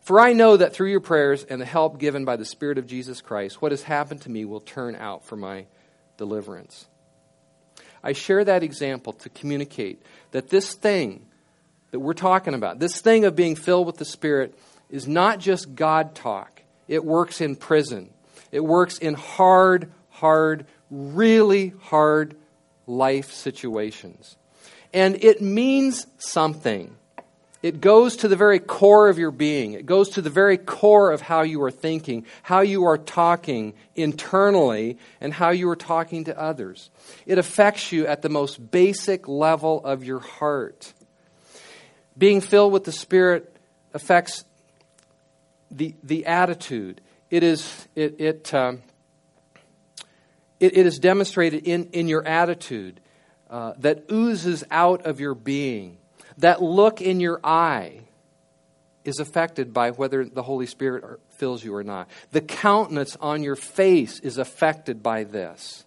for 0.00 0.20
I 0.20 0.32
know 0.32 0.56
that 0.56 0.74
through 0.74 0.90
your 0.90 1.00
prayers 1.00 1.44
and 1.44 1.60
the 1.60 1.66
help 1.66 1.98
given 1.98 2.24
by 2.24 2.36
the 2.36 2.44
Spirit 2.44 2.78
of 2.78 2.86
Jesus 2.86 3.20
Christ, 3.20 3.62
what 3.62 3.72
has 3.72 3.82
happened 3.82 4.22
to 4.22 4.30
me 4.30 4.44
will 4.44 4.60
turn 4.60 4.96
out 4.96 5.24
for 5.24 5.36
my 5.36 5.66
deliverance. 6.16 6.86
I 8.02 8.12
share 8.12 8.44
that 8.44 8.62
example 8.62 9.12
to 9.14 9.28
communicate 9.28 10.02
that 10.32 10.48
this 10.48 10.74
thing 10.74 11.26
that 11.90 12.00
we're 12.00 12.14
talking 12.14 12.54
about, 12.54 12.78
this 12.78 13.00
thing 13.00 13.24
of 13.24 13.36
being 13.36 13.56
filled 13.56 13.86
with 13.86 13.96
the 13.96 14.04
Spirit, 14.04 14.58
is 14.90 15.06
not 15.06 15.38
just 15.38 15.74
God 15.74 16.14
talk. 16.14 16.62
It 16.88 17.04
works 17.04 17.40
in 17.40 17.56
prison, 17.56 18.10
it 18.52 18.60
works 18.60 18.98
in 18.98 19.14
hard, 19.14 19.92
hard, 20.10 20.66
really 20.90 21.72
hard 21.82 22.36
life 22.86 23.32
situations. 23.32 24.36
And 24.92 25.22
it 25.22 25.40
means 25.40 26.06
something. 26.18 26.96
It 27.62 27.82
goes 27.82 28.16
to 28.16 28.28
the 28.28 28.36
very 28.36 28.58
core 28.58 29.08
of 29.08 29.18
your 29.18 29.30
being. 29.30 29.74
It 29.74 29.84
goes 29.84 30.10
to 30.10 30.22
the 30.22 30.30
very 30.30 30.56
core 30.56 31.12
of 31.12 31.20
how 31.20 31.42
you 31.42 31.62
are 31.62 31.70
thinking, 31.70 32.24
how 32.42 32.60
you 32.60 32.84
are 32.86 32.96
talking 32.96 33.74
internally, 33.94 34.96
and 35.20 35.32
how 35.34 35.50
you 35.50 35.68
are 35.68 35.76
talking 35.76 36.24
to 36.24 36.40
others. 36.40 36.88
It 37.26 37.36
affects 37.36 37.92
you 37.92 38.06
at 38.06 38.22
the 38.22 38.30
most 38.30 38.70
basic 38.70 39.28
level 39.28 39.84
of 39.84 40.02
your 40.04 40.20
heart. 40.20 40.94
Being 42.16 42.40
filled 42.40 42.72
with 42.72 42.84
the 42.84 42.92
Spirit 42.92 43.54
affects 43.92 44.44
the, 45.70 45.94
the 46.02 46.24
attitude. 46.26 47.02
It 47.30 47.42
is, 47.42 47.88
it, 47.94 48.20
it, 48.20 48.54
um, 48.54 48.82
it, 50.58 50.76
it 50.76 50.86
is 50.86 50.98
demonstrated 50.98 51.66
in, 51.66 51.86
in 51.92 52.08
your 52.08 52.26
attitude 52.26 53.00
uh, 53.48 53.74
that 53.78 54.04
oozes 54.10 54.64
out 54.70 55.06
of 55.06 55.20
your 55.20 55.34
being. 55.34 55.98
That 56.38 56.62
look 56.62 57.00
in 57.00 57.20
your 57.20 57.40
eye 57.44 58.00
is 59.04 59.18
affected 59.18 59.72
by 59.72 59.90
whether 59.92 60.24
the 60.24 60.42
Holy 60.42 60.66
Spirit 60.66 61.20
fills 61.30 61.64
you 61.64 61.74
or 61.74 61.82
not. 61.82 62.08
The 62.32 62.40
countenance 62.40 63.16
on 63.20 63.42
your 63.42 63.56
face 63.56 64.20
is 64.20 64.38
affected 64.38 65.02
by 65.02 65.24
this. 65.24 65.84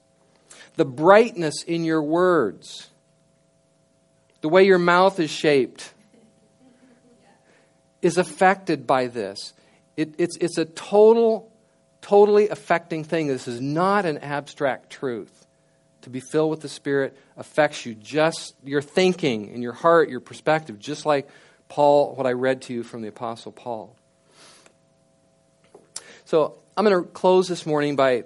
The 0.76 0.86
brightness 0.86 1.64
in 1.64 1.84
your 1.84 2.02
words, 2.02 2.90
the 4.42 4.50
way 4.50 4.64
your 4.66 4.80
mouth 4.80 5.20
is 5.20 5.30
shaped, 5.30 5.94
is 8.02 8.18
affected 8.18 8.88
by 8.88 9.08
this. 9.08 9.54
It, 9.96 10.16
it's, 10.18 10.38
it's 10.38 10.58
a 10.58 10.66
total, 10.66 11.52
totally 12.02 12.50
affecting 12.50 13.04
thing. 13.04 13.28
This 13.28 13.48
is 13.48 13.62
not 13.62 14.06
an 14.06 14.18
abstract 14.20 14.90
truth. 14.90 15.46
To 16.02 16.10
be 16.10 16.20
filled 16.20 16.52
with 16.52 16.60
the 16.60 16.70
Spirit 16.70 17.18
affects 17.38 17.86
you, 17.86 17.96
just 17.96 18.56
your 18.64 18.82
thinking 18.82 19.54
and 19.54 19.64
your 19.64 19.72
heart, 19.72 20.10
your 20.10 20.20
perspective, 20.20 20.78
just 20.78 21.06
like 21.06 21.30
Paul, 21.70 22.16
what 22.16 22.28
I 22.28 22.34
read 22.34 22.64
to 22.64 22.74
you 22.74 22.84
from 22.84 23.02
the 23.02 23.08
Apostle 23.08 23.54
Paul. 23.54 23.96
So 26.26 26.56
I'm 26.76 26.84
going 26.84 27.04
to 27.04 27.10
close 27.10 27.48
this 27.48 27.66
morning 27.66 27.96
by 27.96 28.24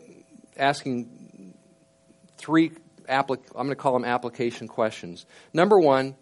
asking 0.58 1.54
three, 2.38 2.72
applic- 3.08 3.46
I'm 3.56 3.68
going 3.68 3.70
to 3.70 3.76
call 3.76 3.94
them 3.94 4.06
application 4.06 4.68
questions. 4.68 5.26
Number 5.54 5.80
one, 5.80 6.16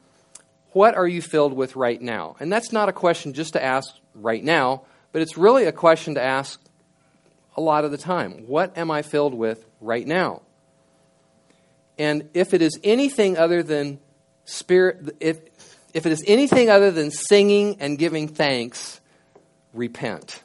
what 0.71 0.95
are 0.95 1.07
you 1.07 1.21
filled 1.21 1.53
with 1.53 1.77
right 1.77 2.01
now? 2.01 2.35
And 2.39 2.51
that's 2.51 2.73
not 2.73 2.89
a 2.89 2.93
question 2.93 3.31
just 3.31 3.53
to 3.53 3.63
ask 3.63 3.87
right 4.13 4.43
now, 4.43 4.83
but 5.15 5.21
it's 5.21 5.37
really 5.37 5.63
a 5.63 5.71
question 5.71 6.15
to 6.15 6.21
ask 6.21 6.59
a 7.55 7.61
lot 7.61 7.85
of 7.85 7.91
the 7.91 7.97
time. 7.97 8.47
What 8.47 8.77
am 8.77 8.91
I 8.91 9.01
filled 9.01 9.33
with 9.33 9.65
right 9.79 10.05
now? 10.05 10.41
And 11.97 12.27
if 12.33 12.53
it 12.53 12.61
is 12.61 12.77
anything 12.83 13.37
other 13.37 13.63
than 13.63 14.01
spirit, 14.43 15.15
if, 15.21 15.39
if 15.93 16.05
it 16.05 16.11
is 16.11 16.21
anything 16.27 16.69
other 16.69 16.91
than 16.91 17.11
singing 17.11 17.77
and 17.79 17.97
giving 17.97 18.27
thanks, 18.27 18.99
repent. 19.71 20.43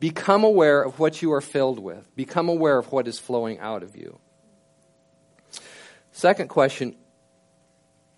Become 0.00 0.44
aware 0.44 0.80
of 0.80 0.98
what 0.98 1.20
you 1.20 1.34
are 1.34 1.42
filled 1.42 1.78
with. 1.78 2.16
Become 2.16 2.48
aware 2.48 2.78
of 2.78 2.90
what 2.90 3.06
is 3.06 3.18
flowing 3.18 3.58
out 3.58 3.82
of 3.82 3.96
you. 3.96 4.18
Second 6.10 6.48
question 6.48 6.96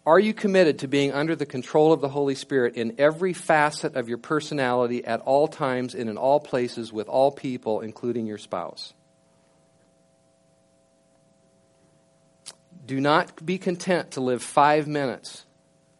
Are 0.07 0.21
you 0.21 0.33
committed 0.33 0.79
to 0.79 0.89
being 0.89 1.13
under 1.13 1.35
the 1.35 1.47
control 1.47 1.93
of 1.93 2.01
the 2.01 2.09
Holy 2.09 2.37
Spirit 2.37 2.77
in 2.77 2.95
every 2.99 3.33
facet 3.33 3.97
of 3.97 4.09
your 4.09 4.19
personality 4.19 5.05
at 5.05 5.21
all 5.21 5.49
times 5.49 5.97
and 5.97 6.09
in 6.09 6.17
all 6.17 6.39
places 6.39 6.93
with 6.93 7.09
all 7.09 7.33
people, 7.33 7.81
including 7.81 8.25
your 8.25 8.39
spouse? 8.39 8.95
Do 12.87 13.01
not 13.01 13.45
be 13.45 13.59
content 13.59 14.13
to 14.13 14.21
live 14.21 14.45
five 14.45 14.87
minutes 14.87 15.45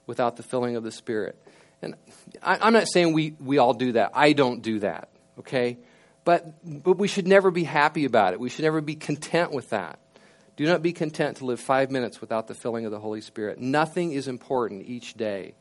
without 0.07 0.37
the 0.37 0.45
filling 0.45 0.77
of 0.77 0.85
the 0.85 0.93
Spirit. 0.93 1.37
And 1.83 1.97
I, 2.41 2.69
am 2.69 2.75
not 2.75 2.87
saying 2.87 3.13
we, 3.13 3.35
we 3.41 3.59
all 3.59 3.75
do 3.75 3.93
that. 3.93 4.13
I 4.15 4.35
don't 4.35 4.63
do 4.63 4.79
that, 4.79 5.09
okay? 5.41 5.79
But, 6.25 6.55
but 6.65 6.97
we 6.97 7.09
should 7.09 7.27
never 7.27 7.51
be 7.51 7.65
happy 7.65 8.05
about 8.05 8.35
it. 8.35 8.41
We 8.41 8.51
should 8.51 8.65
never 8.65 8.81
be 8.81 8.95
content 8.95 9.51
with 9.51 9.71
that. 9.71 9.99
Do 10.57 10.65
not 10.67 10.83
be 10.83 10.93
content 10.93 11.39
to 11.39 11.45
live 11.45 11.61
five 11.61 11.91
minutes 11.91 12.21
without 12.21 12.49
the 12.49 12.55
filling 12.55 12.87
of 12.87 12.91
the 12.91 12.99
Holy 12.99 13.21
Spirit. 13.21 13.61
Nothing 13.61 14.13
is 14.13 14.27
important 14.27 14.87
each 14.87 15.15
day 15.15 15.55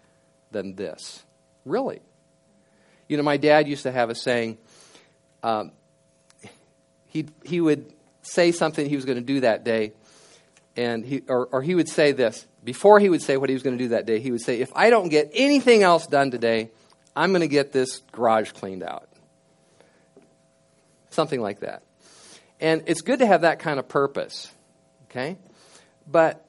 than 0.52 0.76
this. 0.76 1.24
Really. 1.66 2.02
You 3.10 3.18
know, 3.18 3.24
my 3.24 3.38
dad 3.38 3.68
used 3.68 3.84
to 3.84 3.92
have 3.92 4.10
a 4.10 4.16
saying. 4.16 4.58
Um, 5.44 5.72
he, 7.08 7.28
he 7.44 7.60
would 7.60 7.94
say 8.22 8.52
something 8.52 8.88
he 8.88 8.96
was 8.96 9.06
going 9.06 9.18
to 9.18 9.24
do 9.24 9.42
that 9.42 9.64
day, 9.64 9.94
and 10.76 11.06
he, 11.06 11.22
or, 11.28 11.48
or 11.48 11.62
he 11.62 11.76
would 11.76 11.90
say 11.90 12.14
this. 12.14 12.48
Before 12.64 13.00
he 13.00 13.10
would 13.10 13.22
say 13.22 13.38
what 13.38 13.50
he 13.50 13.54
was 13.54 13.64
going 13.64 13.78
to 13.78 13.84
do 13.84 13.90
that 13.90 14.06
day, 14.06 14.20
he 14.20 14.32
would 14.32 14.42
say, 14.42 14.60
If 14.60 14.72
I 14.76 14.90
don't 14.90 15.10
get 15.10 15.30
anything 15.34 15.84
else 15.84 16.08
done 16.08 16.32
today, 16.32 16.72
I'm 17.16 17.32
going 17.32 17.42
to 17.42 17.48
get 17.48 17.72
this 17.72 18.02
garage 18.12 18.52
cleaned 18.54 18.82
out. 18.82 19.08
Something 21.10 21.42
like 21.42 21.60
that. 21.60 21.84
And 22.60 22.84
it's 22.88 23.02
good 23.02 23.20
to 23.20 23.26
have 23.26 23.42
that 23.42 23.60
kind 23.60 23.80
of 23.80 23.88
purpose. 23.88 24.52
Okay? 25.16 25.38
But 26.06 26.46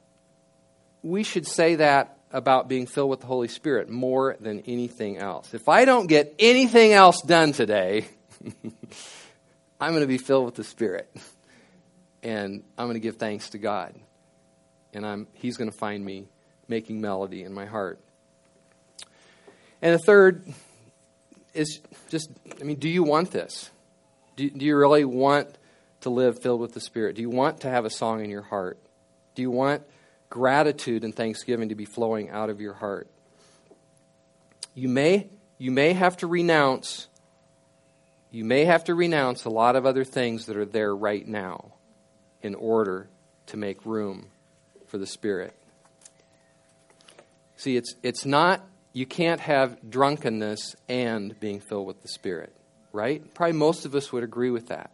we 1.03 1.23
should 1.23 1.47
say 1.47 1.77
that 1.77 2.19
about 2.33 2.69
being 2.69 2.87
filled 2.87 3.11
with 3.11 3.21
the 3.21 3.27
Holy 3.27 3.47
Spirit 3.47 3.89
more 3.89 4.37
than 4.41 4.61
anything 4.67 5.19
else. 5.19 5.55
If 5.55 5.69
I 5.69 5.85
don't 5.85 6.09
get 6.09 6.35
anything 6.41 6.93
else 6.93 7.23
done 7.23 7.53
today, 7.53 8.07
I'm 9.81 9.93
going 9.93 10.01
to 10.01 10.09
be 10.09 10.19
filled 10.19 10.47
with 10.47 10.57
the 10.57 10.65
Spirit. 10.65 11.09
And 12.25 12.65
I'm 12.77 12.87
going 12.87 12.95
to 12.95 13.01
give 13.01 13.17
thanks 13.17 13.51
to 13.51 13.59
God. 13.59 13.95
And 14.93 15.07
I'm, 15.07 15.29
He's 15.35 15.57
going 15.57 15.71
to 15.71 15.77
find 15.77 16.05
me 16.05 16.27
making 16.67 17.01
melody 17.01 17.45
in 17.45 17.55
my 17.55 17.67
heart. 17.67 18.01
And 19.81 19.95
the 19.95 20.01
third 20.01 20.45
is 21.55 21.81
just, 22.09 22.31
I 22.61 22.65
mean, 22.65 22.81
do 22.81 22.89
you 22.89 23.05
want 23.05 23.31
this? 23.31 23.71
Do, 24.35 24.51
do 24.51 24.67
you 24.67 24.77
really 24.77 25.05
want 25.05 25.57
to 26.07 26.11
live 26.11 26.41
filled 26.41 26.61
with 26.61 26.73
the 26.73 26.81
Spirit? 26.81 27.17
Do 27.17 27.23
you 27.23 27.31
want 27.31 27.63
to 27.63 27.69
have 27.69 27.85
a 27.85 27.91
song 27.91 28.23
in 28.23 28.31
your 28.31 28.43
heart? 28.43 28.79
Do 29.35 29.43
you 29.43 29.51
want 29.51 29.83
gratitude 30.31 31.03
and 31.03 31.13
thanksgiving 31.13 31.71
to 31.71 31.75
be 31.75 31.85
flowing 31.85 32.31
out 32.31 32.49
of 32.49 32.61
your 32.61 32.75
heart? 32.75 33.11
You 34.73 34.89
may, 34.89 35.27
you 35.59 35.73
may 35.73 35.95
have 35.95 36.17
to 36.19 36.29
renounce 36.29 37.09
you 38.31 38.45
may 38.45 38.67
have 38.67 38.85
to 38.85 38.95
renounce 38.95 39.47
a 39.47 39.51
lot 39.51 39.77
of 39.77 39.87
other 39.87 40.05
things 40.05 40.47
that 40.47 40.57
are 40.57 40.67
there 40.67 40.95
right 40.95 41.27
now 41.27 41.73
in 42.43 42.55
order 42.55 43.09
to 43.47 43.57
make 43.57 43.87
room 43.87 44.27
for 44.89 44.99
the 44.99 45.07
Spirit. 45.07 45.55
See, 47.57 47.77
it's, 47.77 47.95
it's 48.03 48.27
not, 48.27 48.63
you 48.93 49.07
can't 49.07 49.41
have 49.41 49.79
drunkenness 49.89 50.77
and 50.89 51.39
being 51.41 51.61
filled 51.61 51.87
with 51.87 52.03
the 52.03 52.09
Spirit, 52.09 52.55
right? 52.93 53.33
Probably 53.33 53.57
most 53.57 53.87
of 53.87 53.95
us 53.95 54.13
would 54.13 54.23
agree 54.23 54.51
with 54.51 54.69
that. 54.69 54.91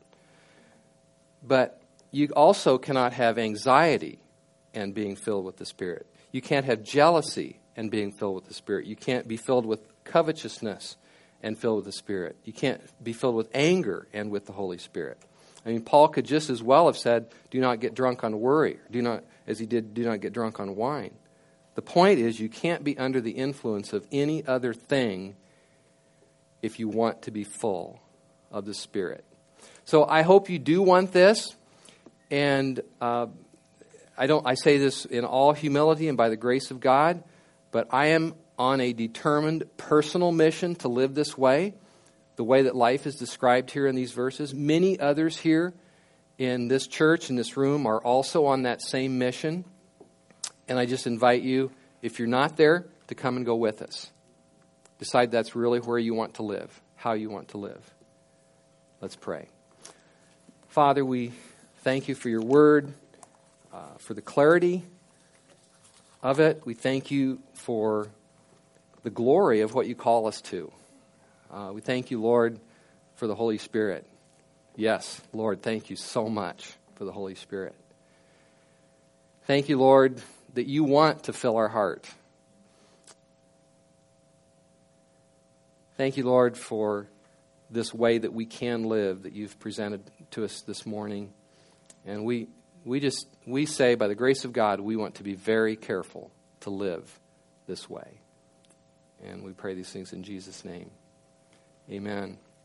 But 1.42 1.80
you 2.10 2.28
also 2.36 2.78
cannot 2.78 3.14
have 3.14 3.38
anxiety 3.38 4.18
and 4.74 4.94
being 4.94 5.16
filled 5.16 5.44
with 5.44 5.56
the 5.56 5.66
Spirit. 5.66 6.06
You 6.30 6.40
can't 6.40 6.66
have 6.66 6.82
jealousy 6.82 7.60
and 7.76 7.90
being 7.90 8.12
filled 8.12 8.36
with 8.36 8.44
the 8.46 8.54
Spirit. 8.54 8.86
You 8.86 8.96
can't 8.96 9.26
be 9.26 9.36
filled 9.36 9.66
with 9.66 9.80
covetousness 10.04 10.96
and 11.42 11.58
filled 11.58 11.76
with 11.76 11.84
the 11.86 11.92
Spirit. 11.92 12.36
You 12.44 12.52
can't 12.52 12.80
be 13.02 13.12
filled 13.12 13.34
with 13.34 13.48
anger 13.54 14.06
and 14.12 14.30
with 14.30 14.46
the 14.46 14.52
Holy 14.52 14.78
Spirit. 14.78 15.18
I 15.64 15.70
mean, 15.70 15.82
Paul 15.82 16.08
could 16.08 16.26
just 16.26 16.50
as 16.50 16.62
well 16.62 16.86
have 16.86 16.96
said, 16.96 17.30
Do 17.50 17.60
not 17.60 17.80
get 17.80 17.94
drunk 17.94 18.24
on 18.24 18.40
worry, 18.40 18.78
do 18.90 19.02
not, 19.02 19.24
as 19.46 19.58
he 19.58 19.66
did, 19.66 19.94
do 19.94 20.04
not 20.04 20.20
get 20.20 20.32
drunk 20.32 20.60
on 20.60 20.76
wine. 20.76 21.14
The 21.74 21.82
point 21.82 22.18
is, 22.18 22.38
you 22.38 22.48
can't 22.48 22.84
be 22.84 22.98
under 22.98 23.20
the 23.20 23.30
influence 23.30 23.92
of 23.92 24.06
any 24.12 24.44
other 24.46 24.74
thing 24.74 25.36
if 26.60 26.78
you 26.78 26.88
want 26.88 27.22
to 27.22 27.30
be 27.30 27.44
full 27.44 28.00
of 28.50 28.66
the 28.66 28.74
Spirit. 28.74 29.24
So 29.84 30.04
I 30.04 30.22
hope 30.22 30.48
you 30.48 30.58
do 30.58 30.82
want 30.82 31.12
this. 31.12 31.54
And 32.30 32.80
uh, 33.00 33.26
I, 34.16 34.26
don't, 34.26 34.46
I 34.46 34.54
say 34.54 34.78
this 34.78 35.04
in 35.04 35.24
all 35.24 35.52
humility 35.52 36.08
and 36.08 36.16
by 36.16 36.28
the 36.28 36.36
grace 36.36 36.70
of 36.70 36.80
God, 36.80 37.22
but 37.70 37.88
I 37.90 38.08
am 38.08 38.34
on 38.58 38.80
a 38.80 38.92
determined 38.92 39.64
personal 39.76 40.32
mission 40.32 40.74
to 40.76 40.88
live 40.88 41.14
this 41.14 41.36
way, 41.36 41.74
the 42.36 42.44
way 42.44 42.62
that 42.62 42.76
life 42.76 43.06
is 43.06 43.16
described 43.16 43.70
here 43.70 43.86
in 43.86 43.94
these 43.94 44.12
verses. 44.12 44.54
Many 44.54 44.98
others 44.98 45.36
here 45.36 45.74
in 46.38 46.68
this 46.68 46.86
church, 46.86 47.28
in 47.28 47.36
this 47.36 47.56
room, 47.56 47.86
are 47.86 48.00
also 48.00 48.46
on 48.46 48.62
that 48.62 48.80
same 48.82 49.18
mission. 49.18 49.64
And 50.68 50.78
I 50.78 50.86
just 50.86 51.06
invite 51.06 51.42
you, 51.42 51.70
if 52.00 52.18
you're 52.18 52.28
not 52.28 52.56
there, 52.56 52.86
to 53.08 53.14
come 53.14 53.36
and 53.36 53.44
go 53.44 53.56
with 53.56 53.82
us. 53.82 54.10
Decide 54.98 55.32
that's 55.32 55.56
really 55.56 55.80
where 55.80 55.98
you 55.98 56.14
want 56.14 56.34
to 56.34 56.42
live, 56.42 56.80
how 56.94 57.12
you 57.12 57.28
want 57.28 57.48
to 57.48 57.58
live. 57.58 57.94
Let's 59.00 59.16
pray. 59.16 59.48
Father, 60.72 61.04
we 61.04 61.32
thank 61.82 62.08
you 62.08 62.14
for 62.14 62.30
your 62.30 62.40
word, 62.40 62.94
uh, 63.74 63.98
for 63.98 64.14
the 64.14 64.22
clarity 64.22 64.82
of 66.22 66.40
it. 66.40 66.62
We 66.64 66.72
thank 66.72 67.10
you 67.10 67.40
for 67.52 68.08
the 69.02 69.10
glory 69.10 69.60
of 69.60 69.74
what 69.74 69.86
you 69.86 69.94
call 69.94 70.26
us 70.26 70.40
to. 70.40 70.72
Uh, 71.50 71.72
we 71.74 71.82
thank 71.82 72.10
you, 72.10 72.22
Lord, 72.22 72.58
for 73.16 73.26
the 73.26 73.34
Holy 73.34 73.58
Spirit. 73.58 74.06
Yes, 74.74 75.20
Lord, 75.34 75.60
thank 75.60 75.90
you 75.90 75.96
so 75.96 76.30
much 76.30 76.72
for 76.94 77.04
the 77.04 77.12
Holy 77.12 77.34
Spirit. 77.34 77.74
Thank 79.46 79.68
you, 79.68 79.78
Lord, 79.78 80.22
that 80.54 80.66
you 80.66 80.84
want 80.84 81.24
to 81.24 81.34
fill 81.34 81.58
our 81.58 81.68
heart. 81.68 82.08
Thank 85.98 86.16
you, 86.16 86.24
Lord, 86.24 86.56
for 86.56 87.08
this 87.72 87.92
way 87.94 88.18
that 88.18 88.32
we 88.32 88.44
can 88.46 88.84
live 88.84 89.22
that 89.22 89.32
you've 89.32 89.58
presented 89.58 90.10
to 90.32 90.44
us 90.44 90.60
this 90.62 90.84
morning. 90.86 91.32
And 92.04 92.24
we, 92.24 92.48
we 92.84 93.00
just, 93.00 93.26
we 93.46 93.66
say, 93.66 93.94
by 93.94 94.08
the 94.08 94.14
grace 94.14 94.44
of 94.44 94.52
God, 94.52 94.80
we 94.80 94.96
want 94.96 95.16
to 95.16 95.22
be 95.22 95.34
very 95.34 95.76
careful 95.76 96.30
to 96.60 96.70
live 96.70 97.18
this 97.66 97.88
way. 97.88 98.20
And 99.24 99.42
we 99.42 99.52
pray 99.52 99.74
these 99.74 99.90
things 99.90 100.12
in 100.12 100.22
Jesus' 100.22 100.64
name. 100.64 100.90
Amen. 101.90 102.38